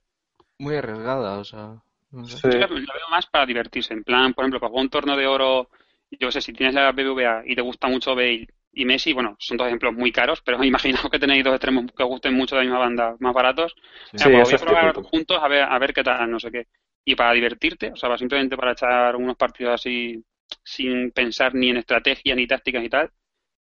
muy 0.60 0.76
arriesgada, 0.78 1.40
o 1.40 1.46
sea, 1.46 1.82
no 2.12 2.28
sé. 2.28 2.40
Sí. 2.40 2.50
Yo 2.50 2.58
la, 2.60 2.68
la 2.68 2.94
veo 2.94 3.10
más 3.10 3.28
para 3.28 3.46
divertirse, 3.46 3.94
en 3.94 4.04
plan, 4.04 4.34
por 4.34 4.44
ejemplo, 4.44 4.60
para 4.60 4.70
jugar 4.70 4.84
un 4.86 4.90
torneo 4.90 5.16
de 5.16 5.28
oro, 5.28 5.70
yo 6.12 6.32
sé, 6.32 6.42
si 6.42 6.54
tienes 6.54 6.74
la 6.76 6.92
BBVA 6.92 7.44
y 7.46 7.56
te 7.56 7.62
gusta 7.62 7.88
mucho 7.88 8.16
Bale 8.16 8.48
y 8.74 8.84
Messi, 8.86 9.14
bueno, 9.14 9.36
son 9.40 9.58
dos 9.58 9.68
ejemplos 9.68 9.94
muy 9.94 10.12
caros, 10.12 10.42
pero 10.42 10.64
imaginaos 10.64 11.10
que 11.10 11.20
tenéis 11.20 11.44
dos 11.44 11.54
extremos 11.54 11.86
que 11.96 12.04
os 12.04 12.10
gusten 12.10 12.34
mucho 12.34 12.56
de 12.56 12.62
la 12.62 12.66
misma 12.66 12.80
banda, 12.80 13.16
más 13.20 13.34
baratos, 13.34 13.76
Sí, 14.16 14.30
Venga, 14.30 14.30
pues 14.30 14.54
eso 14.54 14.66
voy 14.66 14.76
a 14.76 14.78
probar 14.92 14.96
juntos 15.04 15.38
a 15.42 15.48
ver, 15.48 15.64
a 15.64 15.78
ver 15.80 15.94
qué 15.94 16.04
tal, 16.04 16.30
no 16.30 16.40
sé 16.40 16.52
qué. 16.52 16.68
Y 17.06 17.16
para 17.16 17.34
divertirte, 17.34 17.92
o 17.92 17.96
sea, 17.96 18.10
para- 18.10 18.18
simplemente 18.18 18.58
para 18.58 18.72
echar 18.72 19.16
unos 19.16 19.36
partidos 19.38 19.76
así 19.76 20.24
sin 20.64 21.12
pensar 21.12 21.54
ni 21.54 21.70
en 21.70 21.78
estrategias 21.78 22.36
ni 22.36 22.48
tácticas 22.48 22.84
y 22.84 22.90
tal, 22.90 23.12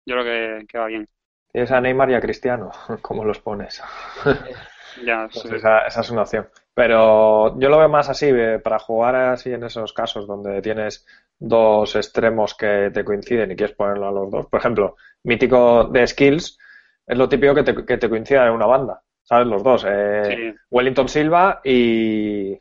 yo 0.05 0.15
creo 0.15 0.25
que, 0.61 0.67
que 0.67 0.77
va 0.79 0.87
bien. 0.87 1.07
Tienes 1.51 1.71
a 1.71 1.81
Neymar 1.81 2.09
y 2.11 2.13
a 2.13 2.21
Cristiano, 2.21 2.71
¿cómo 3.01 3.25
los 3.25 3.39
pones? 3.39 3.81
Ya, 5.05 5.29
Pues 5.33 5.47
sí. 5.49 5.55
esa, 5.55 5.79
esa 5.79 6.01
es 6.01 6.09
una 6.09 6.23
opción. 6.23 6.47
Pero 6.73 7.59
yo 7.59 7.69
lo 7.69 7.77
veo 7.79 7.89
más 7.89 8.09
así, 8.09 8.27
eh, 8.29 8.59
para 8.59 8.79
jugar 8.79 9.15
así 9.15 9.51
en 9.53 9.63
esos 9.63 9.93
casos 9.93 10.27
donde 10.27 10.61
tienes 10.61 11.05
dos 11.39 11.95
extremos 11.95 12.55
que 12.55 12.91
te 12.93 13.03
coinciden 13.03 13.51
y 13.51 13.55
quieres 13.55 13.75
ponerlo 13.75 14.07
a 14.07 14.11
los 14.11 14.31
dos. 14.31 14.45
Por 14.47 14.59
ejemplo, 14.59 14.95
mítico 15.23 15.85
de 15.85 16.05
skills 16.07 16.57
es 17.05 17.17
lo 17.17 17.29
típico 17.29 17.53
que 17.55 17.63
te, 17.63 17.85
que 17.85 17.97
te 17.97 18.09
coincida 18.09 18.45
en 18.45 18.53
una 18.53 18.65
banda, 18.65 19.01
¿sabes? 19.23 19.47
Los 19.47 19.63
dos, 19.63 19.85
eh, 19.87 20.23
Sí, 20.53 20.55
Wellington 20.69 21.07
Silva 21.09 21.61
y, 21.63 22.51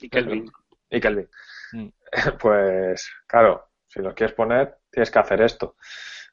y 0.00 0.08
Kelvin. 0.10 0.50
y 0.90 1.00
Kelvin. 1.00 1.28
Mm. 1.72 1.88
Pues 2.40 3.10
claro, 3.26 3.68
si 3.86 4.00
los 4.00 4.14
quieres 4.14 4.34
poner, 4.34 4.78
tienes 4.90 5.10
que 5.10 5.18
hacer 5.18 5.42
esto. 5.42 5.76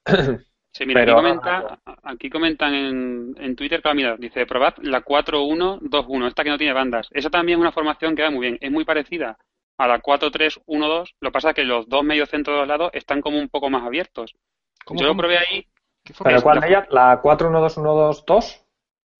Sí, 0.75 0.85
mira, 0.85 0.99
Pero- 1.01 1.13
aquí, 1.13 1.21
comenta, 1.21 1.79
aquí 2.03 2.29
comentan 2.29 2.73
en, 2.73 3.35
en 3.39 3.55
Twitter, 3.55 3.81
claro, 3.81 3.95
mira, 3.95 4.17
dice, 4.17 4.45
probad 4.45 4.73
la 4.81 5.01
4-1-2-1, 5.01 6.27
esta 6.27 6.43
que 6.43 6.49
no 6.49 6.57
tiene 6.57 6.73
bandas. 6.73 7.07
Esa 7.11 7.29
también 7.29 7.57
es 7.59 7.61
una 7.61 7.71
formación 7.71 8.13
que 8.13 8.23
va 8.23 8.29
muy 8.29 8.41
bien. 8.41 8.57
Es 8.59 8.69
muy 8.71 8.83
parecida 8.83 9.37
a 9.77 9.87
la 9.87 10.01
4-3-1-2, 10.01 11.15
lo 11.21 11.29
que 11.29 11.31
pasa 11.33 11.49
es 11.51 11.55
que 11.55 11.63
los 11.63 11.87
dos 11.87 12.03
mediocentros 12.03 12.55
de 12.55 12.59
los 12.59 12.67
lados 12.67 12.89
están 12.93 13.21
como 13.21 13.39
un 13.39 13.47
poco 13.47 13.69
más 13.69 13.83
abiertos. 13.83 14.35
¿Cómo, 14.83 14.99
Yo 14.99 15.05
lo 15.05 15.11
cómo? 15.11 15.19
probé 15.21 15.37
ahí, 15.37 15.65
¿Qué 16.03 16.13
¿Pero 16.23 16.35
es? 16.37 16.43
cuál 16.43 16.59
de 16.59 16.67
ellas? 16.67 16.85
¿La 16.91 17.21
4-1-2-1-2-2? 17.21 18.61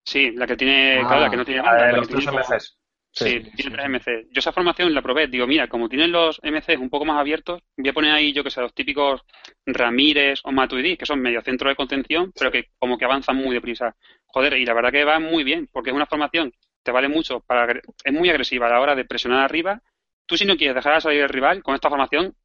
sí, 0.05 0.31
la 0.31 0.45
que 0.47 0.55
tiene, 0.57 0.99
Ah, 0.99 1.07
claro, 1.07 1.21
la 1.21 1.29
que 1.29 1.37
no 1.37 1.45
tiene 1.45 1.61
La 1.61 1.69
bandas, 1.71 1.85
de 1.87 1.91
la 1.93 1.97
los 1.99 2.07
que 2.07 2.13
tres 2.15 2.27
MCs. 2.27 2.77
Sí, 3.17 3.25
Sí, 3.25 3.39
tiene 3.39 3.55
sí, 3.55 3.69
tres 3.71 3.85
sí. 3.85 3.85
MC. 3.89 4.27
Yo 4.31 4.39
esa 4.39 4.51
formación 4.51 4.93
la 4.93 5.01
probé. 5.01 5.27
Digo, 5.27 5.47
mira, 5.47 5.67
como 5.69 5.87
tienen 5.87 6.11
los 6.11 6.37
MCs 6.43 6.77
un 6.79 6.89
poco 6.89 7.05
más 7.05 7.17
abiertos, 7.17 7.61
voy 7.77 7.87
a 7.89 7.93
poner 7.93 8.11
ahí, 8.11 8.33
yo 8.33 8.43
que 8.43 8.51
sé, 8.51 8.59
los 8.59 8.73
típicos 8.73 9.21
Ramírez 9.65 10.41
o 10.43 10.51
Matuidi, 10.51 10.97
que 10.97 11.05
son 11.05 11.21
medio 11.21 11.41
centro 11.41 11.69
de 11.69 11.75
contención, 11.77 12.33
pero 12.37 12.51
que 12.51 12.65
como 12.77 12.97
que 12.97 13.05
avanzan 13.05 13.37
muy 13.37 13.53
deprisa. 13.53 13.95
Joder, 14.25 14.53
y 14.57 14.65
la 14.65 14.73
verdad 14.73 14.91
que 14.91 15.05
va 15.05 15.19
muy 15.19 15.43
bien, 15.45 15.69
porque 15.71 15.91
es 15.91 15.95
una 15.95 16.05
formación, 16.07 16.51
te 16.83 16.91
vale 16.91 17.07
mucho, 17.07 17.39
para 17.39 17.79
es 18.03 18.13
muy 18.13 18.29
agresiva 18.29 18.67
a 18.67 18.69
la 18.71 18.81
hora 18.81 18.95
de 18.95 19.05
presionar 19.05 19.39
arriba. 19.45 19.81
Tú 20.25 20.35
si 20.35 20.43
no 20.45 20.57
quieres 20.57 20.75
dejar 20.75 20.93
a 20.95 21.01
salir 21.01 21.21
el 21.21 21.29
rival, 21.29 21.63
con 21.63 21.73
esta 21.75 21.89
formación 21.89 22.35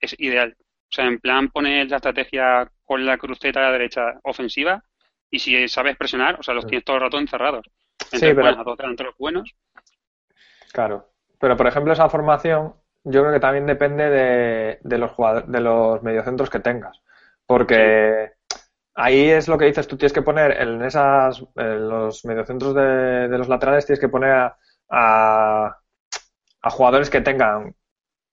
es 0.00 0.14
ideal. 0.20 0.54
O 0.58 0.94
sea, 0.94 1.06
en 1.06 1.18
plan 1.18 1.48
pones 1.48 1.88
la 1.90 1.96
estrategia 1.96 2.70
con 2.84 3.04
la 3.04 3.18
cruceta 3.18 3.58
a 3.60 3.64
la 3.64 3.72
derecha 3.72 4.20
ofensiva 4.22 4.84
y 5.30 5.38
si 5.40 5.66
sabes 5.68 5.96
presionar, 5.96 6.38
o 6.38 6.42
sea, 6.44 6.54
los 6.54 6.62
Sí. 6.64 6.68
tienes 6.68 6.84
todo 6.84 6.96
el 6.96 7.02
rato 7.02 7.18
encerrados. 7.18 7.64
Sí, 7.66 8.04
Entonces 8.16 8.20
pero- 8.34 8.42
pones 8.42 8.58
a 8.58 8.62
dos 8.64 8.76
delanteros 8.78 9.14
buenos 9.18 9.50
Claro. 10.72 11.10
Pero, 11.38 11.56
por 11.56 11.66
ejemplo, 11.66 11.92
esa 11.92 12.08
formación, 12.08 12.74
yo 13.04 13.20
creo 13.22 13.32
que 13.32 13.40
también 13.40 13.66
depende 13.66 14.08
de, 14.08 14.78
de 14.82 14.98
los 14.98 15.12
de 15.46 15.60
los 15.60 16.02
mediocentros 16.02 16.50
que 16.50 16.60
tengas. 16.60 17.02
Porque 17.46 18.32
ahí 18.94 19.30
es 19.30 19.48
lo 19.48 19.58
que 19.58 19.66
dices, 19.66 19.88
tú 19.88 19.96
tienes 19.96 20.12
que 20.12 20.22
poner 20.22 20.60
en 20.60 20.82
esas, 20.82 21.44
en 21.56 21.88
los 21.88 22.24
mediocentros 22.24 22.74
de, 22.74 23.28
de 23.28 23.38
los 23.38 23.48
laterales, 23.48 23.86
tienes 23.86 24.00
que 24.00 24.08
poner 24.08 24.30
a, 24.30 24.56
a, 24.90 25.78
a 26.62 26.70
jugadores 26.70 27.10
que 27.10 27.20
tengan 27.20 27.74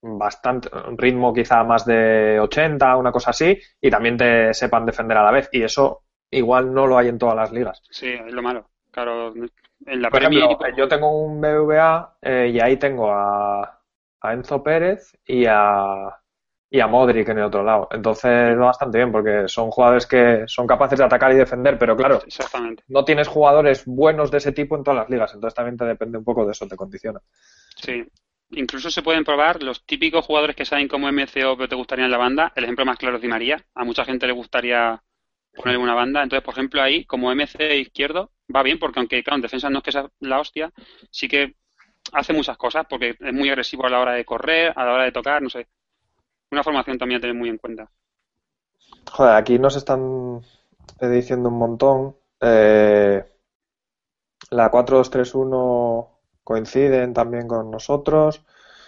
bastante 0.01 0.69
un 0.87 0.97
ritmo 0.97 1.33
quizá 1.33 1.63
más 1.63 1.85
de 1.85 2.39
80, 2.39 2.95
una 2.97 3.11
cosa 3.11 3.31
así, 3.31 3.59
y 3.81 3.89
también 3.89 4.17
te 4.17 4.53
sepan 4.53 4.85
defender 4.85 5.17
a 5.17 5.23
la 5.23 5.31
vez. 5.31 5.49
Y 5.51 5.63
eso 5.63 6.03
igual 6.31 6.73
no 6.73 6.87
lo 6.87 6.97
hay 6.97 7.09
en 7.09 7.17
todas 7.17 7.35
las 7.35 7.51
ligas. 7.51 7.81
Sí, 7.89 8.09
es 8.09 8.33
lo 8.33 8.41
malo. 8.41 8.69
Claro, 8.91 9.33
en 9.85 10.01
la 10.01 10.09
Por 10.09 10.21
ejemplo, 10.21 10.57
yo 10.77 10.87
tengo 10.87 11.23
un 11.23 11.39
BBVA 11.41 12.17
eh, 12.21 12.51
y 12.53 12.59
ahí 12.59 12.77
tengo 12.77 13.11
a, 13.11 13.81
a 14.21 14.33
Enzo 14.33 14.61
Pérez 14.61 15.13
y 15.25 15.45
a, 15.47 16.19
y 16.69 16.79
a 16.79 16.87
Modric 16.87 17.29
en 17.29 17.39
el 17.39 17.45
otro 17.45 17.63
lado. 17.63 17.87
Entonces 17.91 18.57
va 18.57 18.65
bastante 18.65 18.97
bien 18.97 19.11
porque 19.11 19.47
son 19.47 19.71
jugadores 19.71 20.05
que 20.05 20.43
son 20.47 20.67
capaces 20.67 20.99
de 20.99 21.05
atacar 21.05 21.31
y 21.31 21.37
defender, 21.37 21.77
pero 21.77 21.95
claro, 21.95 22.21
Exactamente. 22.25 22.83
no 22.87 23.03
tienes 23.03 23.27
jugadores 23.27 23.83
buenos 23.85 24.29
de 24.31 24.37
ese 24.37 24.51
tipo 24.51 24.75
en 24.75 24.83
todas 24.83 24.99
las 24.99 25.09
ligas, 25.09 25.33
entonces 25.33 25.55
también 25.55 25.77
te 25.77 25.85
depende 25.85 26.17
un 26.17 26.23
poco 26.23 26.45
de 26.45 26.51
eso, 26.51 26.67
te 26.67 26.75
condiciona. 26.75 27.19
Sí. 27.75 28.05
Incluso 28.51 28.89
se 28.89 29.03
pueden 29.03 29.23
probar 29.23 29.61
los 29.61 29.85
típicos 29.85 30.25
jugadores 30.25 30.55
que 30.55 30.65
saben 30.65 30.87
como 30.87 31.07
MCO 31.07 31.55
pero 31.55 31.69
te 31.69 31.75
gustaría 31.75 32.05
en 32.05 32.11
la 32.11 32.17
banda. 32.17 32.51
El 32.55 32.63
ejemplo 32.63 32.83
más 32.83 32.97
claro 32.97 33.17
es 33.17 33.21
Di 33.21 33.27
María. 33.27 33.63
A 33.75 33.83
mucha 33.83 34.03
gente 34.05 34.25
le 34.25 34.33
gustaría 34.33 34.99
ponerle 35.55 35.83
una 35.83 35.93
banda. 35.93 36.23
Entonces, 36.23 36.43
por 36.43 36.53
ejemplo, 36.53 36.81
ahí, 36.81 37.05
como 37.05 37.31
MC 37.31 37.77
izquierdo, 37.77 38.31
va 38.53 38.63
bien 38.63 38.79
porque 38.79 38.99
aunque, 38.99 39.23
claro, 39.23 39.37
en 39.37 39.41
defensa 39.43 39.69
no 39.69 39.79
es 39.79 39.83
que 39.83 39.91
sea 39.91 40.09
la 40.19 40.39
hostia, 40.39 40.71
sí 41.11 41.27
que 41.27 41.55
hace 42.13 42.33
muchas 42.33 42.57
cosas 42.57 42.85
porque 42.89 43.15
es 43.19 43.33
muy 43.33 43.49
agresivo 43.49 43.85
a 43.85 43.89
la 43.89 43.99
hora 43.99 44.13
de 44.13 44.25
correr, 44.25 44.73
a 44.75 44.85
la 44.85 44.93
hora 44.93 45.03
de 45.03 45.11
tocar, 45.11 45.41
no 45.41 45.49
sé. 45.49 45.67
Una 46.51 46.63
formación 46.63 46.97
también 46.97 47.19
a 47.19 47.21
tener 47.21 47.35
muy 47.35 47.49
en 47.49 47.57
cuenta. 47.57 47.89
Joder, 49.11 49.35
aquí 49.35 49.59
nos 49.59 49.75
están 49.75 50.41
diciendo 50.99 51.49
un 51.49 51.57
montón. 51.57 52.15
Eh, 52.41 53.23
la 54.51 54.71
4-2-3-1 54.71 56.09
coinciden 56.43 57.13
también 57.13 57.47
con 57.47 57.69
nosotros. 57.69 58.43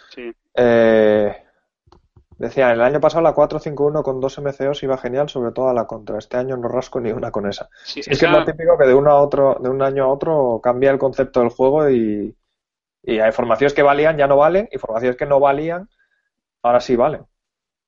Sí. 0.09 0.31
Eh, 0.55 1.43
decían, 2.41 2.71
el 2.71 2.81
año 2.81 2.99
pasado 2.99 3.23
la 3.23 3.33
4-5-1 3.33 4.03
con 4.03 4.19
dos 4.19 4.37
MCOs 4.37 4.83
iba 4.83 4.97
genial, 4.97 5.29
sobre 5.29 5.51
todo 5.51 5.69
a 5.69 5.73
la 5.73 5.85
contra. 5.87 6.17
Este 6.17 6.37
año 6.37 6.57
no 6.57 6.67
rasco 6.67 6.99
ni 6.99 7.11
una 7.11 7.31
con 7.31 7.47
esa. 7.47 7.69
Sí, 7.83 8.01
Es 8.05 8.19
que 8.19 8.25
es 8.25 8.31
lo 8.31 8.43
típico 8.43 8.77
que 8.77 8.87
de 8.87 8.93
uno 8.95 9.11
a 9.11 9.21
otro, 9.21 9.57
de 9.61 9.69
un 9.69 9.81
año 9.81 10.05
a 10.05 10.07
otro 10.09 10.59
cambia 10.63 10.91
el 10.91 10.99
concepto 10.99 11.39
del 11.41 11.49
juego 11.49 11.89
y, 11.89 12.35
y 13.03 13.19
hay 13.19 13.31
formaciones 13.31 13.73
que 13.73 13.83
valían, 13.83 14.17
ya 14.17 14.27
no 14.27 14.37
valen, 14.37 14.69
y 14.71 14.77
formaciones 14.77 15.17
que 15.17 15.25
no 15.25 15.39
valían, 15.39 15.89
ahora 16.63 16.81
sí 16.81 16.95
valen. 16.95 17.25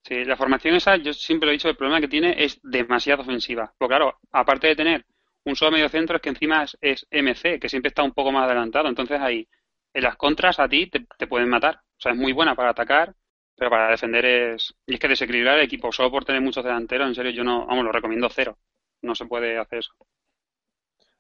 Sí, 0.04 0.26
la 0.26 0.36
formación 0.36 0.76
esa, 0.76 0.98
yo 0.98 1.14
siempre 1.14 1.46
lo 1.48 1.52
he 1.52 1.54
dicho, 1.54 1.70
el 1.70 1.78
problema 1.78 2.02
que 2.02 2.08
tiene 2.10 2.36
es 2.44 2.60
demasiado 2.62 3.22
ofensiva. 3.22 3.74
Porque 3.78 3.96
claro, 3.96 4.20
aparte 4.32 4.68
de 4.68 4.76
tener 4.76 5.06
un 5.46 5.56
solo 5.56 5.72
medio 5.72 5.90
centro, 5.90 6.18
es 6.18 6.22
que 6.22 6.30
encima 6.30 6.64
es, 6.64 6.78
es 6.82 7.08
MC, 7.12 7.60
que 7.60 7.70
siempre 7.70 7.90
está 7.90 8.04
un 8.04 8.14
poco 8.14 8.32
más 8.32 8.46
adelantado. 8.46 8.90
Entonces 8.90 9.20
ahí, 9.22 9.48
en 9.94 10.04
las 10.04 10.18
contras 10.18 10.60
a 10.60 10.68
ti 10.68 10.88
te, 10.88 11.06
te 11.18 11.28
pueden 11.28 11.50
matar. 11.50 11.76
O 11.78 12.02
sea, 12.02 12.12
es 12.12 12.18
muy 12.18 12.34
buena 12.34 12.56
para 12.56 12.72
atacar, 12.72 13.16
pero 13.56 13.70
para 13.70 13.92
defender 13.92 14.26
es... 14.26 14.74
Y 14.86 14.96
es 14.96 15.00
que 15.00 15.08
desequilibrar 15.08 15.58
el 15.60 15.66
equipo 15.66 15.92
solo 15.92 16.12
por 16.12 16.26
tener 16.26 16.42
muchos 16.42 16.64
delanteros, 16.64 17.08
en 17.08 17.16
serio, 17.16 17.32
yo 17.32 17.44
no, 17.44 17.66
vamos, 17.66 17.86
lo 17.86 17.92
recomiendo 17.92 18.30
cero. 18.30 18.58
No 19.02 19.16
se 19.16 19.26
puede 19.26 19.58
hacer 19.58 19.80
eso. 19.80 19.94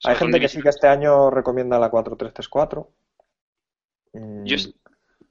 Hay 0.06 0.16
gente 0.16 0.38
en 0.38 0.42
que 0.42 0.50
sí 0.50 0.62
que 0.62 0.70
este 0.70 0.88
año 0.88 1.30
recomienda 1.30 1.80
la 1.80 1.90
4-3-3-4. 1.90 2.88
Mm, 4.14 4.46
Yo 4.46 4.56
es- 4.56 4.74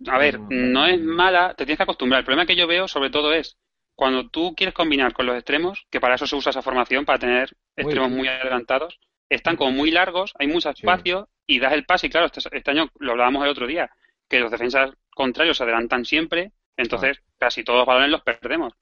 a 0.08 0.18
ver, 0.18 0.40
no 0.40 0.86
es 0.86 1.00
mala, 1.00 1.54
te 1.54 1.64
tienes 1.64 1.76
que 1.78 1.82
acostumbrar. 1.84 2.20
El 2.20 2.24
problema 2.24 2.46
que 2.46 2.56
yo 2.56 2.66
veo, 2.66 2.88
sobre 2.88 3.10
todo, 3.10 3.32
es 3.32 3.56
cuando 3.94 4.28
tú 4.30 4.54
quieres 4.56 4.74
combinar 4.74 5.12
con 5.12 5.26
los 5.26 5.36
extremos, 5.36 5.86
que 5.90 6.00
para 6.00 6.14
eso 6.16 6.26
se 6.26 6.34
usa 6.36 6.50
esa 6.50 6.62
formación, 6.62 7.04
para 7.04 7.18
tener 7.18 7.54
extremos 7.76 8.10
muy 8.10 8.26
adelantados, 8.28 8.98
están 9.28 9.56
como 9.56 9.70
muy 9.70 9.90
largos, 9.90 10.32
hay 10.38 10.48
mucho 10.48 10.72
Sí. 10.72 10.80
espacio 10.80 11.28
y 11.46 11.60
das 11.60 11.72
el 11.74 11.84
pase. 11.84 12.06
Y 12.06 12.10
claro, 12.10 12.26
este, 12.26 12.40
este 12.56 12.70
año 12.70 12.88
lo 12.98 13.12
hablábamos 13.12 13.44
el 13.44 13.50
otro 13.50 13.66
día, 13.66 13.90
que 14.28 14.40
los 14.40 14.50
defensas 14.50 14.90
contrarios 15.14 15.56
se 15.58 15.62
adelantan 15.64 16.04
siempre, 16.04 16.52
entonces 16.76 17.22
casi 17.38 17.64
todos 17.64 17.80
los 17.80 17.86
balones 17.86 18.10
los 18.10 18.22
perdemos. 18.22 18.72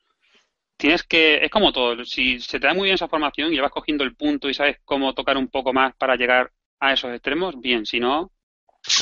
Tienes 0.76 1.03
que, 1.03 1.44
es 1.44 1.50
como 1.50 1.72
todo, 1.72 2.05
si 2.05 2.40
se 2.40 2.59
te 2.59 2.66
da 2.66 2.74
muy 2.74 2.85
bien 2.85 2.94
esa 2.94 3.09
formación 3.09 3.53
y 3.53 3.61
vas 3.61 3.70
cogiendo 3.70 4.03
el 4.03 4.16
punto 4.16 4.48
y 4.48 4.55
sabes 4.55 4.79
cómo 4.85 5.14
tocar 5.14 5.37
un 5.37 5.48
poco 5.48 5.72
más 5.72 5.94
para 5.96 6.16
llegar 6.16 6.50
a 6.79 6.94
esos 6.94 7.12
extremos, 7.12 7.61
bien, 7.61 7.85
si 7.85 8.00
no, 8.00 8.33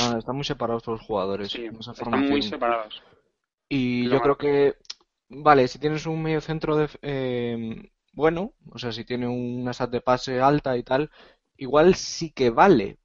Ah, 0.01 0.15
están 0.17 0.35
muy 0.35 0.43
separados 0.43 0.83
todos 0.83 0.99
los 0.99 1.07
jugadores 1.07 1.51
sí, 1.51 1.65
esa 1.79 1.91
están 1.91 2.27
muy 2.27 2.41
separados. 2.41 3.01
Y 3.69 4.03
Lo 4.03 4.15
yo 4.15 4.21
creo 4.21 4.37
que, 4.37 4.75
vale, 5.29 5.67
si 5.67 5.79
tienes 5.79 6.05
un 6.05 6.21
medio 6.21 6.41
centro 6.41 6.75
de, 6.75 6.89
eh, 7.01 7.91
bueno, 8.13 8.53
o 8.71 8.77
sea, 8.77 8.91
si 8.91 9.05
tiene 9.05 9.27
una 9.27 9.73
SAT 9.73 9.91
de 9.91 10.01
pase 10.01 10.41
alta 10.41 10.75
y 10.77 10.83
tal, 10.83 11.11
igual 11.55 11.95
sí 11.95 12.31
que 12.31 12.49
vale. 12.49 12.97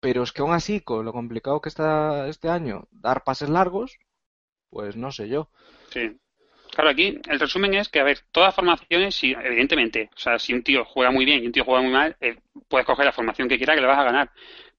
Pero 0.00 0.22
es 0.22 0.32
que 0.32 0.42
aún 0.42 0.52
así, 0.52 0.80
con 0.80 1.04
lo 1.04 1.12
complicado 1.12 1.60
que 1.60 1.68
está 1.68 2.28
este 2.28 2.48
año, 2.48 2.86
dar 2.90 3.24
pases 3.24 3.48
largos, 3.48 3.98
pues 4.76 4.96
no 4.96 5.10
sé 5.10 5.28
yo. 5.28 5.48
Sí. 5.90 6.10
Claro, 6.72 6.90
aquí 6.90 7.18
el 7.28 7.40
resumen 7.40 7.74
es 7.74 7.88
que, 7.88 8.00
a 8.00 8.04
ver, 8.04 8.18
todas 8.32 8.54
formaciones, 8.54 9.14
sí, 9.14 9.34
evidentemente, 9.42 10.10
o 10.14 10.18
sea, 10.18 10.38
si 10.38 10.52
un 10.54 10.62
tío 10.62 10.84
juega 10.84 11.10
muy 11.10 11.24
bien 11.24 11.42
y 11.42 11.46
un 11.46 11.52
tío 11.52 11.64
juega 11.64 11.82
muy 11.82 11.92
mal, 11.92 12.16
eh, 12.20 12.38
puedes 12.68 12.86
coger 12.86 13.06
la 13.06 13.12
formación 13.12 13.48
que 13.48 13.56
quiera 13.58 13.74
que 13.74 13.80
le 13.80 13.86
vas 13.86 13.98
a 13.98 14.04
ganar. 14.04 14.30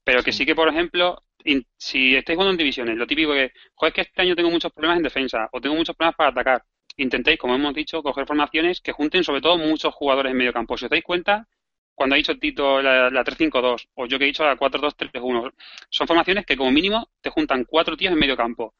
Pero 0.04 0.22
que 0.22 0.32
sí 0.32 0.46
que, 0.46 0.54
por 0.54 0.68
ejemplo, 0.68 1.22
in- 1.44 1.66
si 1.76 2.16
estáis 2.16 2.36
jugando 2.36 2.52
en 2.52 2.58
divisiones, 2.58 2.96
lo 2.96 3.06
típico 3.06 3.32
que, 3.32 3.52
joder, 3.74 3.90
es 3.92 3.94
que 3.94 4.00
este 4.02 4.22
año 4.22 4.36
tengo 4.36 4.50
muchos 4.50 4.72
problemas 4.72 4.98
en 4.98 5.04
defensa 5.04 5.48
o 5.52 5.60
tengo 5.60 5.76
muchos 5.76 5.96
problemas 5.96 6.16
para 6.16 6.30
atacar, 6.30 6.64
intentéis, 6.96 7.38
como 7.38 7.54
hemos 7.56 7.74
dicho, 7.74 8.02
coger 8.02 8.26
formaciones 8.26 8.80
que 8.80 8.92
junten 8.92 9.24
sobre 9.24 9.40
todo 9.42 9.58
muchos 9.58 9.94
jugadores 9.94 10.32
en 10.32 10.38
medio 10.38 10.52
campo. 10.52 10.78
Si 10.78 10.84
os 10.86 10.90
dais 10.90 11.04
cuenta, 11.04 11.48
cuando 11.94 12.14
ha 12.14 12.18
dicho 12.18 12.38
Tito 12.38 12.80
la, 12.80 13.10
la 13.10 13.24
3-5-2 13.24 13.88
o 13.94 14.06
yo 14.06 14.18
que 14.18 14.24
he 14.24 14.28
dicho 14.28 14.44
la 14.44 14.56
4-2-3-1, 14.56 15.52
son 15.90 16.06
formaciones 16.06 16.46
que 16.46 16.56
como 16.56 16.70
mínimo 16.70 17.08
te 17.20 17.30
juntan 17.30 17.64
cuatro 17.64 17.96
tíos 17.96 18.12
en 18.12 18.18
medio 18.18 18.36
campo 18.36 18.74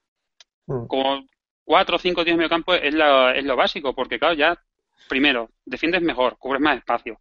mm. 0.68 0.86
como 0.86 1.26
cuatro 1.64 1.96
o 1.96 1.98
cinco 1.98 2.24
tíos 2.24 2.34
en 2.34 2.38
medio 2.38 2.50
campo 2.50 2.74
es, 2.74 2.94
la- 2.94 3.32
es 3.34 3.44
lo 3.44 3.56
básico, 3.56 3.94
porque 3.94 4.18
claro, 4.18 4.34
ya, 4.34 4.58
primero, 5.08 5.50
defiendes 5.64 6.02
mejor, 6.02 6.36
cubres 6.38 6.60
más 6.62 6.78
espacio, 6.78 7.18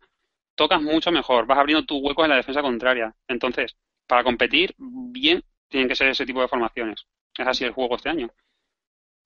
tocas 0.56 0.82
mucho 0.82 1.12
mejor, 1.12 1.46
vas 1.48 1.60
abriendo 1.60 1.86
tus 1.86 2.02
huecos 2.02 2.26
en 2.26 2.32
la 2.32 2.38
defensa 2.38 2.62
contraria. 2.62 3.14
Entonces, 3.28 3.76
para 4.08 4.24
competir 4.24 4.76
bien, 4.78 5.44
tienen 5.70 5.90
que 5.90 5.96
ser 5.96 6.10
ese 6.10 6.26
tipo 6.26 6.42
de 6.42 6.48
formaciones. 6.50 7.06
Es 7.38 7.48
así 7.48 7.66
el 7.66 7.74
juego 7.74 7.96
este 7.96 8.10
año. 8.10 8.30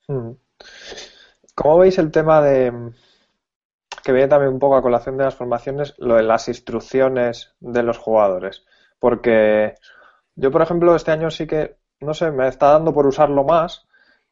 Mm. 0.09 0.35
¿Cómo 1.55 1.77
veis 1.79 1.97
el 1.97 2.11
tema 2.11 2.41
de 2.41 2.71
que 4.03 4.11
viene 4.11 4.27
también 4.27 4.53
un 4.53 4.59
poco 4.59 4.75
a 4.75 4.81
colación 4.81 5.17
de 5.17 5.23
las 5.25 5.35
formaciones, 5.35 5.95
lo 5.97 6.15
de 6.15 6.23
las 6.23 6.47
instrucciones 6.47 7.55
de 7.59 7.83
los 7.83 7.97
jugadores? 7.97 8.65
Porque 8.99 9.75
yo, 10.35 10.51
por 10.51 10.61
ejemplo, 10.61 10.95
este 10.95 11.11
año 11.11 11.31
sí 11.31 11.47
que, 11.47 11.77
no 11.99 12.13
sé, 12.13 12.31
me 12.31 12.47
está 12.47 12.71
dando 12.71 12.93
por 12.93 13.05
usarlo 13.07 13.43
más. 13.43 13.87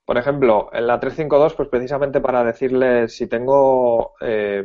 Por 0.10 0.17
ejemplo, 0.17 0.72
en 0.74 0.88
la 0.88 1.00
352, 1.00 1.54
pues 1.54 1.69
precisamente 1.69 2.19
para 2.19 2.43
decirles 2.43 3.15
si 3.15 3.28
tengo 3.28 4.15
eh, 4.22 4.63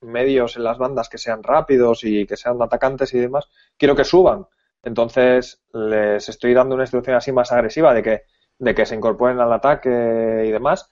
medios 0.00 0.56
en 0.56 0.64
las 0.64 0.78
bandas 0.78 1.10
que 1.10 1.18
sean 1.18 1.42
rápidos 1.42 2.02
y 2.02 2.26
que 2.26 2.38
sean 2.38 2.62
atacantes 2.62 3.12
y 3.12 3.18
demás, 3.18 3.46
quiero 3.76 3.94
que 3.94 4.04
suban. 4.04 4.46
Entonces 4.82 5.62
les 5.74 6.26
estoy 6.30 6.54
dando 6.54 6.76
una 6.76 6.84
instrucción 6.84 7.14
así 7.14 7.30
más 7.30 7.52
agresiva 7.52 7.92
de 7.92 8.02
que, 8.02 8.22
de 8.58 8.74
que 8.74 8.86
se 8.86 8.94
incorporen 8.94 9.38
al 9.38 9.52
ataque 9.52 10.44
y 10.46 10.50
demás. 10.50 10.90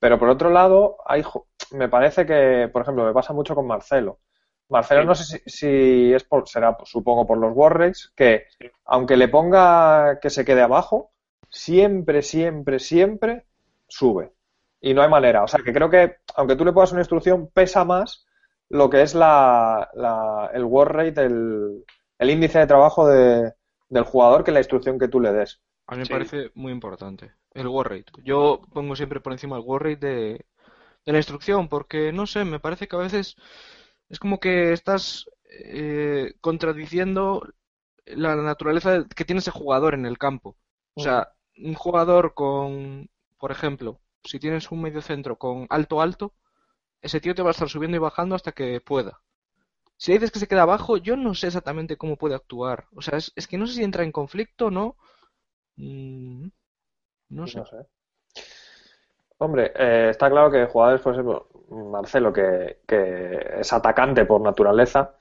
Pero 0.00 0.18
por 0.18 0.30
otro 0.30 0.50
lado, 0.50 0.96
hay, 1.06 1.22
me 1.70 1.88
parece 1.88 2.26
que, 2.26 2.68
por 2.72 2.82
ejemplo, 2.82 3.04
me 3.04 3.12
pasa 3.12 3.32
mucho 3.32 3.54
con 3.54 3.68
Marcelo. 3.68 4.18
Marcelo 4.68 5.02
Sí. 5.02 5.06
no 5.06 5.14
sé 5.14 5.24
si, 5.24 5.38
si 5.46 6.12
es 6.12 6.24
por, 6.24 6.48
será 6.48 6.76
supongo 6.82 7.24
por 7.24 7.38
los 7.38 7.52
Warriors, 7.54 8.12
que 8.16 8.46
aunque 8.84 9.16
le 9.16 9.28
ponga 9.28 10.18
que 10.18 10.30
se 10.30 10.44
quede 10.44 10.62
abajo, 10.62 11.13
siempre, 11.54 12.22
siempre, 12.22 12.78
siempre 12.78 13.46
sube. 13.88 14.32
Y 14.80 14.94
no 14.94 15.02
hay 15.02 15.08
manera. 15.08 15.44
O 15.44 15.48
sea 15.48 15.60
que 15.64 15.72
creo 15.72 15.90
que 15.90 16.16
aunque 16.36 16.56
tú 16.56 16.64
le 16.64 16.72
pongas 16.72 16.92
una 16.92 17.00
instrucción, 17.02 17.48
pesa 17.54 17.84
más 17.84 18.26
lo 18.68 18.90
que 18.90 19.02
es 19.02 19.14
la, 19.14 19.88
la- 19.94 20.50
el 20.52 20.64
work 20.64 20.92
rate, 20.92 21.22
el, 21.22 21.84
el 22.18 22.30
índice 22.30 22.58
de 22.60 22.66
trabajo 22.66 23.06
de- 23.08 23.52
del 23.88 24.04
jugador 24.04 24.44
que 24.44 24.52
la 24.52 24.60
instrucción 24.60 24.98
que 24.98 25.08
tú 25.08 25.20
le 25.20 25.32
des. 25.32 25.60
A 25.86 25.92
mí 25.92 25.98
me 26.00 26.06
Sí. 26.06 26.12
parece 26.12 26.50
muy 26.54 26.72
importante. 26.72 27.32
El 27.52 27.68
war 27.68 27.88
rate. 27.90 28.12
Yo 28.24 28.62
pongo 28.72 28.96
siempre 28.96 29.20
por 29.20 29.32
encima 29.32 29.56
el 29.56 29.62
war 29.64 29.82
rate 29.82 30.06
de, 30.06 30.46
de 31.06 31.12
la 31.12 31.18
instrucción, 31.18 31.68
porque 31.68 32.12
no 32.12 32.26
sé, 32.26 32.44
me 32.44 32.60
parece 32.60 32.88
que 32.88 32.96
a 32.96 33.00
veces 33.00 33.36
es 34.08 34.18
como 34.18 34.40
que 34.40 34.72
estás 34.72 35.26
eh, 35.50 36.34
contradiciendo 36.40 37.42
la 38.06 38.36
naturaleza 38.36 39.06
que 39.16 39.24
tiene 39.26 39.40
ese 39.40 39.50
jugador 39.52 39.94
en 39.94 40.06
el 40.06 40.18
campo. 40.18 40.56
O 40.94 41.02
sea, 41.02 41.33
un 41.58 41.74
jugador 41.74 42.34
con, 42.34 43.10
por 43.38 43.50
ejemplo, 43.52 44.00
si 44.24 44.38
tienes 44.38 44.70
un 44.70 44.82
medio 44.82 45.02
centro 45.02 45.36
con 45.38 45.66
alto 45.70 46.00
alto, 46.00 46.34
ese 47.02 47.20
tío 47.20 47.34
te 47.34 47.42
va 47.42 47.50
a 47.50 47.52
estar 47.52 47.68
subiendo 47.68 47.96
y 47.96 48.00
bajando 48.00 48.34
hasta 48.34 48.52
que 48.52 48.80
pueda. 48.80 49.20
Si 49.96 50.12
le 50.12 50.18
dices 50.18 50.32
que 50.32 50.38
se 50.40 50.48
queda 50.48 50.62
abajo, 50.62 50.96
yo 50.98 51.16
no 51.16 51.34
sé 51.34 51.48
exactamente 51.48 51.96
cómo 51.96 52.16
puede 52.16 52.34
actuar. 52.34 52.86
O 52.94 53.02
sea, 53.02 53.18
es, 53.18 53.32
es 53.36 53.46
que 53.48 53.58
no 53.58 53.66
sé 53.66 53.74
si 53.74 53.84
entra 53.84 54.04
en 54.04 54.12
conflicto 54.12 54.66
o 54.66 54.70
no. 54.70 54.96
Mm, 55.76 56.48
no 57.30 57.46
sé. 57.46 57.58
No 57.58 57.66
sé. 57.66 57.76
Hombre, 59.38 59.72
eh, 59.76 60.08
está 60.10 60.30
claro 60.30 60.50
que 60.50 60.66
jugadores, 60.66 61.00
por 61.02 61.12
ejemplo, 61.12 61.48
Marcelo, 61.70 62.32
que, 62.32 62.80
que 62.86 63.38
es 63.60 63.72
atacante 63.72 64.24
por 64.24 64.40
naturaleza, 64.40 65.16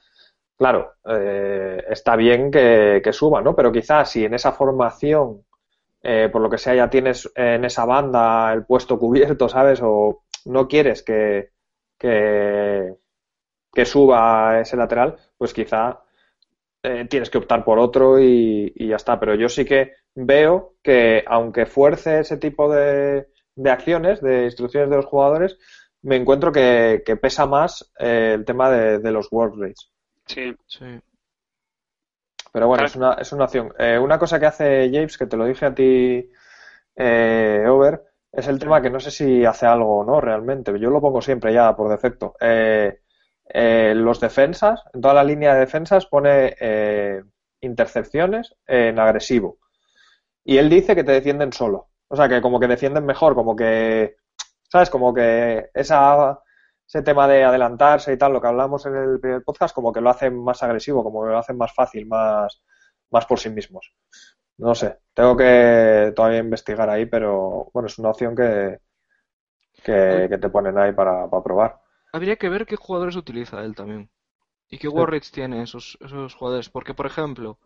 claro, 0.58 0.96
eh, 1.06 1.84
está 1.90 2.16
bien 2.16 2.52
que, 2.52 3.02
que 3.04 3.14
suba, 3.14 3.42
¿no? 3.42 3.56
Pero 3.56 3.72
quizás 3.72 4.10
si 4.12 4.26
en 4.26 4.34
esa 4.36 4.52
formación, 4.52 5.46
eh, 6.04 6.30
por 6.32 6.42
lo 6.42 6.50
que 6.50 6.58
sea, 6.58 6.76
ya 6.76 6.90
tienes 6.90 7.32
en 7.36 7.66
esa 7.66 7.86
banda 7.86 8.54
el 8.54 8.66
puesto 8.66 9.00
cubierto, 9.00 9.50
¿sabes? 9.50 9.80
O 9.82 10.24
no 10.46 10.68
quieres 10.68 11.04
que, 11.04 11.52
que, 11.98 12.94
que 13.74 13.86
suba 13.86 14.60
ese 14.60 14.78
lateral, 14.78 15.18
pues 15.38 15.54
quizá 15.54 16.02
eh, 16.84 17.08
tienes 17.10 17.30
que 17.30 17.38
optar 17.38 17.64
por 17.64 17.80
otro 17.80 18.20
y, 18.20 18.72
y 18.76 18.88
ya 18.90 18.98
está. 18.98 19.20
Pero 19.20 19.36
yo 19.36 19.50
sí 19.50 19.66
que 19.66 19.94
veo 20.14 20.76
que 20.84 21.24
aunque 21.26 21.66
fuerce 21.66 22.20
ese 22.20 22.38
tipo 22.38 22.72
de, 22.72 23.28
de 23.56 23.72
acciones, 23.72 24.22
de 24.22 24.46
instrucciones 24.46 24.90
de 24.90 24.98
los 24.98 25.06
jugadores, 25.06 25.58
me 26.02 26.18
encuentro 26.18 26.52
que, 26.52 27.02
pesa 27.22 27.46
más 27.46 27.92
eh, 27.98 28.34
el 28.36 28.46
tema 28.46 28.70
de, 28.70 29.12
los 29.12 29.32
world 29.32 29.62
rates. 29.62 29.90
Sí. 30.26 30.54
sí. 30.68 30.86
Pero 32.54 32.68
bueno, 32.70 32.86
es 32.86 32.96
una, 32.98 33.16
es 33.16 33.34
una 33.34 33.46
opción. 33.46 33.74
Eh, 33.80 34.00
una 34.00 34.20
cosa 34.20 34.40
que 34.40 34.48
hace 34.48 34.92
James, 34.94 35.18
que 35.18 35.28
te 35.28 35.38
lo 35.38 35.46
dije 35.46 35.68
a 35.68 35.76
ti, 35.76 36.30
eh, 36.96 37.66
Over, 37.68 38.04
es 38.32 38.48
el 38.48 38.60
tema 38.60 38.82
que 38.82 38.92
no 38.92 39.00
sé 39.02 39.12
si 39.12 39.46
hace 39.46 39.66
algo 39.68 40.00
o 40.00 40.06
no 40.06 40.22
realmente. 40.22 40.78
Yo 40.80 40.92
lo 40.92 41.02
pongo 41.02 41.22
siempre 41.22 41.54
ya 41.54 41.76
por 41.76 41.90
defecto. 41.92 42.36
Eh, 42.42 43.00
los 43.96 44.20
defensas, 44.20 44.84
en 44.94 45.02
toda 45.02 45.14
la 45.16 45.24
línea 45.24 45.54
de 45.54 45.62
defensas 45.62 46.06
pone 46.08 46.56
intercepciones 47.62 48.56
en 48.68 49.00
agresivo. 49.00 49.58
Y 50.44 50.58
él 50.58 50.70
dice 50.70 50.96
que 50.96 51.04
te 51.04 51.14
defienden 51.14 51.54
solo. 51.54 51.90
O 52.10 52.16
sea, 52.16 52.30
que 52.30 52.42
como 52.42 52.60
que 52.60 52.68
defienden 52.68 53.06
mejor, 53.06 53.36
como 53.36 53.56
que 53.56 54.16
¿Sabes? 54.72 54.90
Como 54.92 55.14
que 55.14 55.70
esa, 55.74 56.40
ese 56.94 57.02
tema 57.02 57.28
de 57.28 57.44
adelantarse 57.44 58.14
y 58.14 58.18
tal, 58.20 58.34
lo 58.34 58.40
que 58.40 58.48
hablamos 58.48 58.86
en 58.86 58.96
el 58.96 59.20
primer 59.20 59.44
podcast, 59.44 59.74
como 59.74 59.92
que 59.92 60.00
lo 60.00 60.12
hacen 60.12 60.44
más 60.44 60.62
agresivo, 60.62 61.04
como 61.04 61.24
que 61.24 61.32
lo 61.32 61.40
hacen 61.40 61.58
más 61.58 61.74
fácil, 61.74 62.06
más, 62.06 62.62
más 63.10 63.26
por 63.26 63.40
sí 63.40 63.50
mismos. 63.50 63.96
No 64.58 64.76
sé, 64.76 65.00
tengo 65.12 65.36
que 65.36 66.14
todavía 66.16 66.38
investigar 66.38 66.88
ahí, 66.92 67.08
pero 67.08 67.72
bueno, 67.74 67.88
es 67.88 67.98
una 67.98 68.12
opción 68.12 68.36
que, 68.36 68.80
que, 69.84 70.38
te 70.40 70.50
ponen 70.50 70.78
ahí 70.78 70.94
para, 70.94 71.28
probar. 71.44 71.82
Habría 72.12 72.36
que 72.36 72.50
ver 72.50 72.68
qué 72.68 72.76
jugadores 72.76 73.16
utiliza 73.16 73.64
él 73.64 73.74
también. 73.74 74.12
Y 74.70 74.78
qué 74.78 74.88
war 74.88 75.10
rates 75.10 75.32
tiene 75.32 75.64
esos, 75.64 75.98
esos 76.00 76.36
jugadores. 76.36 76.70
Porque, 76.70 76.94
por 76.94 77.08
ejemplo, 77.08 77.58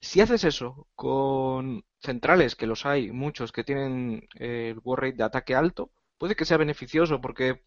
si 0.00 0.20
haces 0.20 0.42
eso 0.42 0.88
con 0.96 1.84
centrales, 2.00 2.56
que 2.56 2.66
los 2.66 2.84
hay 2.84 3.12
muchos 3.12 3.52
que 3.52 3.62
tienen 3.62 4.26
el 4.34 4.80
war 4.82 5.02
rate 5.02 5.18
de 5.18 5.24
ataque 5.24 5.54
alto, 5.54 5.92
puede 6.18 6.34
que 6.34 6.44
sea 6.44 6.56
beneficioso 6.56 7.20
porque 7.20 7.62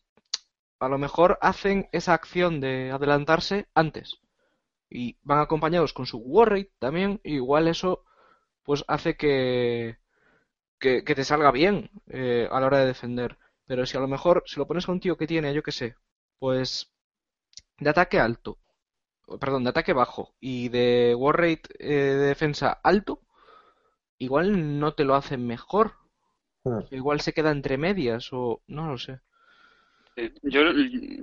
a 0.79 0.87
lo 0.87 0.97
mejor 0.97 1.37
hacen 1.41 1.89
esa 1.91 2.13
acción 2.13 2.59
de 2.59 2.91
adelantarse 2.91 3.67
antes 3.73 4.19
y 4.89 5.17
van 5.21 5.39
acompañados 5.39 5.93
con 5.93 6.05
su 6.05 6.17
war 6.17 6.49
rate 6.49 6.71
también 6.79 7.19
igual 7.23 7.67
eso 7.67 8.05
pues 8.63 8.83
hace 8.87 9.15
que, 9.15 9.97
que, 10.79 11.01
te 11.03 11.23
salga 11.23 11.51
bien 11.51 11.91
eh, 12.07 12.47
a 12.51 12.59
la 12.59 12.67
hora 12.67 12.79
de 12.79 12.87
defender 12.87 13.37
pero 13.65 13.85
si 13.85 13.97
a 13.97 14.01
lo 14.01 14.07
mejor 14.07 14.43
si 14.45 14.59
lo 14.59 14.67
pones 14.67 14.87
a 14.87 14.91
un 14.91 14.99
tío 14.99 15.17
que 15.17 15.27
tiene 15.27 15.53
yo 15.53 15.63
que 15.63 15.71
sé 15.71 15.95
pues 16.39 16.91
de 17.79 17.89
ataque 17.89 18.19
alto 18.19 18.57
perdón 19.39 19.63
de 19.63 19.69
ataque 19.71 19.93
bajo 19.93 20.33
y 20.39 20.69
de 20.69 21.15
war 21.15 21.37
rate 21.37 21.69
eh, 21.79 22.15
de 22.15 22.27
defensa 22.27 22.79
alto 22.83 23.21
igual 24.17 24.79
no 24.79 24.93
te 24.95 25.03
lo 25.03 25.15
hacen 25.15 25.45
mejor 25.45 25.93
Hmm. 26.63 26.79
Igual 26.91 27.21
se 27.21 27.33
queda 27.33 27.51
entre 27.51 27.77
medias 27.77 28.29
o 28.33 28.61
no 28.67 28.87
lo 28.87 28.97
sé. 28.97 29.21
Yo 30.41 30.61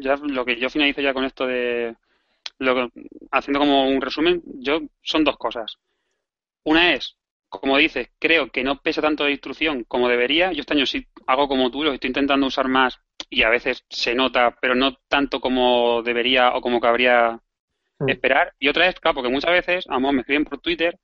ya 0.01 0.17
lo 0.17 0.45
que 0.45 0.59
yo 0.59 0.71
finalizo 0.71 1.01
ya 1.01 1.15
con 1.15 1.25
esto 1.25 1.47
de 1.47 1.97
lo 2.59 2.91
haciendo 3.31 3.61
como 3.61 3.89
un 3.89 4.01
resumen, 4.01 4.43
yo 4.45 4.81
son 5.03 5.25
dos 5.25 5.37
cosas. 5.37 5.79
Una 6.65 6.95
es, 6.95 7.17
como 7.49 7.77
dices, 7.77 8.11
creo 8.19 8.51
que 8.51 8.65
no 8.65 8.81
pesa 8.81 9.03
tanto 9.03 9.25
de 9.25 9.33
instrucción 9.33 9.85
como 9.85 10.09
debería. 10.09 10.53
Yo 10.53 10.61
este 10.61 10.75
año 10.75 10.87
sí 10.87 11.07
hago 11.27 11.49
como 11.49 11.71
tú, 11.71 11.85
lo 11.85 11.93
estoy 11.93 12.09
intentando 12.09 12.47
usar 12.47 12.69
más 12.69 13.01
y 13.31 13.43
a 13.43 13.51
veces 13.51 13.85
se 13.89 14.15
nota, 14.15 14.57
pero 14.61 14.75
no 14.75 14.95
tanto 15.09 15.41
como 15.41 16.03
debería 16.03 16.55
o 16.55 16.61
como 16.61 16.81
cabría 16.81 17.41
hmm. 17.99 18.09
esperar. 18.09 18.55
Y 18.59 18.69
otra 18.69 18.89
es, 18.89 18.99
claro, 19.01 19.17
porque 19.17 19.31
muchas 19.31 19.53
veces, 19.53 19.85
a 19.89 19.99
me 19.99 20.21
escriben 20.21 20.45
por 20.45 20.59
Twitter, 20.59 20.99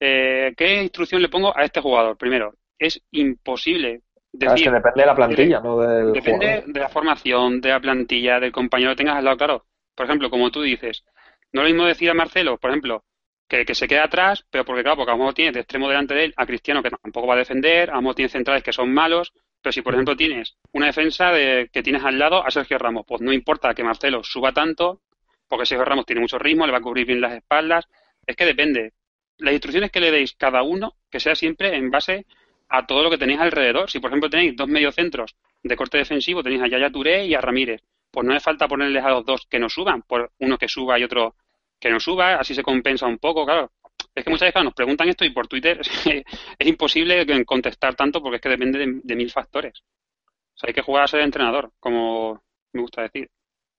eh, 0.00 0.54
¿qué 0.56 0.82
instrucción 0.82 1.22
le 1.22 1.28
pongo 1.28 1.56
a 1.56 1.64
este 1.64 1.80
jugador? 1.80 2.16
Primero, 2.16 2.54
es 2.78 3.02
imposible. 3.10 4.02
Decir, 4.38 4.56
es 4.56 4.62
que 4.62 4.70
depende 4.70 5.00
de 5.00 5.06
la 5.06 5.14
plantilla, 5.16 5.60
no 5.60 5.80
del 5.80 6.12
Depende 6.12 6.62
de 6.66 6.80
la 6.80 6.88
formación, 6.88 7.60
de 7.60 7.70
la 7.70 7.80
plantilla, 7.80 8.38
del 8.38 8.52
compañero 8.52 8.92
que 8.92 8.98
tengas 8.98 9.16
al 9.16 9.24
lado. 9.24 9.36
Claro, 9.36 9.64
por 9.96 10.06
ejemplo, 10.06 10.30
como 10.30 10.52
tú 10.52 10.62
dices, 10.62 11.04
no 11.52 11.62
es 11.62 11.68
lo 11.68 11.74
mismo 11.74 11.86
decir 11.86 12.08
a 12.08 12.14
Marcelo, 12.14 12.56
por 12.56 12.70
ejemplo, 12.70 13.04
que, 13.48 13.64
que 13.64 13.74
se 13.74 13.88
quede 13.88 13.98
atrás, 13.98 14.44
pero 14.48 14.64
porque, 14.64 14.82
claro, 14.82 14.96
porque 14.96 15.10
a 15.10 15.14
lo 15.14 15.18
mejor 15.18 15.34
tienes 15.34 15.54
de 15.54 15.60
extremo 15.60 15.88
delante 15.88 16.14
de 16.14 16.26
él 16.26 16.34
a 16.36 16.46
Cristiano 16.46 16.84
que 16.84 16.90
tampoco 16.90 17.26
va 17.26 17.34
a 17.34 17.38
defender, 17.38 17.90
a 17.90 17.94
lo 17.94 18.02
mejor 18.02 18.14
tienes 18.14 18.32
centrales 18.32 18.62
que 18.62 18.72
son 18.72 18.94
malos, 18.94 19.32
pero 19.60 19.72
si, 19.72 19.82
por 19.82 19.94
ejemplo, 19.94 20.14
tienes 20.16 20.56
una 20.72 20.86
defensa 20.86 21.32
de, 21.32 21.68
que 21.72 21.82
tienes 21.82 22.04
al 22.04 22.18
lado 22.18 22.46
a 22.46 22.50
Sergio 22.52 22.78
Ramos, 22.78 23.04
pues 23.06 23.20
no 23.20 23.32
importa 23.32 23.74
que 23.74 23.82
Marcelo 23.82 24.22
suba 24.22 24.52
tanto, 24.52 25.00
porque 25.48 25.66
Sergio 25.66 25.84
Ramos 25.84 26.06
tiene 26.06 26.20
mucho 26.20 26.38
ritmo, 26.38 26.64
le 26.64 26.72
va 26.72 26.78
a 26.78 26.82
cubrir 26.82 27.06
bien 27.06 27.20
las 27.20 27.32
espaldas, 27.32 27.88
es 28.24 28.36
que 28.36 28.44
depende. 28.44 28.92
Las 29.38 29.52
instrucciones 29.52 29.90
que 29.90 30.00
le 30.00 30.10
deis 30.10 30.34
cada 30.34 30.62
uno, 30.62 30.94
que 31.10 31.18
sea 31.18 31.34
siempre 31.34 31.74
en 31.74 31.90
base 31.90 32.26
a 32.68 32.86
todo 32.86 33.02
lo 33.02 33.10
que 33.10 33.18
tenéis 33.18 33.40
alrededor. 33.40 33.90
Si, 33.90 33.98
por 33.98 34.10
ejemplo, 34.10 34.30
tenéis 34.30 34.56
dos 34.56 34.68
mediocentros 34.68 35.36
de 35.62 35.76
corte 35.76 35.98
defensivo, 35.98 36.42
tenéis 36.42 36.62
a 36.62 36.68
Yaya 36.68 36.90
Touré 36.90 37.26
y 37.26 37.34
a 37.34 37.40
Ramírez, 37.40 37.82
pues 38.10 38.26
no 38.26 38.32
hace 38.32 38.40
falta 38.40 38.68
ponerles 38.68 39.04
a 39.04 39.10
los 39.10 39.24
dos 39.24 39.46
que 39.48 39.58
no 39.58 39.68
suban, 39.68 40.02
por 40.02 40.32
uno 40.38 40.58
que 40.58 40.68
suba 40.68 40.98
y 40.98 41.04
otro 41.04 41.34
que 41.80 41.90
no 41.90 42.00
suba, 42.00 42.36
así 42.36 42.54
se 42.54 42.62
compensa 42.62 43.06
un 43.06 43.18
poco, 43.18 43.44
claro. 43.44 43.70
Es 44.14 44.24
que 44.24 44.30
muchas 44.30 44.48
veces 44.48 44.64
nos 44.64 44.74
preguntan 44.74 45.08
esto 45.08 45.24
y 45.24 45.30
por 45.30 45.46
Twitter 45.46 45.80
es 46.58 46.66
imposible 46.66 47.24
contestar 47.44 47.94
tanto 47.94 48.20
porque 48.20 48.36
es 48.36 48.42
que 48.42 48.48
depende 48.48 48.78
de, 48.78 49.16
mil 49.16 49.30
factores. 49.30 49.80
O 50.26 50.58
sea, 50.58 50.68
hay 50.68 50.74
que 50.74 50.82
jugar 50.82 51.04
a 51.04 51.08
ser 51.08 51.20
entrenador, 51.20 51.70
como 51.78 52.42
me 52.72 52.82
gusta 52.82 53.02
decir. 53.02 53.30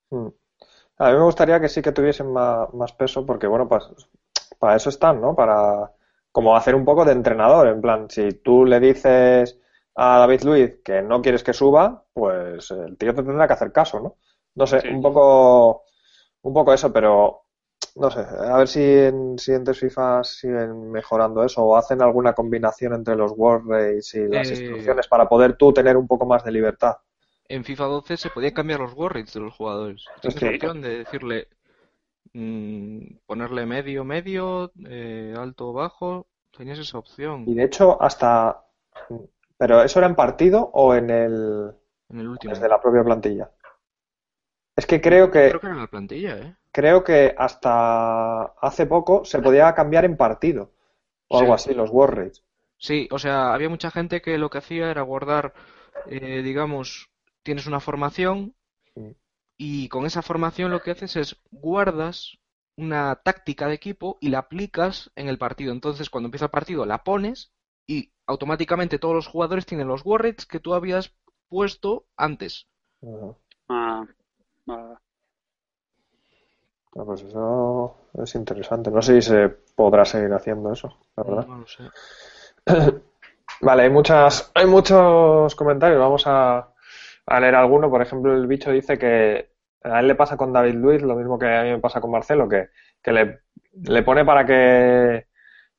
Hmm. 0.10 0.30
A 0.98 1.12
mí 1.12 1.18
me 1.18 1.24
gustaría 1.24 1.60
que 1.60 1.70
sí 1.70 1.82
que 1.82 1.92
tuviesen 1.92 2.32
más, 2.32 2.94
peso 2.98 3.26
porque, 3.26 3.48
bueno, 3.48 3.68
pues 3.68 3.84
para 4.60 4.76
eso 4.76 4.90
están, 4.90 5.22
¿no? 5.22 5.36
Para 5.36 5.92
como 6.32 6.56
hacer 6.56 6.76
un 6.76 6.86
poco 6.86 7.06
de 7.06 7.14
entrenador, 7.14 7.68
en 7.68 7.82
plan, 7.82 8.10
si 8.10 8.32
tú 8.34 8.66
le 8.66 8.80
dices 8.80 9.60
a 9.96 10.20
David 10.20 10.44
Luiz 10.44 10.82
que 10.84 11.02
no 11.02 11.22
quieres 11.22 11.44
que 11.44 11.54
suba, 11.54 12.06
pues 12.14 12.72
el 12.72 12.98
tío 12.98 13.14
te 13.14 13.24
tendrá 13.24 13.48
que 13.48 13.54
hacer 13.54 13.72
caso, 13.72 14.00
¿no? 14.00 14.18
No 14.56 14.68
sé, 14.68 14.82
un 14.90 15.02
poco 15.02 15.84
un 16.42 16.54
poco 16.54 16.74
eso, 16.74 16.92
pero 16.92 17.44
no 17.96 18.10
sé, 18.10 18.20
a 18.20 18.58
ver 18.58 18.68
si 18.68 18.82
en 18.82 19.38
siguientes 19.38 19.80
FIFA 19.80 20.24
siguen 20.24 20.92
mejorando 20.92 21.44
eso 21.44 21.64
o 21.64 21.76
hacen 21.76 22.02
alguna 22.02 22.34
combinación 22.34 22.94
entre 22.94 23.16
los 23.16 23.34
World 23.36 24.02
y 24.14 24.20
las 24.28 24.50
eh, 24.50 24.54
instrucciones 24.54 25.08
para 25.08 25.28
poder 25.28 25.56
tú 25.58 25.74
tener 25.74 25.98
un 25.98 26.08
poco 26.08 26.26
más 26.26 26.44
de 26.44 26.52
libertad. 26.52 26.98
En 27.48 27.64
FIFA 27.64 27.86
12 27.86 28.18
se 28.18 28.30
podían 28.30 28.54
cambiar 28.54 28.80
los 28.80 28.94
World 28.94 29.18
Rates 29.18 29.34
de 29.34 29.40
los 29.40 29.56
jugadores. 29.56 30.06
Tienes 30.22 30.42
la 30.42 30.50
opción 30.50 30.82
de 30.82 30.98
decirle 31.00 31.48
Mm, 32.34 33.18
ponerle 33.26 33.66
medio, 33.66 34.04
medio, 34.04 34.72
eh, 34.88 35.34
alto, 35.38 35.74
bajo, 35.74 36.28
tenías 36.56 36.80
esa 36.80 36.98
opción. 36.98 37.46
Y 37.48 37.54
de 37.56 37.64
hecho, 37.64 38.02
hasta. 38.02 38.66
¿Pero 39.58 39.84
eso 39.84 40.00
era 40.00 40.08
en 40.08 40.16
partido 40.16 40.70
o 40.74 40.94
en 40.96 41.10
el. 41.10 41.72
En 42.10 42.20
el 42.20 42.28
último. 42.28 42.54
Desde 42.54 42.70
la 42.70 42.82
propia 42.82 43.04
plantilla? 43.04 43.52
Es 44.76 44.86
que 44.86 45.02
creo 45.02 45.32
que. 45.32 45.50
Creo 45.50 45.60
que 45.60 45.68
era 45.68 45.76
en 45.76 45.82
la 45.82 45.88
plantilla, 45.88 46.38
¿eh? 46.38 46.56
Creo 46.72 47.04
que 47.04 47.34
hasta 47.38 48.44
hace 48.44 48.86
poco 48.86 49.26
se 49.26 49.40
podía 49.40 49.74
cambiar 49.74 50.06
en 50.06 50.16
partido. 50.16 50.72
O 51.28 51.40
algo 51.40 51.54
así, 51.54 51.74
los 51.74 51.90
war 51.92 52.16
rates. 52.16 52.44
Sí, 52.78 53.08
o 53.12 53.20
sea, 53.20 53.54
había 53.54 53.70
mucha 53.70 53.92
gente 53.92 54.22
que 54.22 54.38
lo 54.38 54.50
que 54.50 54.60
hacía 54.60 54.90
era 54.90 55.02
guardar, 55.02 55.54
eh, 56.08 56.42
digamos, 56.42 57.12
tienes 57.44 57.68
una 57.68 57.80
formación 57.80 58.56
y 59.62 59.90
con 59.90 60.06
esa 60.06 60.22
formación 60.22 60.72
lo 60.72 60.82
que 60.82 60.92
haces 60.92 61.18
es 61.18 61.36
guardas 61.52 62.40
una 62.78 63.16
táctica 63.18 63.68
de 63.68 63.74
equipo 63.74 64.18
y 64.22 64.30
la 64.30 64.40
aplicas 64.40 65.12
en 65.18 65.28
el 65.28 65.38
partido. 65.38 65.74
Entonces, 65.74 66.10
cuando 66.10 66.28
empieza 66.28 66.46
el 66.46 66.52
partido, 66.52 66.86
la 66.86 67.04
pones 67.04 67.52
y 67.86 68.14
automáticamente 68.26 69.00
todos 69.00 69.14
los 69.14 69.28
jugadores 69.28 69.66
tienen 69.66 69.90
los 69.90 70.06
warrants 70.06 70.46
que 70.46 70.62
tú 70.62 70.74
habías 70.74 71.14
puesto 71.50 72.06
antes. 72.16 72.68
Ah, 73.68 74.06
ah, 74.70 74.98
pues 76.94 77.24
eso 77.24 77.98
es 78.14 78.36
interesante. 78.36 78.90
No 78.90 79.02
sé 79.02 79.22
si 79.22 79.30
se 79.30 79.50
podrá 79.50 80.06
seguir 80.06 80.32
haciendo 80.32 80.72
eso, 80.72 80.98
la 81.18 81.24
verdad. 81.24 81.48
No, 81.48 81.58
lo 81.58 81.68
sé. 81.68 81.84
vale, 83.62 83.84
hay 83.84 83.90
muchas, 83.90 84.52
hay 84.56 84.68
muchos 84.68 85.54
comentarios. 85.56 86.00
Vamos 86.00 86.24
a, 86.28 86.74
a 87.30 87.40
leer 87.40 87.56
alguno. 87.56 87.90
Por 87.90 88.02
ejemplo, 88.02 88.34
el 88.34 88.48
bicho 88.48 88.72
dice 88.72 88.98
que 88.98 89.52
a 89.84 90.00
él 90.00 90.08
le 90.08 90.16
pasa 90.16 90.36
con 90.36 90.52
David 90.52 90.74
Luiz 90.74 91.02
lo 91.02 91.16
mismo 91.16 91.40
que 91.40 91.48
a 91.48 91.64
mí 91.64 91.70
me 91.70 91.80
pasa 91.80 92.02
con 92.02 92.12
Marcelo, 92.12 92.50
que, 92.50 92.70
le, 93.12 93.42
le, 93.84 94.04
pone 94.04 94.26
para 94.26 94.46
que 94.46 95.28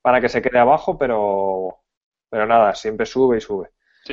para 0.01 0.21
que 0.21 0.29
se 0.29 0.41
quede 0.41 0.59
abajo, 0.59 0.97
pero, 0.97 1.81
pero 2.31 2.47
nada, 2.47 2.75
siempre 2.75 3.05
sube 3.05 3.37
y 3.37 3.41
sube. 3.41 3.69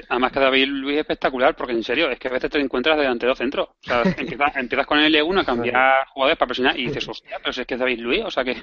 además 0.10 0.34
que 0.34 0.40
David 0.40 0.68
Luiz 0.68 0.96
es 0.96 1.02
espectacular, 1.02 1.56
porque 1.56 1.72
en 1.72 1.84
serio, 1.84 2.10
es 2.10 2.20
que 2.20 2.28
a 2.28 2.32
veces 2.32 2.50
te 2.50 2.60
encuentras 2.60 2.98
delante 2.98 3.26
de 3.26 3.30
dos 3.30 3.38
centros. 3.38 3.70
O 3.70 3.76
sea, 3.82 4.02
empiezas, 4.18 4.86
con 4.86 5.00
el 5.00 5.16
L1 5.16 5.42
a 5.42 5.46
cambiar 5.46 6.08
jugadores 6.08 6.38
para 6.38 6.48
presionar 6.48 6.78
y 6.78 6.88
dices, 6.88 7.08
hostia, 7.08 7.38
pero 7.40 7.54
si 7.54 7.62
es 7.62 7.68
que 7.68 7.76
es 7.76 7.80
David 7.80 8.00
Luiz, 8.00 8.26
o 8.26 8.32
sea 8.32 8.44
que 8.44 8.56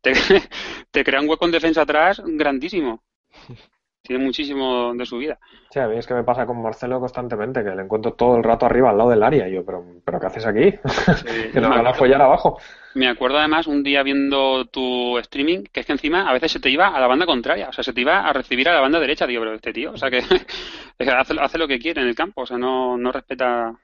te, 0.00 0.12
te 0.90 1.04
crea 1.04 1.20
un 1.20 1.28
hueco 1.28 1.44
en 1.44 1.52
defensa 1.52 1.82
atrás 1.82 2.22
grandísimo 2.24 3.02
tiene 4.02 4.24
muchísimo 4.24 4.94
de 4.94 5.06
su 5.06 5.18
vida. 5.18 5.38
Sí, 5.70 5.78
a 5.78 5.86
mí 5.86 5.96
es 5.96 6.06
que 6.06 6.14
me 6.14 6.24
pasa 6.24 6.46
con 6.46 6.62
Marcelo 6.62 6.98
constantemente, 6.98 7.62
que 7.62 7.70
le 7.70 7.82
encuentro 7.82 8.14
todo 8.14 8.36
el 8.36 8.42
rato 8.42 8.66
arriba 8.66 8.90
al 8.90 8.98
lado 8.98 9.10
del 9.10 9.22
área. 9.22 9.48
Y 9.48 9.54
yo, 9.54 9.64
pero, 9.64 9.84
¿pero 10.04 10.18
qué 10.18 10.26
haces 10.26 10.46
aquí? 10.46 10.72
que 11.52 11.60
nos 11.60 11.70
van 11.70 11.86
a 11.86 11.94
follar 11.94 12.22
abajo. 12.22 12.58
Me 12.94 13.08
acuerdo 13.08 13.38
además 13.38 13.66
un 13.66 13.82
día 13.82 14.02
viendo 14.02 14.64
tu 14.64 15.18
streaming, 15.18 15.64
que 15.72 15.80
es 15.80 15.86
que 15.86 15.92
encima 15.92 16.28
a 16.28 16.32
veces 16.32 16.52
se 16.52 16.60
te 16.60 16.70
iba 16.70 16.88
a 16.88 17.00
la 17.00 17.06
banda 17.06 17.26
contraria, 17.26 17.68
o 17.68 17.72
sea, 17.72 17.84
se 17.84 17.92
te 17.92 18.00
iba 18.00 18.26
a 18.26 18.32
recibir 18.32 18.68
a 18.68 18.74
la 18.74 18.80
banda 18.80 18.98
derecha, 18.98 19.26
digo, 19.26 19.42
pero 19.42 19.54
este 19.54 19.72
tío, 19.72 19.92
o 19.92 19.96
sea 19.96 20.10
que 20.10 20.18
hace, 21.12 21.34
hace 21.38 21.58
lo 21.58 21.68
que 21.68 21.78
quiere 21.78 22.00
en 22.00 22.08
el 22.08 22.16
campo, 22.16 22.42
o 22.42 22.46
sea, 22.46 22.58
no, 22.58 22.96
no 22.96 23.12
respeta 23.12 23.78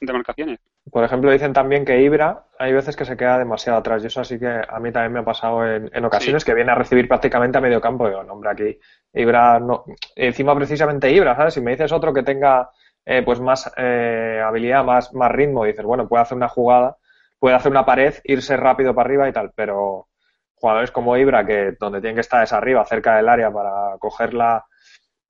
demarcaciones. 0.00 0.58
Por 0.90 1.04
ejemplo, 1.04 1.30
dicen 1.30 1.52
también 1.52 1.84
que 1.84 2.00
Ibra 2.00 2.46
hay 2.58 2.72
veces 2.72 2.96
que 2.96 3.04
se 3.04 3.16
queda 3.16 3.38
demasiado 3.38 3.78
atrás 3.78 4.02
y 4.02 4.06
eso 4.06 4.20
así 4.20 4.38
que 4.38 4.48
a 4.48 4.80
mí 4.80 4.90
también 4.92 5.12
me 5.12 5.20
ha 5.20 5.24
pasado 5.24 5.64
en, 5.66 5.90
en 5.92 6.04
ocasiones 6.04 6.42
Sí. 6.42 6.46
que 6.46 6.54
viene 6.54 6.72
a 6.72 6.74
recibir 6.74 7.06
prácticamente 7.06 7.58
a 7.58 7.60
medio 7.60 7.80
campo. 7.80 8.08
Digo, 8.08 8.22
no, 8.24 8.32
hombre, 8.32 8.50
aquí 8.50 8.78
Ibra 9.12 9.60
no. 9.60 9.84
Encima, 10.16 10.54
precisamente 10.56 11.10
Ibra, 11.12 11.36
¿sabes? 11.36 11.54
Si 11.54 11.60
me 11.60 11.72
dices 11.72 11.92
otro 11.92 12.12
que 12.14 12.22
tenga 12.22 12.70
eh, 13.04 13.22
pues 13.22 13.40
más 13.40 13.70
eh, 13.76 14.42
habilidad, 14.44 14.84
más, 14.84 15.12
más 15.14 15.30
ritmo, 15.32 15.64
dices, 15.64 15.84
bueno, 15.84 16.08
puede 16.08 16.22
hacer 16.22 16.36
una 16.36 16.48
jugada, 16.48 16.96
puede 17.38 17.54
hacer 17.56 17.70
una 17.70 17.84
pared, 17.84 18.14
irse 18.24 18.56
rápido 18.56 18.94
para 18.94 19.06
arriba 19.06 19.28
y 19.28 19.32
tal, 19.32 19.52
pero 19.54 20.08
jugadores 20.54 20.90
como 20.90 21.16
Ibra, 21.16 21.46
que 21.46 21.74
donde 21.78 22.00
tienen 22.00 22.16
que 22.16 22.20
estar 22.22 22.42
es 22.42 22.52
arriba, 22.52 22.84
cerca 22.84 23.16
del 23.16 23.28
área 23.28 23.50
para 23.50 23.96
cogerla 23.98 24.64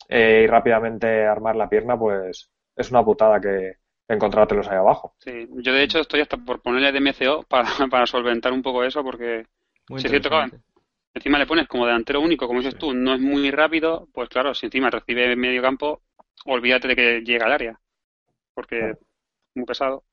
eh, 0.08 0.42
y 0.44 0.46
rápidamente 0.48 1.26
armar 1.26 1.54
la 1.56 1.68
pierna, 1.68 1.98
pues 1.98 2.50
es 2.76 2.90
una 2.90 3.04
putada 3.04 3.40
que 3.40 3.74
encontrártelos 4.10 4.68
ahí 4.68 4.76
abajo. 4.76 5.14
Sí, 5.18 5.46
yo 5.56 5.72
de 5.74 5.82
hecho 5.82 6.00
estoy 6.00 6.20
hasta 6.20 6.36
por 6.38 6.62
ponerle 6.62 6.92
DMCO 6.92 7.42
para, 7.44 7.68
para 7.90 8.06
solventar 8.06 8.52
un 8.52 8.62
poco 8.62 8.84
eso, 8.84 9.02
porque 9.02 9.46
Sí, 9.88 9.94
es 10.02 10.10
cierto, 10.10 10.30
interesante. 10.30 10.60
encima 11.14 11.38
le 11.38 11.46
pones 11.46 11.68
como 11.68 11.86
delantero 11.86 12.20
único, 12.20 12.46
como 12.46 12.60
dices 12.60 12.76
tú, 12.78 12.94
no 12.94 13.14
es 13.14 13.20
muy 13.20 13.50
rápido, 13.50 14.08
pues 14.12 14.28
claro, 14.30 14.54
si 14.54 14.66
encima 14.66 14.90
recibe 14.90 15.36
medio 15.36 15.62
campo, 15.62 16.02
olvídate 16.46 16.88
de 16.88 16.96
que 16.96 17.20
llega 17.22 17.46
al 17.46 17.52
área, 17.52 17.80
porque 18.54 18.90
es 18.92 18.98
muy 19.54 19.66
pesado. 19.66 20.04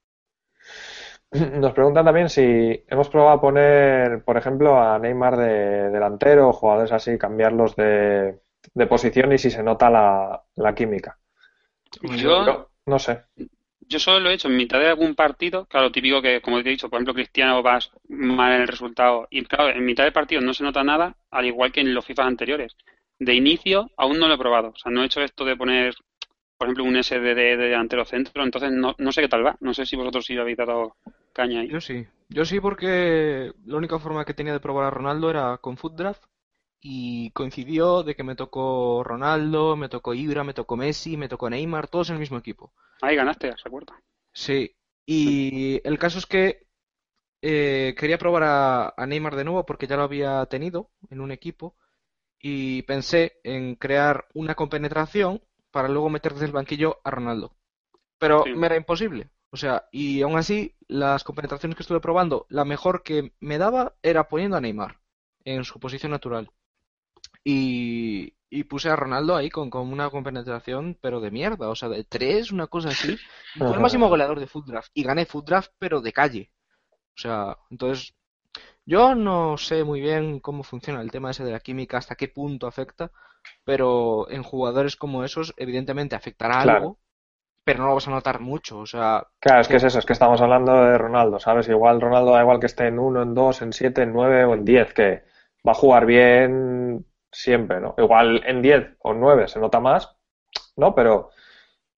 Nos 1.31 1.73
preguntan 1.73 2.05
también 2.05 2.29
si 2.29 2.83
hemos 2.87 3.09
probado 3.09 3.37
a 3.37 3.41
poner, 3.41 4.23
por 4.23 4.37
ejemplo, 4.37 4.81
a 4.81 4.97
Neymar 4.99 5.37
de 5.37 5.89
delantero 5.89 6.49
o 6.49 6.53
jugadores 6.53 6.91
así, 6.91 7.17
cambiarlos 7.17 7.75
de, 7.75 8.39
de 8.73 8.87
posición 8.87 9.33
y 9.33 9.37
si 9.37 9.51
se 9.51 9.63
nota 9.63 9.89
la, 9.89 10.43
la 10.55 10.75
química. 10.75 11.19
Yo, 12.21 12.35
Yo 12.45 12.71
no 12.85 12.99
sé. 12.99 13.25
Yo 13.87 13.99
solo 13.99 14.19
lo 14.19 14.29
he 14.29 14.33
hecho 14.33 14.47
en 14.47 14.57
mitad 14.57 14.79
de 14.79 14.87
algún 14.87 15.15
partido, 15.15 15.65
claro, 15.65 15.91
típico 15.91 16.21
que, 16.21 16.41
como 16.41 16.61
te 16.61 16.69
he 16.69 16.71
dicho, 16.71 16.89
por 16.89 16.97
ejemplo, 16.97 17.13
Cristiano 17.13 17.63
vas 17.63 17.91
mal 18.09 18.53
en 18.53 18.61
el 18.61 18.67
resultado, 18.67 19.27
y 19.29 19.43
claro, 19.45 19.69
en 19.69 19.85
mitad 19.85 20.03
del 20.03 20.13
partido 20.13 20.41
no 20.41 20.53
se 20.53 20.63
nota 20.63 20.83
nada, 20.83 21.15
al 21.31 21.45
igual 21.45 21.71
que 21.71 21.81
en 21.81 21.93
los 21.93 22.05
FIFA 22.05 22.25
anteriores. 22.25 22.75
De 23.19 23.33
inicio 23.33 23.89
aún 23.97 24.19
no 24.19 24.27
lo 24.27 24.35
he 24.35 24.37
probado, 24.37 24.69
o 24.69 24.77
sea, 24.77 24.91
no 24.91 25.03
he 25.03 25.05
hecho 25.05 25.21
esto 25.21 25.45
de 25.45 25.55
poner, 25.55 25.95
por 26.57 26.67
ejemplo, 26.67 26.83
un 26.83 27.01
SDD 27.01 27.35
de 27.35 27.57
delantero 27.57 28.05
centro, 28.05 28.43
entonces 28.43 28.71
no, 28.71 28.95
no 28.97 29.11
sé 29.11 29.21
qué 29.21 29.29
tal 29.29 29.45
va, 29.45 29.57
no 29.59 29.73
sé 29.73 29.85
si 29.85 29.95
vosotros 29.95 30.25
sí 30.25 30.37
habéis 30.37 30.57
dado 30.57 30.95
caña 31.33 31.61
ahí. 31.61 31.69
Yo 31.69 31.81
sí. 31.81 32.05
Yo 32.29 32.43
sí 32.43 32.59
porque 32.59 33.53
la 33.65 33.77
única 33.77 33.99
forma 33.99 34.25
que 34.25 34.33
tenía 34.33 34.53
de 34.53 34.59
probar 34.59 34.85
a 34.85 34.89
Ronaldo 34.89 35.29
era 35.29 35.57
con 35.59 35.77
Foot 35.77 35.95
Draft 35.95 36.23
y 36.89 37.31
coincidió 37.31 38.01
de 38.03 38.15
que 38.15 38.23
me 38.23 38.35
tocó 38.35 39.03
Ronaldo, 39.03 39.75
me 39.75 39.89
tocó 39.89 40.13
Ibra, 40.13 40.45
me 40.45 40.53
tocó 40.53 40.77
Messi, 40.77 41.17
me 41.17 41.27
tocó 41.27 41.49
Neymar, 41.49 41.89
todos 41.89 42.09
en 42.09 42.15
el 42.15 42.21
mismo 42.21 42.37
equipo. 42.37 42.71
Ahí 43.01 43.15
ganaste, 43.17 43.53
recuerdo. 43.61 43.93
Sí. 44.31 44.73
Y 45.05 45.81
el 45.85 45.99
caso 45.99 46.17
es 46.19 46.25
que 46.25 46.67
eh, 47.41 47.93
quería 47.97 48.17
probar 48.17 48.43
a, 48.43 48.93
a 48.95 49.05
Neymar 49.05 49.35
de 49.35 49.43
nuevo 49.43 49.65
porque 49.65 49.87
ya 49.87 49.97
lo 49.97 50.03
había 50.03 50.45
tenido 50.45 50.91
en 51.09 51.19
un 51.21 51.31
equipo 51.31 51.75
y 52.39 52.83
pensé 52.83 53.39
en 53.43 53.75
crear 53.75 54.27
una 54.33 54.55
compenetración 54.55 55.41
para 55.71 55.89
luego 55.89 56.09
meter 56.09 56.33
desde 56.33 56.45
el 56.47 56.51
banquillo 56.53 56.99
a 57.03 57.11
Ronaldo. 57.11 57.55
Pero 58.19 58.43
Sí. 58.45 58.53
me 58.55 58.67
era 58.67 58.77
imposible. 58.77 59.29
O 59.51 59.57
sea, 59.57 59.87
y 59.91 60.21
aún 60.21 60.37
así, 60.37 60.75
las 60.87 61.23
compenetraciones 61.23 61.75
que 61.75 61.83
estuve 61.83 61.99
probando, 61.99 62.45
la 62.49 62.65
mejor 62.65 63.03
que 63.03 63.33
me 63.39 63.57
daba 63.57 63.95
era 64.03 64.27
poniendo 64.29 64.57
a 64.57 64.61
Neymar 64.61 64.99
en 65.45 65.63
su 65.65 65.79
posición 65.79 66.11
natural. 66.11 66.51
Y, 67.43 68.33
y 68.49 68.63
puse 68.65 68.89
a 68.89 68.95
Ronaldo 68.95 69.35
ahí 69.35 69.49
con, 69.49 69.69
con 69.69 69.91
una 69.91 70.09
compenetración, 70.09 70.97
pero 71.01 71.21
de 71.21 71.31
mierda, 71.31 71.69
o 71.69 71.75
sea, 71.75 71.89
de 71.89 72.03
tres, 72.03 72.51
una 72.51 72.67
cosa 72.67 72.91
así. 72.91 73.21
Y 73.53 73.63
fue 73.63 73.75
el 73.77 73.81
máximo 73.81 74.09
goleador 74.09 74.39
de 74.39 74.47
Foot 74.47 74.67
Draft. 74.67 74.91
Y 74.93 75.03
gané 75.03 75.25
Foot 75.25 75.47
Draft, 75.47 75.71
pero 75.79 76.01
de 76.01 76.13
calle. 76.13 76.51
O 77.17 77.19
sea, 77.21 77.57
entonces, 77.71 78.15
yo 78.85 79.15
no 79.15 79.57
sé 79.57 79.83
muy 79.83 80.01
bien 80.01 80.39
cómo 80.39 80.63
funciona 80.63 81.01
el 81.01 81.11
tema 81.11 81.31
ese 81.31 81.43
de 81.43 81.51
la 81.51 81.59
química, 81.59 81.97
hasta 81.97 82.15
qué 82.15 82.27
punto 82.29 82.67
afecta, 82.67 83.11
pero 83.65 84.29
en 84.31 84.43
jugadores 84.43 84.95
como 84.95 85.23
esos, 85.23 85.53
evidentemente 85.57 86.15
afectará 86.15 86.61
Claro. 86.61 86.79
algo, 86.79 86.99
pero 87.65 87.79
no 87.81 87.87
lo 87.89 87.95
vas 87.95 88.07
a 88.07 88.11
notar 88.11 88.39
mucho. 88.41 88.79
O 88.79 88.87
sea, 88.87 89.27
Claro, 89.39 89.61
es 89.61 89.67
que 89.67 89.75
es 89.77 89.83
eso, 89.83 89.99
es 89.99 90.05
que 90.05 90.13
estamos 90.13 90.41
hablando 90.41 90.73
de 90.83 90.97
Ronaldo, 90.97 91.39
¿sabes? 91.39 91.67
Igual 91.69 92.01
Ronaldo 92.01 92.31
da 92.31 92.41
igual 92.41 92.59
que 92.59 92.65
esté 92.65 92.87
en 92.87 92.99
uno, 92.99 93.21
en 93.21 93.33
dos, 93.33 93.61
en 93.61 93.71
siete, 93.73 94.01
en 94.03 94.13
nueve 94.13 94.43
o 94.45 94.53
en 94.53 94.65
diez, 94.65 94.93
que 94.93 95.23
va 95.67 95.71
a 95.71 95.75
jugar 95.75 96.05
bien 96.05 97.05
siempre, 97.41 97.79
¿no? 97.79 97.95
Igual 97.97 98.43
en 98.45 98.61
diez 98.61 98.95
o 99.01 99.11
en 99.13 99.19
nueve 99.19 99.47
se 99.47 99.59
nota 99.59 99.79
más, 99.79 100.15
¿no? 100.77 100.95
Pero 100.95 101.31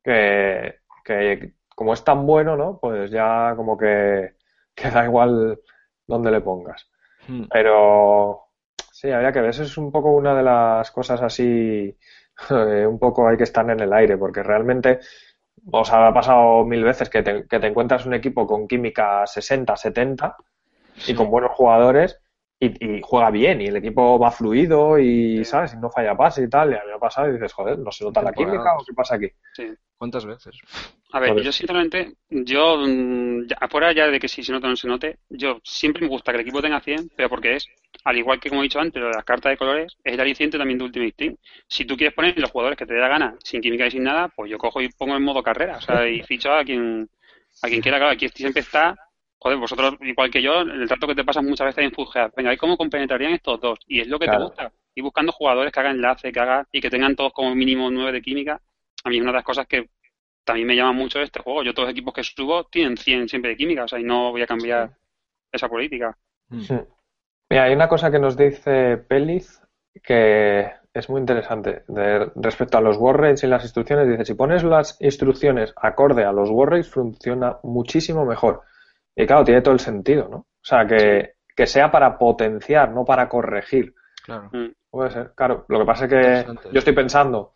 que, 0.03 0.79
que 1.05 1.53
como 1.75 1.93
es 1.93 2.03
tan 2.03 2.25
bueno, 2.25 2.55
¿no? 2.57 2.79
Pues 2.81 3.11
ya 3.11 3.53
como 3.55 3.77
que, 3.77 4.35
que 4.75 4.91
da 4.91 5.05
igual 5.05 5.59
dónde 6.07 6.31
le 6.31 6.41
pongas. 6.41 6.89
hmm, 7.27 7.51
Pero 7.51 8.45
sí, 8.91 9.11
habría 9.11 9.31
que 9.31 9.41
ver. 9.41 9.49
Eso 9.51 9.63
es 9.63 9.77
un 9.77 9.91
poco 9.91 10.11
una 10.11 10.35
de 10.35 10.43
las 10.43 10.91
cosas 10.91 11.21
así, 11.21 11.97
eh, 12.51 12.85
un 12.87 12.99
poco 12.99 13.27
hay 13.27 13.37
que 13.37 13.43
estar 13.43 13.69
en 13.69 13.79
el 13.79 13.93
aire, 13.93 14.17
porque 14.17 14.43
realmente, 14.43 14.99
o 15.71 15.85
sea, 15.85 16.07
ha 16.07 16.13
pasado 16.13 16.65
mil 16.65 16.83
veces 16.83 17.09
que 17.09 17.23
te, 17.23 17.47
que 17.47 17.59
te 17.59 17.67
encuentras 17.67 18.05
un 18.05 18.13
equipo 18.13 18.47
con 18.47 18.67
química 18.67 19.25
60, 19.27 19.75
70 19.75 20.35
y 21.07 21.15
con 21.15 21.29
buenos 21.31 21.51
jugadores 21.53 22.21
y, 22.59 22.97
y 22.97 23.01
juega 23.01 23.31
bien 23.31 23.61
y 23.61 23.67
el 23.67 23.77
equipo 23.77 24.19
va 24.19 24.31
fluido 24.31 24.99
y, 24.99 25.37
Sí. 25.39 25.45
¿sabes? 25.45 25.73
Y 25.73 25.77
no 25.77 25.89
falla 25.89 26.15
pase 26.15 26.43
y 26.43 26.49
tal. 26.49 26.71
Y 26.71 26.75
a 26.75 26.79
mí 26.79 26.87
me 26.87 26.93
ha 26.95 26.99
pasado 26.99 27.29
y 27.29 27.33
dices, 27.33 27.53
joder, 27.53 27.79
¿no 27.79 27.91
se 27.91 28.03
nota 28.03 28.21
la 28.21 28.33
química 28.33 28.75
o 28.77 28.83
qué 28.85 28.93
pasa 28.93 29.15
aquí? 29.15 29.27
Sí. 29.53 29.67
¿cuántas 29.97 30.25
veces? 30.25 30.55
A 31.11 31.19
ver, 31.19 31.31
Joder. 31.31 31.43
yo 31.43 31.51
sinceramente, 31.51 32.13
yo, 32.29 32.77
mm, 32.77 33.47
ya- 33.47 33.67
fuera 33.67 33.91
ya 33.91 34.07
de 34.07 34.17
que 34.17 34.29
si 34.29 34.43
se 34.43 34.53
nota 34.53 34.67
o 34.67 34.69
no 34.69 34.75
se 34.77 34.87
note, 34.87 35.17
yo 35.27 35.59
siempre 35.63 36.03
me 36.03 36.07
gusta 36.07 36.31
que 36.31 36.37
el 36.37 36.41
equipo 36.43 36.61
tenga 36.61 36.79
100, 36.79 37.09
pero 37.17 37.27
porque 37.27 37.55
es, 37.57 37.67
al 38.05 38.17
igual 38.17 38.39
que 38.39 38.47
como 38.47 38.61
he 38.61 38.63
dicho 38.63 38.79
antes, 38.79 39.01
lo 39.01 39.09
de 39.09 39.15
las 39.15 39.25
cartas 39.25 39.49
de 39.51 39.57
colores, 39.57 39.97
es 40.03 40.13
el 40.13 40.19
aliciente 40.21 40.57
también 40.57 40.77
de 40.77 40.85
Ultimate 40.85 41.11
Team. 41.17 41.35
Si 41.67 41.83
tú 41.83 41.97
quieres 41.97 42.13
poner 42.15 42.37
los 42.39 42.49
jugadores 42.49 42.77
que 42.77 42.85
te 42.85 42.93
dé 42.93 43.01
la 43.01 43.09
gana, 43.09 43.35
sin 43.43 43.59
química 43.59 43.87
y 43.87 43.91
sin 43.91 44.03
nada, 44.03 44.29
pues 44.29 44.49
yo 44.49 44.57
cojo 44.57 44.79
y 44.81 44.87
pongo 44.89 45.17
en 45.17 45.23
modo 45.23 45.43
carrera, 45.43 45.77
o 45.77 45.81
sea, 45.81 46.07
y 46.07 46.21
ficho 46.23 46.53
a 46.53 46.63
quien, 46.63 47.09
a 47.61 47.67
quien 47.67 47.81
quiera, 47.81 47.97
claro, 47.97 48.13
aquí 48.13 48.29
siempre 48.29 48.61
está, 48.61 48.95
joder, 49.39 49.57
vosotros, 49.57 49.95
igual 50.01 50.29
que 50.29 50.41
yo, 50.41 50.61
el 50.61 50.87
trato 50.87 51.07
que 51.07 51.15
te 51.15 51.23
pasas 51.23 51.43
muchas 51.43 51.67
veces 51.67 51.85
en 51.85 51.91
Fugear, 51.91 52.31
venga, 52.35 52.53
¿y 52.53 52.57
cómo 52.57 52.77
compenetrarían 52.77 53.33
estos 53.33 53.59
dos? 53.59 53.79
Y 53.87 54.01
es 54.01 54.07
lo 54.07 54.19
que 54.19 54.27
te 54.27 54.37
gusta, 54.37 54.71
ir 54.95 55.03
buscando 55.03 55.31
jugadores 55.31 55.71
que 55.71 55.79
hagan 55.79 55.95
enlace, 55.95 56.31
que 56.31 56.39
hagan, 56.39 56.65
y 56.71 56.81
que 56.81 56.89
tengan 56.89 57.15
todos 57.15 57.33
como 57.33 57.55
mínimo 57.55 57.89
9 57.89 58.11
de 58.11 58.21
química, 58.21 58.59
a 59.03 59.09
mí 59.09 59.15
es 59.15 59.21
una 59.21 59.31
de 59.31 59.37
las 59.37 59.45
cosas 59.45 59.65
que 59.67 59.89
también 60.43 60.67
me 60.67 60.75
llama 60.75 60.93
mucho 60.93 61.21
este 61.21 61.41
juego. 61.41 61.63
Yo 61.63 61.73
todos 61.73 61.87
los 61.87 61.93
equipos 61.93 62.13
que 62.13 62.23
subo 62.23 62.65
tienen 62.65 62.97
100 62.97 63.29
siempre 63.29 63.51
de 63.51 63.57
química, 63.57 63.83
o 63.83 63.87
sea, 63.87 63.99
y 63.99 64.03
no 64.03 64.31
voy 64.31 64.41
a 64.41 64.47
cambiar 64.47 64.91
esa 65.51 65.69
política. 65.69 66.17
Sí. 66.59 66.75
Mira, 67.49 67.63
hay 67.63 67.73
una 67.73 67.87
cosa 67.87 68.11
que 68.11 68.19
nos 68.19 68.35
dice 68.35 68.97
Peliz 68.97 69.61
que 70.03 70.71
es 70.93 71.09
muy 71.09 71.19
interesante 71.19 71.83
de- 71.87 72.31
respecto 72.35 72.77
a 72.77 72.81
los 72.81 72.97
rates 72.97 73.43
y 73.43 73.47
las 73.47 73.63
instrucciones. 73.63 74.07
Dice, 74.09 74.25
si 74.25 74.33
pones 74.33 74.63
las 74.63 74.97
instrucciones 75.01 75.73
acorde 75.75 76.23
a 76.23 76.31
los 76.31 76.49
rates, 76.49 76.89
funciona 76.89 77.57
muchísimo 77.63 78.25
mejor. 78.25 78.61
Y 79.19 79.27
claro, 79.27 79.43
tiene 79.43 79.61
todo 79.61 79.73
el 79.73 79.81
sentido, 79.81 80.29
¿no? 80.29 80.37
O 80.37 80.63
sea, 80.63 80.87
que, 80.87 81.33
que 81.53 81.67
sea 81.67 81.91
para 81.91 82.17
potenciar, 82.17 82.91
no 82.91 83.03
para 83.03 83.27
corregir. 83.27 83.93
Claro. 84.23 84.49
Puede 84.89 85.11
ser, 85.11 85.33
claro. 85.35 85.65
Lo 85.67 85.79
que 85.79 85.85
pasa 85.85 86.05
es 86.05 86.09
que 86.09 86.45
yo 86.71 86.79
estoy 86.79 86.93
pensando, 86.93 87.51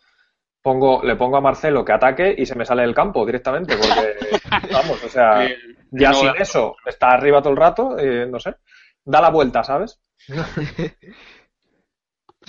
pongo, 0.60 1.02
le 1.02 1.16
pongo 1.16 1.38
a 1.38 1.40
Marcelo 1.40 1.82
que 1.82 1.94
ataque 1.94 2.34
y 2.36 2.44
se 2.44 2.54
me 2.54 2.66
sale 2.66 2.82
del 2.82 2.94
campo 2.94 3.24
directamente, 3.24 3.76
porque, 3.78 4.14
vamos, 4.74 5.02
o 5.04 5.08
sea, 5.08 5.48
ya 5.90 6.10
no, 6.10 6.14
sin 6.14 6.32
eso, 6.36 6.76
está 6.84 7.12
arriba 7.12 7.40
todo 7.40 7.54
el 7.54 7.58
rato, 7.58 7.98
eh, 7.98 8.26
no 8.26 8.38
sé, 8.38 8.56
da 9.02 9.22
la 9.22 9.30
vuelta, 9.30 9.64
¿sabes? 9.64 10.02
sí. 10.18 10.92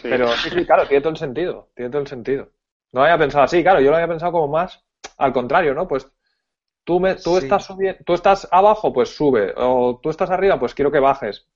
Pero 0.03 0.27
sí, 0.33 0.49
sí, 0.49 0.65
claro, 0.65 0.85
tiene 0.87 1.01
todo 1.01 1.11
el 1.11 1.17
sentido, 1.17 1.69
tiene 1.73 1.89
todo 1.89 2.01
el 2.01 2.07
sentido. 2.07 2.49
No 2.91 3.01
había 3.01 3.17
pensado 3.17 3.45
así, 3.45 3.63
claro, 3.63 3.79
yo 3.79 3.91
lo 3.91 3.95
había 3.95 4.09
pensado 4.09 4.33
como 4.33 4.49
más 4.49 4.83
al 5.17 5.31
contrario, 5.31 5.73
¿no? 5.73 5.87
Pues 5.87 6.11
tú, 6.85 6.99
me, 6.99 7.15
tú 7.15 7.31
Sí. 7.31 7.45
estás 7.45 7.65
subiendo, 7.65 7.99
tú 8.05 8.13
estás 8.13 8.47
abajo, 8.51 8.93
pues 8.93 9.09
sube, 9.15 9.53
o 9.57 9.99
tú 10.01 10.09
estás 10.09 10.29
arriba, 10.31 10.59
pues 10.59 10.73
quiero 10.73 10.91
que 10.91 10.99
bajes. 10.99 11.47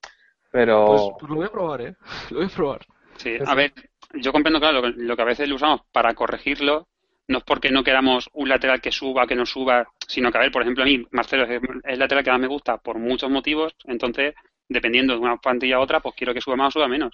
Pero 0.52 0.86
Pues, 0.88 1.10
pues 1.20 1.30
lo 1.30 1.36
voy 1.38 1.46
a 1.46 1.52
probar, 1.52 1.82
¿eh? 1.82 1.96
Lo 2.32 2.38
voy 2.40 2.48
a 2.48 2.50
probar. 2.56 2.86
Sí, 3.18 3.38
a 3.44 3.56
ver, 3.56 3.74
yo 4.14 4.32
comprendo, 4.32 4.60
claro, 4.60 4.82
lo 4.82 4.94
que, 4.94 5.02
lo 5.02 5.16
que 5.16 5.22
a 5.22 5.26
veces 5.26 5.48
lo 5.50 5.56
usamos 5.56 5.82
para 5.92 6.14
corregirlo, 6.14 6.88
no 7.28 7.40
es 7.40 7.44
porque 7.44 7.70
no 7.70 7.84
queramos 7.84 8.30
un 8.34 8.50
lateral 8.50 8.82
que 8.82 8.92
suba, 8.92 9.28
que 9.28 9.36
no 9.36 9.46
suba, 9.46 9.88
sino 10.08 10.32
que, 10.32 10.38
a 10.38 10.42
ver, 10.42 10.52
por 10.52 10.62
ejemplo, 10.62 10.84
a 10.84 10.88
mí 10.88 11.06
Marcelo 11.12 11.44
es 11.44 11.62
el 11.84 12.00
lateral 12.00 12.24
que 12.24 12.32
más 12.32 12.40
me 12.40 12.48
gusta 12.48 12.78
por 12.78 12.98
muchos 12.98 13.30
motivos, 13.30 13.76
entonces, 13.86 14.34
dependiendo 14.68 15.14
de 15.14 15.20
una 15.20 15.38
plantilla 15.38 15.76
a 15.76 15.80
otra, 15.82 16.00
pues 16.00 16.16
quiero 16.16 16.34
que 16.34 16.42
suba 16.42 16.56
más 16.56 16.70
o 16.70 16.80
suba 16.80 16.88
menos. 16.88 17.14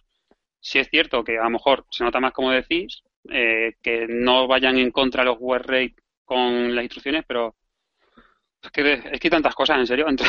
Si 0.60 0.80
es 0.80 0.90
cierto 0.90 1.24
que 1.24 1.38
a 1.38 1.44
lo 1.44 1.50
mejor 1.52 1.86
se 1.90 2.04
nota 2.04 2.20
más, 2.20 2.34
como 2.34 2.52
decís, 2.52 3.04
eh, 3.30 3.74
que 3.82 4.08
no 4.10 4.48
vayan 4.48 4.78
en 4.78 4.92
contra 4.92 5.24
los 5.24 5.38
word 5.40 5.66
rate 5.68 5.96
con 6.24 6.76
las 6.76 6.84
instrucciones, 6.84 7.26
pero 7.28 7.56
es 8.66 8.72
que, 8.72 8.94
es 8.94 9.20
que 9.20 9.28
hay 9.28 9.32
tantas 9.32 9.56
cosas, 9.56 9.80
en 9.80 9.88
serio, 9.88 10.08
entre- 10.10 10.28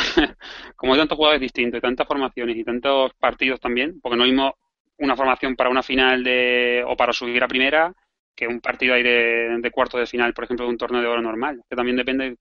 como 0.75 0.93
hay 0.93 0.99
tantos 0.99 1.17
jugadores 1.17 1.41
distintos 1.41 1.77
y 1.79 1.81
tantas 1.81 2.07
formaciones 2.07 2.55
y 2.57 2.63
tantos 2.63 3.13
partidos 3.15 3.59
también, 3.59 3.99
porque 4.01 4.17
no 4.17 4.25
mismo 4.25 4.55
una 4.99 5.15
formación 5.15 5.55
para 5.55 5.69
una 5.69 5.83
final 5.83 6.23
de 6.23 6.83
o 6.87 6.95
para 6.95 7.13
subir 7.13 7.43
a 7.43 7.47
primera 7.47 7.93
que 8.35 8.47
un 8.47 8.61
partido 8.61 8.93
ahí 8.93 9.03
de, 9.03 9.71
cuarto 9.71 9.97
de 9.97 10.05
final, 10.05 10.33
por 10.33 10.43
ejemplo, 10.43 10.65
de 10.65 10.71
un 10.71 10.77
torneo 10.77 11.01
de 11.01 11.07
oro 11.07 11.21
normal, 11.21 11.61
que 11.69 11.75
también 11.75 11.97
depende 11.97 12.37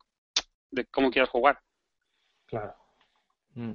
de 0.71 0.87
cómo 0.87 1.11
quieras 1.11 1.31
jugar. 1.31 1.59
Claro. 2.47 2.75
Mm. 3.57 3.73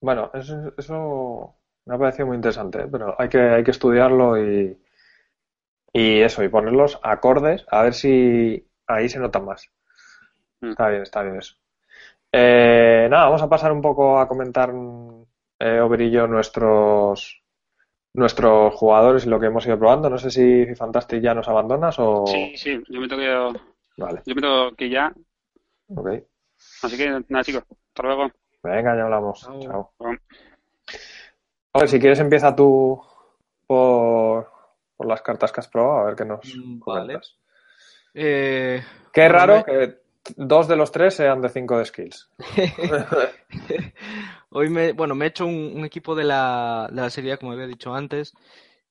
Bueno, 0.00 0.30
eso, 0.34 0.74
eso 0.78 1.56
me 1.86 1.94
ha 1.94 1.98
parecido 1.98 2.26
muy 2.28 2.36
interesante, 2.36 2.82
¿eh? 2.82 2.88
pero 2.90 3.16
hay 3.20 3.28
que, 3.28 3.38
hay 3.40 3.64
que 3.64 3.72
estudiarlo 3.72 4.38
y, 4.42 4.78
y 5.92 6.20
eso, 6.20 6.42
y 6.42 6.48
ponerlos 6.48 6.98
acordes, 7.02 7.64
a 7.70 7.82
ver 7.82 7.94
si 7.94 8.68
ahí 8.86 9.08
se 9.08 9.18
nota 9.18 9.40
más. 9.40 9.70
Mm. 10.62 10.70
Está 10.70 10.88
bien, 10.88 11.02
está 11.02 11.22
bien 11.22 11.36
eso. 11.36 11.56
Eh, 12.32 13.06
nada, 13.10 13.24
vamos 13.26 13.42
a 13.42 13.48
pasar 13.48 13.72
un 13.72 13.82
poco 13.82 14.18
a 14.18 14.26
comentar, 14.26 14.72
eh, 15.58 15.80
Ober 15.80 16.00
y 16.00 16.10
yo, 16.10 16.26
nuestros, 16.26 17.42
nuestros 18.14 18.74
jugadores 18.74 19.26
y 19.26 19.28
lo 19.28 19.38
que 19.38 19.46
hemos 19.46 19.66
ido 19.66 19.78
probando. 19.78 20.08
No 20.08 20.16
sé 20.18 20.30
si 20.30 20.74
Fantastic 20.74 21.20
ya 21.22 21.34
nos 21.34 21.48
abandonas 21.48 21.96
o... 21.98 22.24
Sí, 22.26 22.54
sí, 22.56 22.82
yo 22.88 23.00
me 23.00 23.08
tengo 23.08 23.20
que, 23.22 23.60
Vale, 23.98 24.22
yo 24.24 24.34
me 24.34 24.40
tengo 24.40 24.72
que 24.72 24.88
ya. 24.88 25.12
ok. 25.94 26.08
Así 26.82 26.96
que 26.96 27.10
nada, 27.28 27.44
chicos, 27.44 27.64
hasta 27.68 28.02
luego. 28.02 28.30
Venga, 28.62 28.96
ya 28.96 29.02
hablamos. 29.04 29.40
Chao. 29.40 29.60
Chao. 29.60 29.92
Chao. 29.98 30.16
A 31.74 31.78
ver, 31.80 31.88
si 31.88 31.98
quieres 31.98 32.20
empieza 32.20 32.54
tú 32.54 33.02
por, 33.66 34.50
por 34.96 35.06
las 35.06 35.22
cartas 35.22 35.52
que 35.52 35.60
has 35.60 35.68
probado, 35.68 36.00
a 36.00 36.04
ver 36.04 36.16
qué 36.16 36.24
nos 36.24 36.56
Mm, 36.56 36.78
comentas. 36.78 37.38
Eh, 38.14 38.82
Qué 39.12 39.22
bueno, 39.22 39.34
raro 39.38 39.54
me- 39.56 39.64
que 39.64 40.01
dos 40.36 40.68
de 40.68 40.76
los 40.76 40.92
tres 40.92 41.14
sean 41.14 41.40
de 41.40 41.48
cinco 41.48 41.78
de 41.78 41.84
skills. 41.84 42.30
Hoy 44.50 44.68
me, 44.68 44.92
bueno, 44.92 45.14
me 45.14 45.26
he 45.26 45.28
hecho 45.28 45.46
un, 45.46 45.72
un 45.76 45.84
equipo 45.84 46.14
de 46.14 46.24
la, 46.24 46.88
de 46.90 47.00
la 47.00 47.10
Serie 47.10 47.32
A, 47.32 47.36
como 47.36 47.52
había 47.52 47.66
dicho 47.66 47.94
antes, 47.94 48.32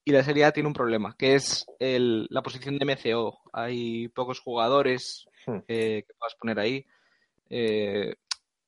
y 0.03 0.11
la 0.11 0.23
Serie 0.23 0.45
A 0.45 0.51
tiene 0.51 0.67
un 0.67 0.73
problema, 0.73 1.15
que 1.17 1.35
es 1.35 1.65
el- 1.79 2.27
la 2.29 2.41
posición 2.41 2.77
de 2.77 2.85
MCO. 2.85 3.39
Hay 3.53 4.07
pocos 4.09 4.39
jugadores 4.39 5.25
Hmm. 5.47 5.57
eh, 5.67 6.03
que 6.07 6.13
puedas 6.19 6.35
poner 6.35 6.59
ahí. 6.59 6.85
Eh, 7.49 8.13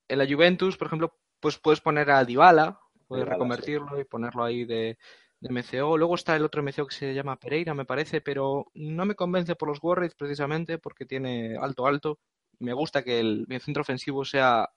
en 0.07 0.17
la 0.17 0.25
Juventus, 0.27 0.75
por 0.75 0.87
ejemplo, 0.87 1.15
pues 1.39 1.57
puedes 1.59 1.81
poner 1.81 2.09
a 2.09 2.25
Dybala, 2.25 2.79
puedes 3.07 3.25
Dybala, 3.25 3.35
reconvertirlo 3.35 3.99
y 3.99 4.05
ponerlo 4.05 4.43
ahí 4.43 4.65
de, 4.65 4.97
de 5.39 5.49
MCO. 5.49 5.97
Luego 5.97 6.15
está 6.15 6.35
el 6.35 6.45
otro 6.45 6.61
MCO 6.61 6.87
que 6.87 6.95
se 6.95 7.13
llama 7.13 7.39
Pereira, 7.39 7.75
me 7.75 7.85
parece, 7.85 8.21
pero 8.21 8.65
no 8.73 9.05
me 9.05 9.13
convence 9.15 9.55
por 9.55 9.69
los 9.69 9.77
Warriors 9.83 10.15
precisamente 10.15 10.79
porque 10.79 11.05
tiene 11.05 11.55
alto 11.61 11.85
alto. 11.85 12.17
Me 12.59 12.73
gusta 12.73 13.03
que 13.03 13.19
el 13.19 13.45
centro 13.61 13.81
ofensivo 13.81 14.25
sea 14.25 14.69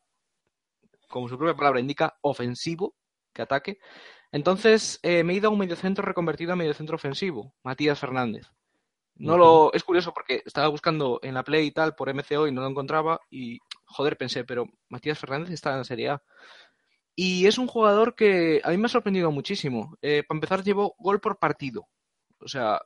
como 1.08 1.28
su 1.28 1.38
propia 1.38 1.56
palabra 1.56 1.80
indica, 1.80 2.16
ofensivo, 2.22 2.94
que 3.32 3.42
ataque. 3.42 3.78
Entonces 4.32 4.98
eh, 5.02 5.24
me 5.24 5.32
he 5.32 5.36
ido 5.36 5.48
a 5.48 5.52
un 5.52 5.58
mediocentro 5.58 6.04
reconvertido 6.04 6.52
a 6.52 6.56
mediocentro 6.56 6.96
ofensivo, 6.96 7.54
Matías 7.62 7.98
Fernández. 7.98 8.46
No 9.18 9.38
lo, 9.38 9.72
es 9.72 9.82
curioso 9.82 10.12
porque 10.12 10.42
estaba 10.44 10.68
buscando 10.68 11.20
en 11.22 11.32
la 11.32 11.42
Play 11.42 11.68
y 11.68 11.70
tal 11.70 11.94
por 11.94 12.12
MCO 12.12 12.46
y 12.46 12.52
no 12.52 12.60
lo 12.60 12.68
encontraba 12.68 13.18
y 13.30 13.60
joder 13.86 14.18
pensé, 14.18 14.44
pero 14.44 14.66
Matías 14.90 15.18
Fernández 15.18 15.52
está 15.52 15.72
en 15.72 15.78
la 15.78 15.84
Serie 15.84 16.10
A. 16.10 16.22
Y 17.14 17.46
es 17.46 17.56
un 17.56 17.66
jugador 17.66 18.14
que 18.14 18.60
a 18.62 18.68
mí 18.70 18.76
me 18.76 18.86
ha 18.86 18.90
sorprendido 18.90 19.30
muchísimo. 19.30 19.96
Eh, 20.02 20.22
para 20.28 20.36
empezar 20.36 20.62
llevó 20.62 20.94
gol 20.98 21.18
por 21.18 21.38
partido. 21.38 21.88
O 22.40 22.48
sea, 22.48 22.82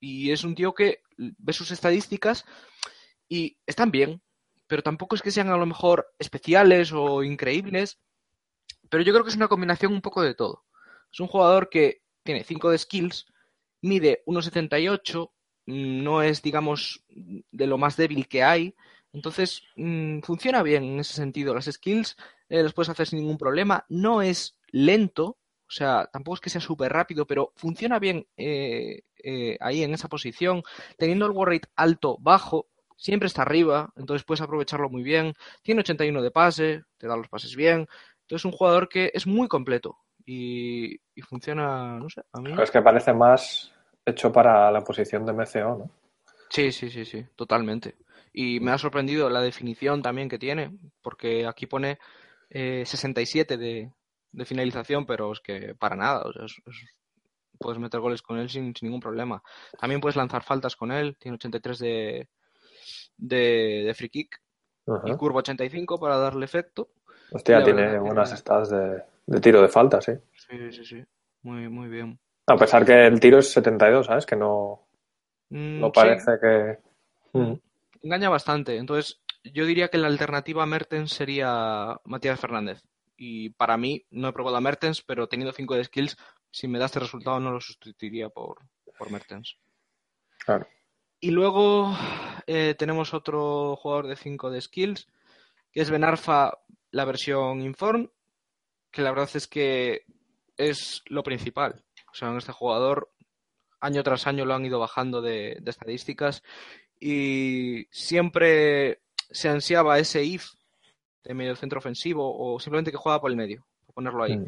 y 0.00 0.32
es 0.32 0.44
un 0.44 0.54
tío 0.54 0.74
que 0.74 0.98
ve 1.16 1.52
sus 1.54 1.70
estadísticas 1.70 2.44
y 3.26 3.56
están 3.66 3.90
bien, 3.90 4.20
pero 4.70 4.84
tampoco 4.84 5.16
es 5.16 5.22
que 5.22 5.32
sean 5.32 5.48
a 5.48 5.56
lo 5.56 5.66
mejor 5.66 6.14
especiales 6.20 6.92
o 6.92 7.24
increíbles. 7.24 7.98
Pero 8.88 9.02
yo 9.02 9.12
creo 9.12 9.24
que 9.24 9.30
es 9.30 9.36
una 9.36 9.48
combinación 9.48 9.92
un 9.92 10.00
poco 10.00 10.22
de 10.22 10.34
todo. 10.34 10.64
Es 11.12 11.18
un 11.18 11.26
jugador 11.26 11.68
que 11.68 12.02
tiene 12.22 12.44
5 12.44 12.70
de 12.70 12.78
skills, 12.78 13.26
mide 13.82 14.22
1,78, 14.26 15.32
mm, 15.66 16.04
no 16.04 16.22
es, 16.22 16.40
digamos, 16.40 17.04
de 17.08 17.66
lo 17.66 17.78
más 17.78 17.96
débil 17.96 18.28
que 18.28 18.44
hay. 18.44 18.76
Entonces, 19.12 19.64
mm, 19.74 20.20
funciona 20.20 20.62
bien 20.62 20.84
en 20.84 21.00
ese 21.00 21.14
sentido. 21.14 21.52
Las 21.52 21.64
skills 21.64 22.16
eh, 22.48 22.62
las 22.62 22.72
puedes 22.72 22.90
hacer 22.90 23.08
sin 23.08 23.18
ningún 23.18 23.38
problema. 23.38 23.84
No 23.88 24.22
es 24.22 24.56
lento, 24.68 25.24
o 25.68 25.72
sea, 25.72 26.08
tampoco 26.12 26.36
es 26.36 26.40
que 26.40 26.50
sea 26.50 26.60
súper 26.60 26.92
rápido, 26.92 27.26
pero 27.26 27.52
funciona 27.56 27.98
bien 27.98 28.28
eh, 28.36 29.02
eh, 29.24 29.56
ahí 29.58 29.82
en 29.82 29.94
esa 29.94 30.08
posición. 30.08 30.62
Teniendo 30.96 31.26
el 31.26 31.32
war 31.32 31.48
rate 31.48 31.68
alto, 31.74 32.18
bajo, 32.20 32.68
siempre 33.00 33.26
está 33.26 33.42
arriba, 33.42 33.90
entonces 33.96 34.24
puedes 34.24 34.42
aprovecharlo 34.42 34.90
muy 34.90 35.02
bien. 35.02 35.34
Tiene 35.62 35.80
81 35.80 36.22
de 36.22 36.30
pase, 36.30 36.84
te 36.98 37.06
da 37.08 37.16
los 37.16 37.28
pases 37.28 37.56
bien. 37.56 37.88
Entonces 38.22 38.42
es 38.42 38.44
un 38.44 38.52
jugador 38.52 38.88
que 38.88 39.10
es 39.14 39.26
muy 39.26 39.48
completo 39.48 39.98
y, 40.24 40.94
y 41.14 41.22
funciona, 41.22 41.98
no 41.98 42.08
sé, 42.10 42.22
a 42.32 42.40
mí. 42.40 42.52
Es 42.62 42.70
que 42.70 42.82
parece 42.82 43.12
más 43.12 43.72
hecho 44.04 44.30
para 44.30 44.70
la 44.70 44.82
posición 44.82 45.24
de 45.24 45.32
MCO, 45.32 45.76
¿no? 45.78 45.90
Sí, 46.50 46.70
sí, 46.72 46.90
sí, 46.90 47.04
sí, 47.04 47.24
totalmente. 47.36 47.96
Y 48.32 48.60
me 48.60 48.70
ha 48.72 48.78
sorprendido 48.78 49.30
la 49.30 49.40
definición 49.40 50.02
también 50.02 50.28
que 50.28 50.38
tiene, 50.38 50.76
porque 51.02 51.46
aquí 51.46 51.66
pone 51.66 51.98
eh, 52.50 52.84
67 52.86 53.56
de, 53.56 53.92
de 54.32 54.44
finalización, 54.44 55.06
pero 55.06 55.32
es 55.32 55.40
que 55.40 55.74
para 55.76 55.96
nada, 55.96 56.22
o 56.22 56.32
sea, 56.32 56.44
es- 56.44 56.60
es- 56.66 56.86
puedes 57.58 57.78
meter 57.78 58.00
goles 58.00 58.22
con 58.22 58.38
él 58.38 58.48
sin, 58.48 58.74
sin 58.74 58.86
ningún 58.88 59.00
problema. 59.00 59.42
También 59.78 60.00
puedes 60.00 60.16
lanzar 60.16 60.42
faltas 60.42 60.76
con 60.76 60.90
él, 60.92 61.16
tiene 61.18 61.36
83 61.36 61.78
de, 61.78 62.28
de, 63.16 63.82
de 63.86 63.94
free 63.94 64.08
kick 64.08 64.40
Ajá. 64.86 65.08
y 65.08 65.16
curva 65.16 65.38
85 65.40 65.98
para 65.98 66.16
darle 66.16 66.44
efecto. 66.44 66.90
Hostia, 67.32 67.62
tiene 67.62 67.98
tiene- 68.00 68.26
stats 68.36 68.70
de, 68.70 69.02
de 69.26 69.40
tiro 69.40 69.62
de 69.62 69.68
falta, 69.68 70.00
sí. 70.00 70.12
Sí, 70.34 70.72
sí, 70.72 70.84
sí, 70.84 71.04
muy, 71.42 71.68
muy 71.68 71.88
bien. 71.88 72.18
A 72.46 72.56
pesar 72.56 72.84
que 72.84 73.06
el 73.06 73.20
tiro 73.20 73.38
es 73.38 73.50
72, 73.52 74.06
¿sabes? 74.06 74.26
Que 74.26 74.36
no, 74.36 74.86
Mm, 75.52 75.80
no 75.80 75.86
sí. 75.88 75.92
parece 75.94 76.32
que... 76.40 76.78
Mm. 77.32 77.54
engaña 78.02 78.28
bastante. 78.28 78.76
Entonces, 78.76 79.20
yo 79.42 79.64
diría 79.66 79.88
que 79.88 79.98
la 79.98 80.06
alternativa 80.06 80.62
a 80.62 80.66
Mertens 80.66 81.12
sería 81.12 81.96
Matías 82.04 82.38
Fernández. 82.40 82.82
Y 83.16 83.50
para 83.50 83.76
mí, 83.76 84.04
no 84.10 84.28
he 84.28 84.32
probado 84.32 84.56
a 84.56 84.60
Mertens, 84.60 85.02
pero 85.02 85.26
teniendo 85.28 85.52
5 85.52 85.74
de 85.74 85.84
skills, 85.84 86.16
si 86.52 86.68
me 86.68 86.78
da 86.78 86.86
este 86.86 87.00
resultado, 87.00 87.38
no 87.40 87.50
lo 87.50 87.60
sustituiría 87.60 88.28
por, 88.28 88.58
por 88.96 89.10
Mertens. 89.10 89.56
Claro. 90.44 90.66
Y 91.20 91.30
luego 91.30 91.94
eh, 92.46 92.74
tenemos 92.78 93.12
otro 93.14 93.76
jugador 93.76 94.06
de 94.06 94.16
5 94.16 94.50
de 94.50 94.60
skills, 94.60 95.06
que 95.72 95.80
es 95.82 95.90
Benarfa, 95.90 96.58
la 96.90 97.04
versión 97.04 97.60
Inform, 97.60 98.08
que 98.90 99.02
la 99.02 99.10
verdad 99.10 99.30
es 99.34 99.46
que 99.46 100.04
es 100.56 101.02
lo 101.06 101.22
principal. 101.22 101.84
O 102.10 102.14
sea, 102.14 102.28
en 102.28 102.38
este 102.38 102.52
jugador, 102.52 103.12
año 103.80 104.02
tras 104.02 104.26
año 104.26 104.44
lo 104.44 104.54
han 104.54 104.64
ido 104.64 104.78
bajando 104.78 105.22
de, 105.22 105.58
de 105.60 105.70
estadísticas 105.70 106.42
y 106.98 107.86
siempre 107.90 109.02
se 109.30 109.48
ansiaba 109.48 109.98
ese 109.98 110.24
if 110.24 110.48
de 111.24 111.34
medio 111.34 111.56
centro 111.56 111.78
ofensivo 111.78 112.36
o 112.36 112.58
simplemente 112.58 112.90
que 112.90 112.96
juega 112.96 113.20
por 113.20 113.30
el 113.30 113.36
medio, 113.36 113.66
por 113.86 113.94
ponerlo 113.94 114.24
ahí. 114.24 114.36
Mm. 114.36 114.46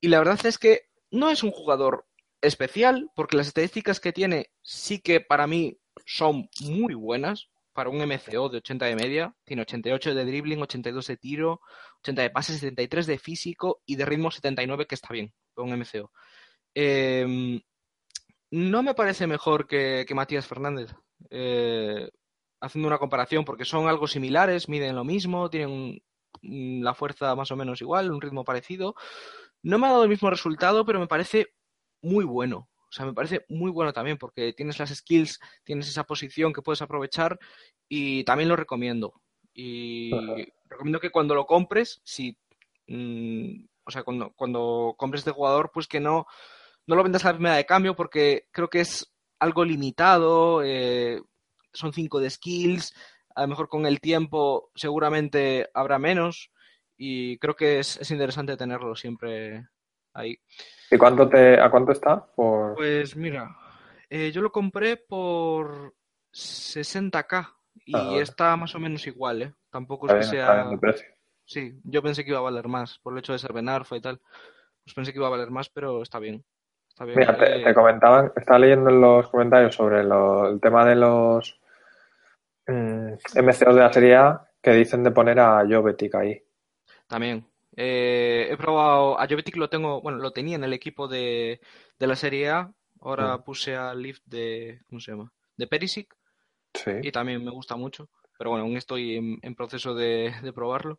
Y 0.00 0.08
la 0.08 0.18
verdad 0.18 0.44
es 0.46 0.58
que 0.58 0.88
no 1.10 1.30
es 1.30 1.42
un 1.42 1.50
jugador 1.50 2.06
especial, 2.40 3.10
porque 3.14 3.36
las 3.36 3.48
estadísticas 3.48 4.00
que 4.00 4.12
tiene 4.12 4.50
sí 4.62 5.00
que 5.00 5.20
para 5.20 5.46
mí 5.46 5.78
son 6.08 6.48
muy 6.62 6.94
buenas. 6.94 7.50
Para 7.74 7.90
un 7.90 7.98
MCO 7.98 8.48
de 8.48 8.56
80 8.56 8.86
de 8.86 8.96
media, 8.96 9.36
tiene 9.44 9.62
88 9.62 10.14
de 10.14 10.24
dribbling, 10.24 10.60
82 10.62 11.06
de 11.06 11.16
tiro, 11.16 11.60
80 12.00 12.22
de 12.22 12.30
pase, 12.30 12.54
73 12.54 13.06
de 13.06 13.18
físico 13.18 13.82
y 13.86 13.94
de 13.94 14.04
ritmo 14.04 14.32
79, 14.32 14.86
que 14.86 14.96
está 14.96 15.12
bien, 15.12 15.32
para 15.54 15.68
un 15.68 15.78
MCO. 15.78 16.10
Eh, 16.74 17.60
no 18.50 18.82
me 18.82 18.94
parece 18.94 19.28
mejor 19.28 19.68
que, 19.68 20.04
que 20.08 20.14
Matías 20.14 20.46
Fernández, 20.46 20.92
eh, 21.30 22.10
haciendo 22.60 22.88
una 22.88 22.98
comparación, 22.98 23.44
porque 23.44 23.64
son 23.64 23.86
algo 23.86 24.08
similares, 24.08 24.68
miden 24.68 24.96
lo 24.96 25.04
mismo, 25.04 25.48
tienen 25.50 26.02
la 26.42 26.94
fuerza 26.94 27.36
más 27.36 27.52
o 27.52 27.56
menos 27.56 27.80
igual, 27.80 28.10
un 28.10 28.20
ritmo 28.20 28.44
parecido. 28.44 28.96
No 29.62 29.78
me 29.78 29.86
ha 29.86 29.90
dado 29.90 30.04
el 30.04 30.08
mismo 30.08 30.30
resultado, 30.30 30.84
pero 30.84 30.98
me 30.98 31.06
parece 31.06 31.54
muy 32.02 32.24
bueno. 32.24 32.68
O 32.88 32.92
sea, 32.92 33.04
me 33.04 33.12
parece 33.12 33.44
muy 33.48 33.70
bueno 33.70 33.92
también 33.92 34.16
porque 34.16 34.52
tienes 34.52 34.78
las 34.78 34.94
skills, 34.94 35.40
tienes 35.64 35.88
esa 35.88 36.04
posición 36.04 36.52
que 36.52 36.62
puedes 36.62 36.82
aprovechar 36.82 37.38
y 37.88 38.24
también 38.24 38.48
lo 38.48 38.56
recomiendo. 38.56 39.20
Y 39.52 40.14
Ajá. 40.14 40.34
recomiendo 40.68 41.00
que 41.00 41.10
cuando 41.10 41.34
lo 41.34 41.46
compres, 41.46 42.00
si, 42.04 42.36
mm, 42.86 43.64
o 43.84 43.90
sea, 43.90 44.04
cuando, 44.04 44.32
cuando 44.34 44.94
compres 44.96 45.24
de 45.24 45.32
jugador, 45.32 45.70
pues 45.72 45.86
que 45.86 46.00
no, 46.00 46.26
no 46.86 46.96
lo 46.96 47.02
vendas 47.02 47.24
a 47.24 47.28
la 47.28 47.34
primera 47.34 47.56
de 47.56 47.66
cambio 47.66 47.94
porque 47.94 48.48
creo 48.52 48.68
que 48.70 48.80
es 48.80 49.12
algo 49.38 49.64
limitado, 49.64 50.62
eh, 50.64 51.20
son 51.72 51.92
5 51.92 52.20
de 52.20 52.30
skills, 52.30 52.94
a 53.34 53.42
lo 53.42 53.48
mejor 53.48 53.68
con 53.68 53.86
el 53.86 54.00
tiempo 54.00 54.70
seguramente 54.74 55.68
habrá 55.74 55.98
menos 55.98 56.50
y 56.96 57.38
creo 57.38 57.54
que 57.54 57.78
es, 57.78 57.98
es 57.98 58.10
interesante 58.10 58.56
tenerlo 58.56 58.96
siempre 58.96 59.68
ahí. 60.18 60.38
¿Y 60.90 60.96
cuánto 60.98 61.28
te, 61.28 61.60
a 61.60 61.70
cuánto 61.70 61.92
está? 61.92 62.24
Por... 62.34 62.74
Pues 62.74 63.14
mira, 63.16 63.56
eh, 64.08 64.30
yo 64.32 64.40
lo 64.40 64.50
compré 64.50 64.96
por 64.96 65.94
60k 66.32 67.54
y 67.84 67.94
Ah, 67.96 68.22
está 68.22 68.56
más 68.56 68.74
o 68.74 68.78
menos 68.78 69.06
igual, 69.06 69.42
¿eh? 69.42 69.54
Tampoco 69.70 70.06
es 70.06 70.12
que 70.12 70.18
bien, 70.18 70.30
sea... 70.30 70.70
Sí, 71.44 71.80
yo 71.84 72.02
pensé 72.02 72.24
que 72.24 72.30
iba 72.30 72.38
a 72.40 72.42
valer 72.42 72.68
más 72.68 72.98
por 72.98 73.12
el 73.14 73.20
hecho 73.20 73.32
de 73.32 73.38
ser 73.38 73.54
Benarfa 73.54 73.96
y 73.96 74.00
tal. 74.02 74.20
Pues 74.84 74.94
pensé 74.94 75.12
que 75.12 75.18
iba 75.18 75.28
a 75.28 75.30
valer 75.30 75.50
más, 75.50 75.70
pero 75.70 76.02
está 76.02 76.18
bien. 76.18 76.44
Está 76.88 77.04
bien. 77.06 77.18
Mira, 77.20 77.38
te, 77.38 77.60
Eh, 77.60 77.64
te 77.64 77.74
comentaban, 77.74 78.32
estaba 78.36 78.58
leyendo 78.58 78.90
en 78.90 79.00
los 79.00 79.28
comentarios 79.28 79.74
sobre 79.74 80.04
lo- 80.04 80.46
el 80.48 80.60
tema 80.60 80.84
de 80.84 80.96
los 80.96 81.58
mm, 82.66 83.12
MCOs 83.36 83.74
de 83.74 83.80
la 83.80 83.92
serie 83.92 84.16
A 84.16 84.46
que 84.60 84.72
dicen 84.72 85.02
de 85.02 85.10
poner 85.10 85.40
a 85.40 85.64
Jovetic 85.68 86.14
ahí. 86.16 86.42
También. 87.06 87.46
Eh, 87.80 88.48
he 88.50 88.56
probado, 88.56 89.20
a 89.20 89.26
Jovetic 89.28 89.56
lo 89.56 89.68
tengo, 89.70 90.00
bueno, 90.02 90.18
lo 90.18 90.32
tenía 90.32 90.56
en 90.56 90.64
el 90.64 90.72
equipo 90.72 91.06
de, 91.06 91.60
de 91.96 92.06
la 92.08 92.16
Serie 92.16 92.48
A. 92.50 92.72
Ahora 93.00 93.36
Mm. 93.38 93.42
puse 93.44 93.76
al 93.76 94.02
Lift 94.02 94.24
de, 94.26 94.80
¿cómo 94.88 95.00
se 95.00 95.12
llama? 95.12 95.32
De 95.56 95.68
Perisic 95.68 96.12
Sí. 96.74 96.90
y 97.02 97.12
también 97.12 97.44
me 97.44 97.52
gusta 97.52 97.76
mucho. 97.76 98.10
Pero 98.36 98.50
bueno, 98.50 98.64
aún 98.64 98.76
estoy 98.76 99.14
en, 99.16 99.38
en 99.42 99.54
proceso 99.54 99.94
de, 99.94 100.34
de 100.42 100.52
probarlo. 100.52 100.98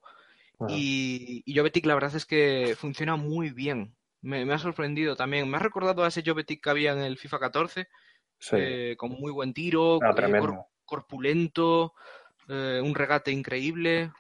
Ajá. 0.58 0.74
Y, 0.74 1.44
y 1.46 1.58
Jovetic 1.58 1.86
la 1.86 1.96
verdad 1.96 2.16
es 2.16 2.26
que 2.26 2.76
funciona 2.78 3.18
muy 3.18 3.50
bien. 3.50 3.98
Me, 4.22 4.46
me 4.46 4.54
ha 4.54 4.58
sorprendido 4.60 5.18
también. 5.18 5.50
Me 5.50 5.58
ha 5.58 5.62
recordado 5.62 6.04
a 6.06 6.08
ese 6.08 6.24
Jovetic 6.26 6.64
que 6.64 6.70
había 6.70 6.94
en 6.94 7.00
el 7.00 7.18
FIFA 7.18 7.40
14, 7.40 7.88
Sí. 8.40 8.56
eh, 8.58 8.96
con 8.98 9.12
muy 9.12 9.34
buen 9.34 9.54
tiro, 9.54 10.00
Ah, 10.02 10.14
eh, 10.18 10.32
cor- 10.40 10.66
corpulento, 10.86 11.94
eh, 12.48 12.80
un 12.82 12.96
regate 12.96 13.32
increíble. 13.32 14.12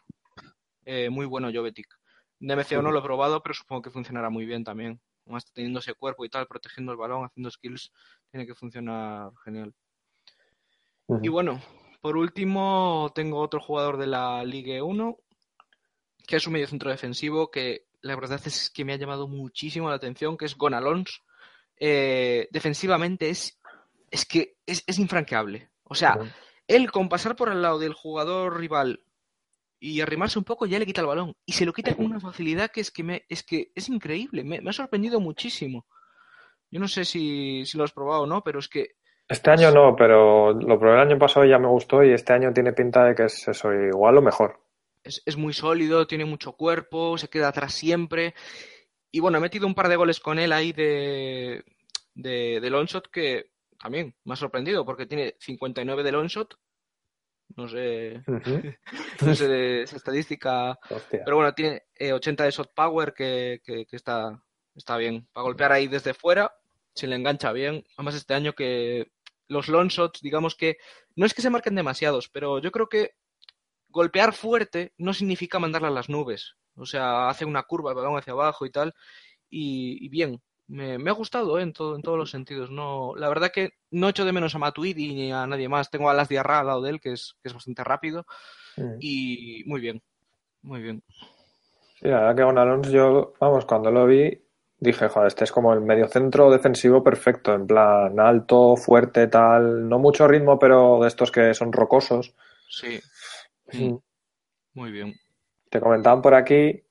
Muy 1.09 1.25
bueno 1.25 1.51
Jovetic. 1.53 1.87
De 2.39 2.55
MCO 2.55 2.81
no 2.81 2.91
lo 2.91 2.99
he 2.99 3.03
probado, 3.03 3.41
pero 3.43 3.53
supongo 3.53 3.81
que 3.81 3.89
funcionará 3.89 4.29
muy 4.29 4.45
bien 4.45 4.63
también. 4.63 5.01
Además, 5.25 5.45
teniendo 5.53 5.79
ese 5.79 5.93
cuerpo 5.93 6.25
y 6.25 6.29
tal, 6.29 6.47
protegiendo 6.47 6.91
el 6.91 6.97
balón, 6.97 7.25
haciendo 7.25 7.51
skills, 7.51 7.91
tiene 8.31 8.47
que 8.47 8.55
funcionar 8.55 9.31
genial. 9.43 9.73
Y 11.21 11.27
bueno, 11.27 11.61
por 12.01 12.17
último, 12.17 13.11
tengo 13.13 13.39
otro 13.39 13.59
jugador 13.59 13.97
de 13.97 14.07
la 14.07 14.43
Ligue 14.43 14.81
1, 14.81 15.17
que 16.27 16.35
es 16.37 16.47
un 16.47 16.53
mediocentro 16.53 16.89
defensivo 16.89 17.51
que 17.51 17.87
la 18.01 18.15
verdad 18.15 18.39
es 18.45 18.69
que 18.69 18.85
me 18.85 18.93
ha 18.93 18.97
llamado 18.97 19.27
muchísimo 19.27 19.89
la 19.89 19.95
atención, 19.95 20.37
que 20.37 20.45
es 20.45 20.55
Gon 20.55 20.73
Alonso. 20.73 21.19
Eh, 21.77 22.47
defensivamente 22.51 23.29
es, 23.29 23.59
es 24.09 24.25
que 24.25 24.57
es, 24.65 24.83
es 24.87 24.99
infranqueable. 24.99 25.69
O 25.83 25.95
sea, 25.95 26.17
él 26.67 26.91
con 26.91 27.09
pasar 27.09 27.35
por 27.35 27.49
al 27.49 27.61
lado 27.61 27.79
del 27.79 27.93
jugador 27.93 28.57
rival 28.57 29.03
y 29.79 30.01
arrimarse 30.01 30.37
un 30.39 30.45
poco 30.45 30.65
ya 30.65 30.79
le 30.79 30.85
quita 30.85 31.01
el 31.01 31.07
balón. 31.07 31.35
Y 31.45 31.53
se 31.53 31.65
lo 31.65 31.73
quita 31.73 31.95
con 31.95 32.05
una 32.05 32.19
facilidad 32.19 32.71
que 32.71 32.81
es 32.81 32.91
que, 32.91 33.03
me, 33.03 33.25
es, 33.29 33.43
que 33.43 33.71
es 33.75 33.89
increíble. 33.89 34.43
Me, 34.43 34.61
me 34.61 34.69
ha 34.69 34.73
sorprendido 34.73 35.19
muchísimo. 35.19 35.85
Yo 36.71 36.79
no 36.79 36.87
sé 36.87 37.05
si, 37.05 37.65
si 37.65 37.77
lo 37.77 37.83
has 37.83 37.93
probado 37.93 38.23
o 38.23 38.27
no, 38.27 38.43
pero 38.43 38.59
es 38.59 38.67
que 38.69 38.89
Este 39.27 39.51
año 39.51 39.71
no, 39.71 39.95
pero 39.95 40.53
lo 40.53 40.79
probé 40.79 40.95
el 40.95 41.07
año 41.07 41.17
pasado 41.19 41.45
y 41.45 41.49
ya 41.49 41.59
me 41.59 41.67
gustó 41.67 42.03
y 42.03 42.11
este 42.11 42.33
año 42.33 42.53
tiene 42.53 42.73
pinta 42.73 43.05
de 43.05 43.15
que 43.15 43.25
es 43.25 43.47
eso, 43.47 43.73
igual 43.73 44.17
o 44.17 44.21
mejor. 44.21 44.59
es, 45.03 45.21
es 45.25 45.37
muy 45.37 45.53
sólido, 45.53 46.07
tiene 46.07 46.25
mucho 46.25 46.53
cuerpo, 46.53 47.17
se 47.17 47.29
queda 47.29 47.49
atrás 47.49 47.73
siempre. 47.73 48.33
Y 49.11 49.19
bueno, 49.19 49.37
he 49.37 49.41
metido 49.41 49.67
un 49.67 49.75
par 49.75 49.89
de 49.89 49.95
goles 49.95 50.19
con 50.19 50.39
él 50.39 50.51
ahí 50.53 50.71
de, 50.73 51.63
de, 52.13 52.59
de 52.61 52.69
long 52.69 52.85
shot 52.87 53.09
que 53.09 53.51
también 53.79 54.15
me 54.25 54.33
ha 54.33 54.35
sorprendido 54.37 54.85
porque 54.85 55.05
tiene 55.07 55.35
59 55.39 56.03
de 56.03 56.11
long 56.11 56.27
shot. 56.27 56.55
No 57.55 57.67
sé, 57.67 58.21
no 59.21 59.35
sé 59.35 59.47
de 59.47 59.81
esa 59.83 59.95
estadística, 59.97 60.77
Hostia. 60.89 61.21
pero 61.25 61.37
bueno, 61.37 61.53
tiene 61.53 61.83
eh, 61.95 62.13
80 62.13 62.43
de 62.43 62.51
shot 62.51 62.73
power 62.73 63.13
que, 63.13 63.61
que, 63.63 63.85
que 63.85 63.95
está, 63.95 64.41
está 64.75 64.97
bien. 64.97 65.27
Para 65.33 65.43
golpear 65.43 65.71
ahí 65.71 65.87
desde 65.87 66.13
fuera, 66.13 66.53
se 66.93 67.07
le 67.07 67.15
engancha 67.15 67.51
bien. 67.51 67.83
Además, 67.97 68.15
este 68.15 68.33
año 68.33 68.53
que 68.53 69.11
los 69.47 69.67
long 69.67 69.87
shots, 69.89 70.21
digamos 70.21 70.55
que 70.55 70.77
no 71.15 71.25
es 71.25 71.33
que 71.33 71.41
se 71.41 71.49
marquen 71.49 71.75
demasiados, 71.75 72.29
pero 72.29 72.59
yo 72.59 72.71
creo 72.71 72.87
que 72.87 73.15
golpear 73.89 74.33
fuerte 74.33 74.93
no 74.97 75.13
significa 75.13 75.59
mandarla 75.59 75.87
a 75.87 75.91
las 75.91 76.09
nubes. 76.09 76.55
O 76.75 76.85
sea, 76.85 77.29
hace 77.29 77.45
una 77.45 77.63
curva 77.63 77.91
el 77.91 77.97
balón 77.97 78.17
hacia 78.17 78.33
abajo 78.33 78.65
y 78.65 78.71
tal. 78.71 78.93
Y, 79.49 80.05
y 80.05 80.09
bien, 80.09 80.41
me, 80.69 80.97
me 80.97 81.09
ha 81.09 81.13
gustado 81.13 81.59
¿eh? 81.59 81.63
en, 81.63 81.73
todo, 81.73 81.95
en 81.95 82.01
todos 82.01 82.17
los 82.17 82.31
sentidos. 82.31 82.71
No, 82.71 83.13
la 83.17 83.27
verdad 83.27 83.51
que 83.53 83.71
no 83.91 84.07
echo 84.07 84.23
de 84.23 84.31
menos 84.31 84.55
a 84.55 84.59
Matuidi 84.59 85.13
ni 85.13 85.31
a 85.31 85.45
nadie 85.45 85.67
más. 85.67 85.89
Tengo 85.89 86.09
a 86.09 86.13
Las 86.13 86.29
Diarra 86.29 86.59
al 86.59 86.67
lado 86.67 86.81
de 86.81 86.91
él, 86.91 87.01
que 87.01 87.11
es, 87.13 87.35
que 87.43 87.49
es 87.49 87.53
bastante 87.53 87.83
rápido. 87.83 88.25
Y 88.99 89.63
muy 89.65 89.81
bien, 89.81 90.01
muy 90.61 90.81
bien. 90.81 91.03
Sí, 91.99 92.07
la 92.07 92.21
verdad 92.21 92.35
que 92.37 92.43
con 92.43 92.57
Alonso 92.57 92.91
yo, 92.91 93.33
vamos, 93.41 93.65
cuando 93.65 93.91
lo 93.91 94.05
vi, 94.05 94.41
dije, 94.77 95.09
joder, 95.09 95.27
este 95.27 95.43
es 95.43 95.51
como 95.51 95.73
el 95.73 95.81
mediocentro 95.81 96.49
defensivo 96.49 97.03
perfecto, 97.03 97.53
en 97.53 97.67
plan 97.67 98.17
alto, 98.19 98.77
fuerte, 98.77 99.27
tal, 99.27 99.89
no 99.89 99.99
mucho 99.99 100.27
ritmo, 100.27 100.57
pero 100.57 100.99
de 101.01 101.09
estos 101.09 101.29
que 101.31 101.53
son 101.53 101.73
rocosos. 101.73 102.33
Sí, 102.69 102.99
Mm. 103.71 103.97
muy 104.73 104.91
bien. 104.91 105.13
Te 105.69 105.79
comentaban 105.79 106.21
por 106.21 106.33
aquí 106.33 106.81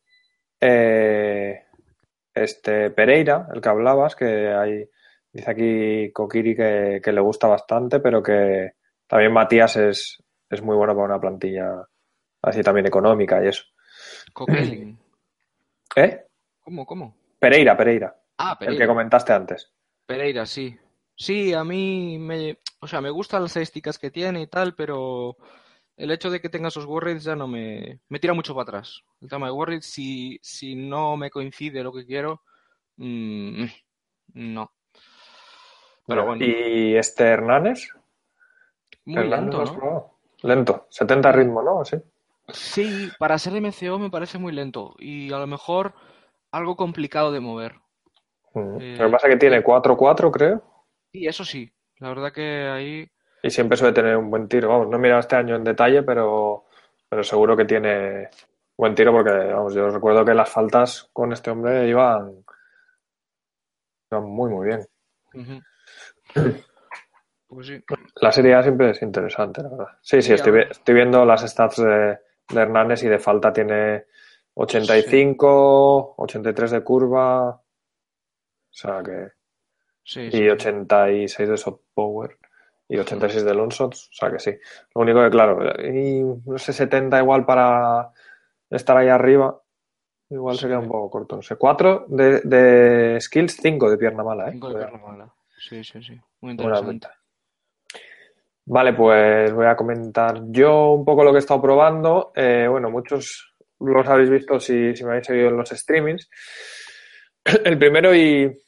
eh, 0.61 1.65
este 2.45 2.91
Pereira, 2.91 3.49
el 3.55 3.61
que 3.61 3.69
hablabas, 3.69 4.15
que 4.17 4.49
hay, 4.49 4.89
dice 5.33 5.51
aquí 5.51 6.13
Kokiri 6.13 6.55
que, 6.57 7.01
que 7.03 7.13
le 7.13 7.21
gusta 7.21 7.47
bastante, 7.47 8.01
pero 8.01 8.23
que 8.23 8.73
también 9.07 9.33
Matías 9.33 9.77
es, 9.77 10.23
es 10.51 10.63
muy 10.63 10.77
bueno 10.77 10.95
para 10.95 11.07
una 11.07 11.21
plantilla 11.21 11.87
así 12.43 12.63
también 12.63 12.87
económica 12.87 13.43
y 13.45 13.49
eso. 13.49 13.65
Coquelin. 14.33 14.99
¿Eh? 15.97 16.25
¿Cómo, 16.61 16.85
cómo? 16.87 17.17
Pereira, 17.39 17.77
Pereira, 17.77 18.15
Ah, 18.39 18.53
el 18.53 18.59
que 18.59 18.65
Pereira. 18.67 18.87
comentaste 18.87 19.33
antes. 19.33 19.73
Pereira, 20.07 20.47
sí. 20.47 20.77
Sí, 21.17 21.53
a 21.53 21.65
mí 21.65 22.17
me, 22.19 22.59
o 22.81 22.87
sea, 22.87 23.01
me 23.01 23.11
gustan 23.11 23.43
las 23.43 23.51
estadísticas 23.51 23.99
que 23.99 24.11
tiene 24.13 24.43
y 24.43 24.47
tal, 24.47 24.75
pero 24.77 25.37
el 25.99 26.11
hecho 26.13 26.31
de 26.31 26.41
que 26.41 26.49
tenga 26.49 26.69
esos 26.69 26.87
Warriors 26.87 27.25
ya 27.25 27.35
no 27.35 27.49
me, 27.49 27.99
me 28.09 28.19
tira 28.21 28.33
mucho 28.33 28.55
para 28.55 28.63
atrás. 28.63 29.03
El 29.21 29.29
tema 29.29 29.47
de 29.47 29.53
Warriors, 29.53 29.85
si, 29.85 30.39
si 30.41 30.75
no 30.77 31.17
me 31.17 31.29
coincide 31.31 31.83
lo 31.83 31.93
que 31.93 32.07
quiero, 32.07 32.43
mm, 32.97 33.65
no. 34.35 34.73
Pero 36.07 36.25
bueno, 36.25 36.45
¿Y 36.45 36.95
este 36.97 37.25
Hernández? 37.25 37.91
muy 39.05 39.29
lento, 39.29 39.65
¿no? 39.65 40.19
Lento, 40.43 40.87
70 40.89 41.33
ritmo, 41.33 41.63
¿no? 41.63 41.85
Sí. 41.85 41.97
Sí, 42.49 43.11
para 43.19 43.39
ser 43.39 43.55
MCO 43.61 43.99
me 43.99 44.09
parece 44.09 44.39
muy 44.39 44.53
lento 44.53 44.95
y 44.99 45.33
a 45.33 45.39
lo 45.39 45.47
mejor 45.47 45.95
algo 46.53 46.77
complicado 46.77 47.33
de 47.33 47.41
mover. 47.41 47.75
Mm. 48.55 48.81
Eh, 48.81 48.97
Lo 48.99 49.07
que 49.07 49.13
pasa 49.13 49.27
es 49.27 49.35
que 49.35 49.39
tiene 49.41 49.63
4-4, 49.63 50.31
creo, 50.31 50.63
Y 51.13 51.27
eso 51.27 51.45
sí, 51.45 51.71
la 51.99 52.09
verdad 52.09 52.33
que 52.33 52.69
ahí 52.69 53.11
y 53.43 53.51
siempre 53.51 53.77
suele 53.77 53.95
tener 53.95 54.17
un 54.17 54.31
buen 54.31 54.49
tiro. 54.49 54.69
Vamos, 54.69 54.89
no 54.89 54.97
he 54.97 55.01
mirado 55.01 55.21
este 55.21 55.37
año 55.37 55.57
en 55.57 55.65
detalle, 55.65 56.03
pero, 56.03 56.65
pero 57.09 57.23
seguro 57.23 57.57
que 57.57 57.65
tiene 57.65 58.29
buen 58.77 58.95
tiro 58.95 59.13
porque, 59.13 59.31
vamos, 59.31 59.75
yo 59.75 59.89
recuerdo 59.89 60.25
que 60.25 60.35
las 60.35 60.49
faltas 60.49 61.09
con 61.13 61.33
este 61.33 61.51
hombre 61.51 61.89
iban, 61.89 62.45
iban 64.11 64.25
muy, 64.25 64.51
muy 64.51 64.67
bien. 64.67 64.87
Ujú. 65.35 65.63
Pues 67.49 67.67
sí. 67.67 67.83
La 68.21 68.31
serie 68.31 68.55
A 68.55 68.63
siempre 68.63 68.91
es 68.91 69.01
interesante, 69.03 69.63
la 69.63 69.71
verdad. 69.71 69.89
Sí, 70.03 70.21
sí, 70.21 70.29
Sí, 70.29 70.33
estoy, 70.35 70.61
estoy 70.71 70.95
viendo 70.95 71.25
las 71.25 71.49
stats 71.49 71.79
de, 71.79 72.19
de 72.51 72.61
Hernández 72.61 73.03
y 73.05 73.09
de 73.09 73.19
falta 73.19 73.53
tiene 73.53 74.05
85, 74.55 76.15
83 76.19 76.71
de 76.73 76.85
curva, 76.85 77.49
o 77.51 77.63
sea 78.71 79.03
que, 79.03 79.33
Sí, 80.03 80.31
sí, 80.31 80.37
y 80.39 80.41
sí. 80.41 80.49
86 80.51 81.49
de 81.49 81.57
soft 81.57 81.81
power 81.95 82.37
y 82.89 82.97
86 82.99 83.45
de 83.45 83.53
shots, 83.55 84.09
o 84.11 84.13
sea 84.13 84.31
que 84.31 84.39
sí. 84.39 84.51
Lo 84.95 85.03
único 85.03 85.23
que, 85.23 85.31
claro, 85.31 85.59
y 85.85 86.23
no 86.47 86.59
sé, 86.59 86.73
70 86.73 87.19
igual 87.21 87.45
para 87.45 88.11
estar 88.71 88.97
ahí 88.97 89.09
arriba, 89.09 89.61
igual 90.31 90.57
Sí. 90.57 90.63
sería 90.63 90.79
un 90.79 90.89
poco 90.89 91.11
corto, 91.11 91.37
no 91.37 91.43
sé. 91.43 91.57
4 91.57 92.07
de, 92.09 92.41
de 92.41 93.21
skills, 93.21 93.57
5 93.61 93.91
de 93.91 93.99
pierna 93.99 94.23
mala, 94.25 94.49
¿eh? 94.49 94.53
Cinco 94.53 94.69
de 94.69 94.75
Cuidado. 94.75 94.93
pierna 94.93 95.07
mala. 95.09 95.35
Sí, 95.59 95.85
sí, 95.85 96.03
sí. 96.03 96.19
Muy 96.41 96.53
interesante. 96.53 97.09
Vale, 98.71 98.93
pues 98.93 99.53
voy 99.53 99.67
a 99.67 99.77
comentar 99.77 100.43
yo 100.49 100.91
un 100.93 101.05
poco 101.05 101.25
lo 101.25 101.31
que 101.31 101.37
he 101.37 101.41
estado 101.41 101.63
probando. 101.63 102.33
Eh, 102.35 102.67
bueno, 102.69 102.91
muchos 102.91 103.55
los 103.81 104.07
habéis 104.07 104.29
visto 104.29 104.61
si, 104.61 104.95
si 104.95 105.05
me 105.05 105.11
habéis 105.13 105.27
seguido 105.27 105.49
en 105.49 105.57
los 105.57 105.71
streamings. 105.71 106.29
El 107.65 107.79
primero, 107.79 108.15
y 108.15 108.59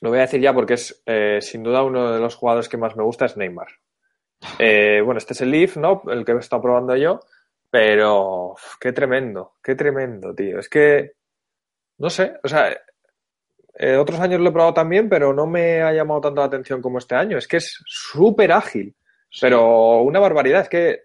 lo 0.00 0.10
voy 0.10 0.18
a 0.18 0.22
decir 0.22 0.40
ya 0.40 0.52
porque 0.52 0.74
es 0.74 1.02
eh, 1.06 1.38
sin 1.40 1.62
duda 1.62 1.82
uno 1.82 2.12
de 2.12 2.20
los 2.20 2.36
jugadores 2.36 2.68
que 2.68 2.76
más 2.76 2.96
me 2.96 3.02
gusta, 3.02 3.26
es 3.26 3.36
Neymar. 3.36 3.68
Eh, 4.60 5.02
bueno, 5.04 5.18
este 5.18 5.32
es 5.32 5.40
el 5.40 5.50
Leaf, 5.50 5.76
¿no? 5.76 6.02
El 6.06 6.24
que 6.24 6.30
he 6.30 6.36
estado 6.36 6.62
probando 6.62 6.94
yo, 6.94 7.18
pero 7.70 8.52
uf, 8.52 8.76
qué 8.78 8.92
tremendo, 8.92 9.54
qué 9.60 9.74
tremendo, 9.74 10.32
tío. 10.32 10.60
Es 10.60 10.68
que, 10.68 11.14
no 11.98 12.08
sé, 12.08 12.34
o 12.44 12.48
sea, 12.48 12.70
eh, 13.74 13.96
otros 13.96 14.20
años 14.20 14.40
lo 14.40 14.50
he 14.50 14.52
probado 14.52 14.74
también, 14.74 15.08
pero 15.08 15.32
no 15.32 15.46
me 15.46 15.82
ha 15.82 15.92
llamado 15.92 16.20
tanto 16.20 16.40
la 16.40 16.46
atención 16.46 16.80
como 16.80 16.98
este 16.98 17.16
año. 17.16 17.36
Es 17.36 17.48
que 17.48 17.58
es 17.58 17.82
súper 17.86 18.52
ágil, 18.52 18.94
pero 19.40 20.02
una 20.02 20.20
barbaridad. 20.20 20.62
Es 20.62 20.68
que 20.68 21.02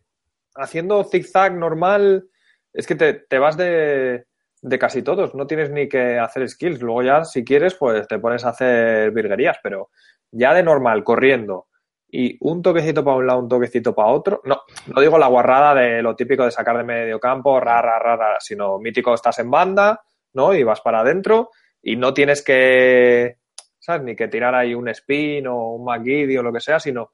haciendo 0.55 1.03
zigzag 1.03 1.55
normal, 1.55 2.29
es 2.71 2.87
que 2.87 2.95
te, 2.95 3.13
te 3.13 3.39
vas 3.39 3.57
de, 3.57 4.25
de 4.63 4.79
casi 4.79 5.03
todos. 5.03 5.35
No 5.35 5.45
tienes 5.45 5.69
ni 5.69 5.87
que 5.87 6.17
hacer 6.17 6.49
skills. 6.49 6.81
Luego 6.81 7.03
ya, 7.03 7.23
si 7.23 7.43
quieres, 7.43 7.75
pues 7.75 8.07
te 8.07 8.17
pones 8.17 8.43
a 8.45 8.49
hacer 8.49 9.11
virguerías, 9.11 9.57
pero 9.61 9.89
ya 10.31 10.53
de 10.53 10.63
normal, 10.63 11.03
corriendo. 11.03 11.67
Y 12.09 12.37
un 12.41 12.61
toquecito 12.61 13.03
para 13.03 13.17
un 13.17 13.27
lado, 13.27 13.39
un 13.39 13.49
toquecito 13.49 13.93
para 13.93 14.09
otro. 14.09 14.41
No, 14.45 14.61
no 14.87 15.01
digo 15.01 15.17
la 15.17 15.27
guarrada 15.27 15.75
de 15.75 16.01
lo 16.01 16.15
típico 16.15 16.45
de 16.45 16.51
sacar 16.51 16.77
de 16.77 16.83
medio 16.83 17.19
campo, 17.19 17.59
ra, 17.59 17.81
ra, 17.81 17.99
ra, 17.99 18.15
ra, 18.15 18.39
sino 18.39 18.79
mítico, 18.79 19.13
estás 19.13 19.39
en 19.39 19.51
banda, 19.51 20.01
¿no? 20.33 20.53
Y 20.53 20.63
vas 20.63 20.81
para 20.81 21.01
adentro 21.01 21.51
y 21.81 21.95
no 21.95 22.13
tienes 22.13 22.43
que 22.43 23.37
¿sabes? 23.83 24.03
Ni 24.03 24.15
que 24.15 24.29
tirar 24.29 24.55
ahí 24.55 24.73
un 24.73 24.87
spin 24.87 25.45
o 25.47 25.73
un 25.73 25.83
McGiddy 25.83 26.37
o 26.37 26.43
lo 26.43 26.53
que 26.53 26.61
sea, 26.61 26.79
sino 26.79 27.11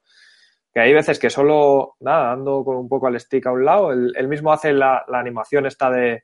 que 0.72 0.78
hay 0.78 0.92
veces 0.92 1.18
que 1.18 1.28
solo, 1.28 1.96
nada, 1.98 2.28
dando 2.28 2.64
con 2.64 2.76
un 2.76 2.88
poco 2.88 3.08
al 3.08 3.18
stick 3.18 3.44
a 3.46 3.52
un 3.52 3.64
lado, 3.64 3.90
él, 3.90 4.28
mismo 4.28 4.52
hace 4.52 4.72
la, 4.72 5.04
animación 5.12 5.66
esta 5.66 5.90
de, 5.90 6.22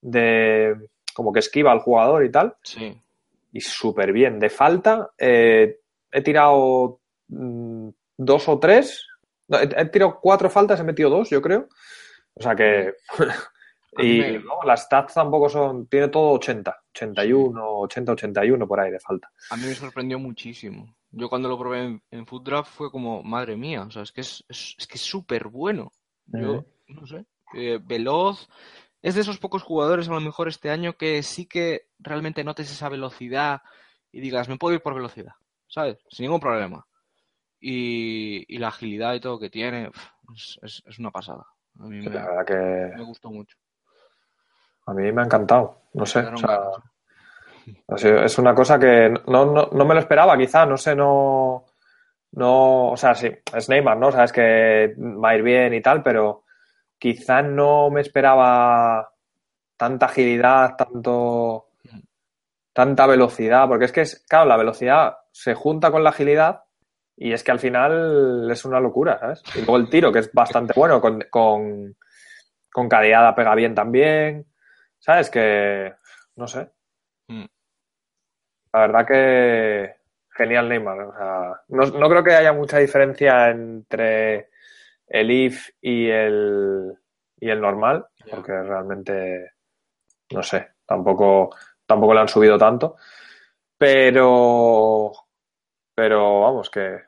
de, 0.00 0.76
como 1.14 1.32
que 1.32 1.40
esquiva 1.40 1.72
al 1.72 1.80
jugador 1.80 2.24
y 2.24 2.30
tal. 2.30 2.56
Sí. 2.62 3.00
Y 3.52 3.60
súper 3.60 4.12
bien. 4.12 4.38
De 4.38 4.48
falta, 4.48 5.10
eh, 5.18 5.80
he 6.10 6.22
tirado 6.22 7.00
mm, 7.28 7.88
dos 8.16 8.48
o 8.48 8.58
tres. 8.58 9.06
he, 9.48 9.84
tirado 9.86 10.20
cuatro 10.20 10.48
faltas, 10.50 10.80
he 10.80 10.84
metido 10.84 11.10
dos, 11.10 11.30
yo 11.30 11.42
creo. 11.42 11.68
O 12.34 12.42
sea 12.42 12.54
que... 12.54 12.94
y 13.98 14.22
las 14.64 14.84
stats 14.84 15.14
tampoco 15.14 15.48
son... 15.48 15.86
Tiene 15.86 16.08
todo 16.08 16.32
80. 16.32 16.80
81, 16.94 17.78
80, 17.80 18.12
81 18.12 18.66
por 18.66 18.80
ahí 18.80 18.90
de 18.90 19.00
falta. 19.00 19.30
A 19.50 19.56
mí 19.56 19.64
me 19.66 19.74
sorprendió 19.74 20.18
muchísimo. 20.18 20.94
Yo 21.12 21.28
cuando 21.28 21.48
lo 21.48 21.58
probé 21.58 21.84
en, 21.84 22.02
en 22.10 22.26
Food 22.26 22.44
Draft 22.44 22.72
fue 22.72 22.90
como, 22.90 23.22
madre 23.22 23.56
mía, 23.56 23.82
o 23.82 23.90
sea, 23.90 24.02
es 24.02 24.12
que 24.12 24.20
es, 24.20 24.44
es, 24.48 24.86
que 24.86 24.94
es 24.94 25.00
súper 25.00 25.48
bueno. 25.48 25.92
Yo, 26.26 26.64
no 26.86 27.06
sé, 27.06 27.24
eh, 27.54 27.80
veloz. 27.82 28.48
Es 29.02 29.14
de 29.14 29.22
esos 29.22 29.38
pocos 29.38 29.62
jugadores 29.62 30.08
a 30.08 30.12
lo 30.12 30.20
mejor 30.20 30.48
este 30.48 30.70
año 30.70 30.94
que 30.94 31.22
sí 31.22 31.46
que 31.46 31.88
realmente 31.98 32.44
notes 32.44 32.70
esa 32.70 32.88
velocidad 32.88 33.62
y 34.12 34.20
digas, 34.20 34.48
me 34.48 34.58
puedo 34.58 34.74
ir 34.74 34.82
por 34.82 34.94
velocidad, 34.94 35.32
¿sabes? 35.68 35.98
Sin 36.10 36.24
ningún 36.24 36.40
problema. 36.40 36.86
Y, 37.60 38.44
y 38.54 38.58
la 38.58 38.68
agilidad 38.68 39.14
y 39.14 39.20
todo 39.20 39.38
que 39.38 39.50
tiene, 39.50 39.90
es, 40.34 40.82
es, 40.86 40.98
una 40.98 41.10
pasada. 41.10 41.46
A 41.78 41.84
mí 41.84 42.00
me, 42.00 42.10
que... 42.46 42.92
me 42.96 43.04
gustó 43.04 43.30
mucho. 43.30 43.56
A 44.86 44.94
mí 44.94 45.12
me 45.12 45.22
ha 45.22 45.24
encantado, 45.24 45.82
no 45.94 46.04
sé. 46.04 46.20
O 47.86 47.96
sea, 47.96 48.24
es 48.24 48.38
una 48.38 48.54
cosa 48.54 48.78
que 48.78 49.10
no, 49.28 49.46
no, 49.46 49.68
no, 49.72 49.84
me 49.84 49.94
lo 49.94 50.00
esperaba, 50.00 50.36
quizá, 50.36 50.66
no 50.66 50.76
sé, 50.76 50.94
no. 50.94 51.66
No, 52.32 52.90
o 52.90 52.96
sea, 52.96 53.14
sí, 53.14 53.28
es 53.54 53.68
Neymar, 53.68 53.96
¿no? 53.96 54.12
Sabes 54.12 54.32
que 54.32 54.94
va 54.96 55.30
a 55.30 55.36
ir 55.36 55.42
bien 55.42 55.74
y 55.74 55.80
tal, 55.80 56.02
pero 56.02 56.44
quizá 57.00 57.42
no 57.42 57.90
me 57.90 58.02
esperaba 58.02 59.12
tanta 59.76 60.06
agilidad, 60.06 60.76
tanto. 60.76 61.70
tanta 62.72 63.06
velocidad, 63.06 63.66
porque 63.66 63.86
es 63.86 63.92
que, 63.92 64.02
es, 64.02 64.24
claro, 64.28 64.46
la 64.46 64.56
velocidad 64.56 65.16
se 65.32 65.54
junta 65.54 65.90
con 65.90 66.04
la 66.04 66.10
agilidad 66.10 66.62
y 67.16 67.32
es 67.32 67.42
que 67.42 67.50
al 67.50 67.58
final 67.58 68.48
es 68.50 68.64
una 68.64 68.78
locura, 68.78 69.18
¿sabes? 69.18 69.42
Y 69.54 69.58
luego 69.58 69.76
el 69.78 69.90
tiro, 69.90 70.12
que 70.12 70.20
es 70.20 70.32
bastante 70.32 70.74
bueno, 70.76 71.00
con, 71.00 71.24
con, 71.28 71.96
con 72.70 72.88
cadeada 72.88 73.34
pega 73.34 73.54
bien 73.54 73.74
también, 73.74 74.46
¿sabes? 74.98 75.30
Que, 75.30 75.92
no 76.36 76.46
sé. 76.46 76.70
Mm. 77.28 77.46
La 78.72 78.80
verdad 78.80 79.06
que 79.06 80.00
genial 80.40 80.68
Neymar. 80.68 81.00
O 81.00 81.12
sea, 81.12 81.62
no, 81.68 82.08
creo 82.08 82.24
que 82.24 82.34
haya 82.34 82.52
mucha 82.52 82.78
diferencia 82.78 83.50
entre 83.50 84.49
el 85.10 85.30
IF 85.30 85.70
y 85.82 86.08
el, 86.08 86.96
y 87.38 87.50
el 87.50 87.60
normal, 87.60 88.06
porque 88.30 88.52
realmente, 88.52 89.50
no 90.32 90.42
sé, 90.42 90.68
tampoco, 90.86 91.50
tampoco 91.84 92.14
le 92.14 92.20
han 92.20 92.28
subido 92.28 92.56
tanto. 92.56 92.96
Pero, 93.76 95.12
pero 95.94 96.40
vamos, 96.40 96.70
que 96.70 96.98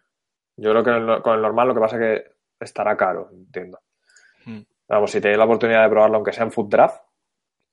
yo 0.56 0.70
creo 0.70 0.84
que 0.84 1.22
con 1.22 1.36
el 1.36 1.42
normal 1.42 1.68
lo 1.68 1.74
que 1.74 1.80
pasa 1.80 1.96
es 1.96 2.02
que 2.02 2.30
estará 2.60 2.96
caro, 2.96 3.30
entiendo. 3.32 3.80
Hmm. 4.44 4.62
Vamos, 4.88 5.10
si 5.10 5.20
tenéis 5.20 5.38
la 5.38 5.44
oportunidad 5.44 5.84
de 5.84 5.90
probarlo, 5.90 6.16
aunque 6.16 6.32
sea 6.32 6.44
en 6.44 6.52
Food 6.52 6.68
Draft, 6.68 7.00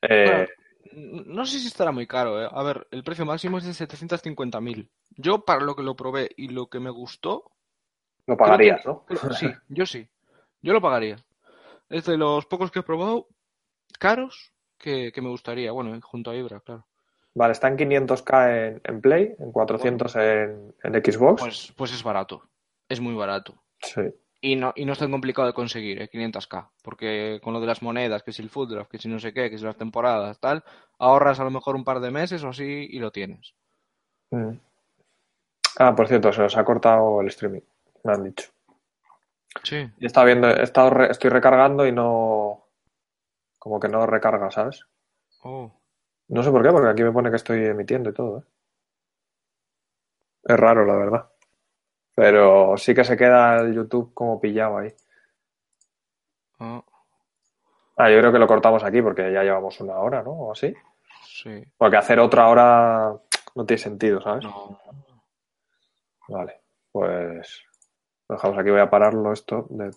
eh, 0.01 0.47
no 0.93 1.45
sé 1.45 1.59
si 1.59 1.67
estará 1.67 1.91
muy 1.91 2.07
caro, 2.07 2.41
¿eh? 2.41 2.47
A 2.49 2.63
ver, 2.63 2.88
el 2.91 3.03
precio 3.03 3.25
máximo 3.25 3.57
es 3.57 3.65
de 3.65 3.88
750.000. 3.88 4.89
Yo, 5.17 5.43
para 5.43 5.61
lo 5.61 5.75
que 5.75 5.84
lo 5.84 5.95
probé 5.95 6.30
y 6.38 6.49
lo 6.49 6.67
que 6.67 6.80
me 6.80 6.89
gustó... 6.89 7.51
Lo 8.25 8.38
pagarías, 8.38 8.86
¿no? 8.86 9.05
Sí, 9.32 9.47
yo 9.67 9.86
sí. 9.86 10.07
Yo 10.62 10.74
lo 10.74 10.82
pagaría. 10.82 11.18
Es 11.89 12.05
de 12.05 12.18
los 12.18 12.45
pocos 12.45 12.72
que 12.72 12.80
he 12.80 12.84
probado 12.84 13.28
caros 13.97 14.53
que, 14.78 15.12
me 15.22 15.30
gustaría. 15.30 15.72
Bueno, 15.72 15.99
junto 16.01 16.32
a 16.32 16.36
Ibra, 16.36 16.60
claro. 16.62 16.86
Vale, 17.36 17.51
está 17.51 17.68
en 17.68 17.78
500k 17.78 18.82
en, 18.84 19.01
Play, 19.01 19.36
en 19.39 19.51
400 19.51 20.16
en, 20.16 20.76
en, 20.84 20.93
Xbox. 20.93 21.41
Pues, 21.41 21.74
pues 21.76 21.93
es 21.93 22.03
barato. 22.03 22.43
Es 22.88 22.99
muy 22.99 23.14
barato. 23.14 23.62
Sí. 23.80 24.01
Y 24.41 24.55
no, 24.55 24.74
y 24.76 24.86
no 24.86 24.93
es 24.93 24.99
tan 24.99 25.12
complicado 25.12 25.47
de 25.47 25.53
conseguir, 25.53 26.01
¿eh? 26.01 26.10
500k. 26.10 26.70
Porque 26.82 27.39
con 27.43 27.53
lo 27.53 27.60
de 27.60 27.68
las 27.68 27.82
monedas, 27.82 28.24
que 28.24 28.32
si 28.32 28.41
el 28.41 28.49
food 28.49 28.74
draft, 28.74 28.89
que 28.89 28.97
si 28.97 29.10
no 29.10 29.20
sé 29.20 29.34
qué, 29.34 29.49
que 29.49 29.57
si 29.57 29.66
las 29.66 29.78
temporadas, 29.78 30.39
tal, 30.39 30.64
ahorras 30.97 31.39
a 31.39 31.43
lo 31.43 31.51
mejor 31.51 31.76
un 31.76 31.84
par 31.84 31.99
de 31.99 32.12
meses 32.12 32.43
o 32.43 32.49
así 32.49 32.88
y 32.89 32.99
lo 32.99 33.12
tienes. 33.12 33.53
Mm. 34.32 34.53
Ah, 35.78 35.95
por 35.95 36.07
cierto, 36.07 36.32
se 36.32 36.41
os 36.41 36.57
ha 36.57 36.64
cortado 36.64 37.22
el 37.22 37.28
streaming, 37.28 37.62
me 38.03 38.14
han 38.14 38.24
dicho. 38.24 38.49
Sí. 39.64 39.89
Y 39.97 40.06
estaba 40.06 40.26
viendo, 40.26 40.47
he 40.47 40.64
estado 40.64 41.04
estoy 41.04 41.30
recargando 41.30 41.86
y 41.86 41.91
no. 41.91 42.68
Como 43.58 43.80
que 43.80 43.89
no 43.89 44.06
recarga, 44.06 44.52
¿sabes? 44.52 44.86
Oh. 45.43 45.72
No 46.30 46.43
sé 46.43 46.52
por 46.52 46.64
qué, 46.64 46.70
porque 46.70 46.89
aquí 46.89 47.04
me 47.04 47.12
pone 47.12 47.30
que 47.30 47.36
estoy 47.36 47.66
emitiendo 47.66 48.10
y 48.10 48.14
todo, 48.14 48.39
¿eh? 48.39 48.43
Es 50.43 50.58
raro, 50.58 50.86
la 50.86 50.95
verdad. 50.95 51.30
Pero 52.16 52.78
sí 52.78 52.93
que 52.93 53.04
se 53.04 53.18
queda 53.18 53.60
el 53.60 53.74
YouTube 53.74 54.14
como 54.14 54.39
pillado 54.39 54.78
ahí. 54.78 54.93
Ah. 56.60 56.84
ah. 57.97 58.10
yo 58.10 58.20
creo 58.20 58.32
que 58.32 58.39
lo 58.39 58.47
cortamos 58.47 58.84
aquí 58.84 59.02
porque 59.02 59.32
ya 59.32 59.43
llevamos 59.43 59.80
una 59.82 59.97
hora, 59.97 60.24
¿no? 60.24 60.32
O 60.32 60.52
así. 60.52 60.74
Sí. 61.26 61.64
Porque 61.78 61.97
hacer 61.97 62.20
otra 62.20 62.47
hora 62.47 63.16
no 63.56 63.66
tiene 63.66 63.82
sentido, 63.82 64.22
¿sabes? 64.22 64.45
No. 64.45 64.80
Vale, 66.28 66.62
pues 66.91 67.68
dejamos 68.30 68.57
aquí. 68.57 68.69
Voy 68.69 68.80
a 68.80 68.89
pararlo 68.89 69.34
esto 69.34 69.67
de 69.69 69.91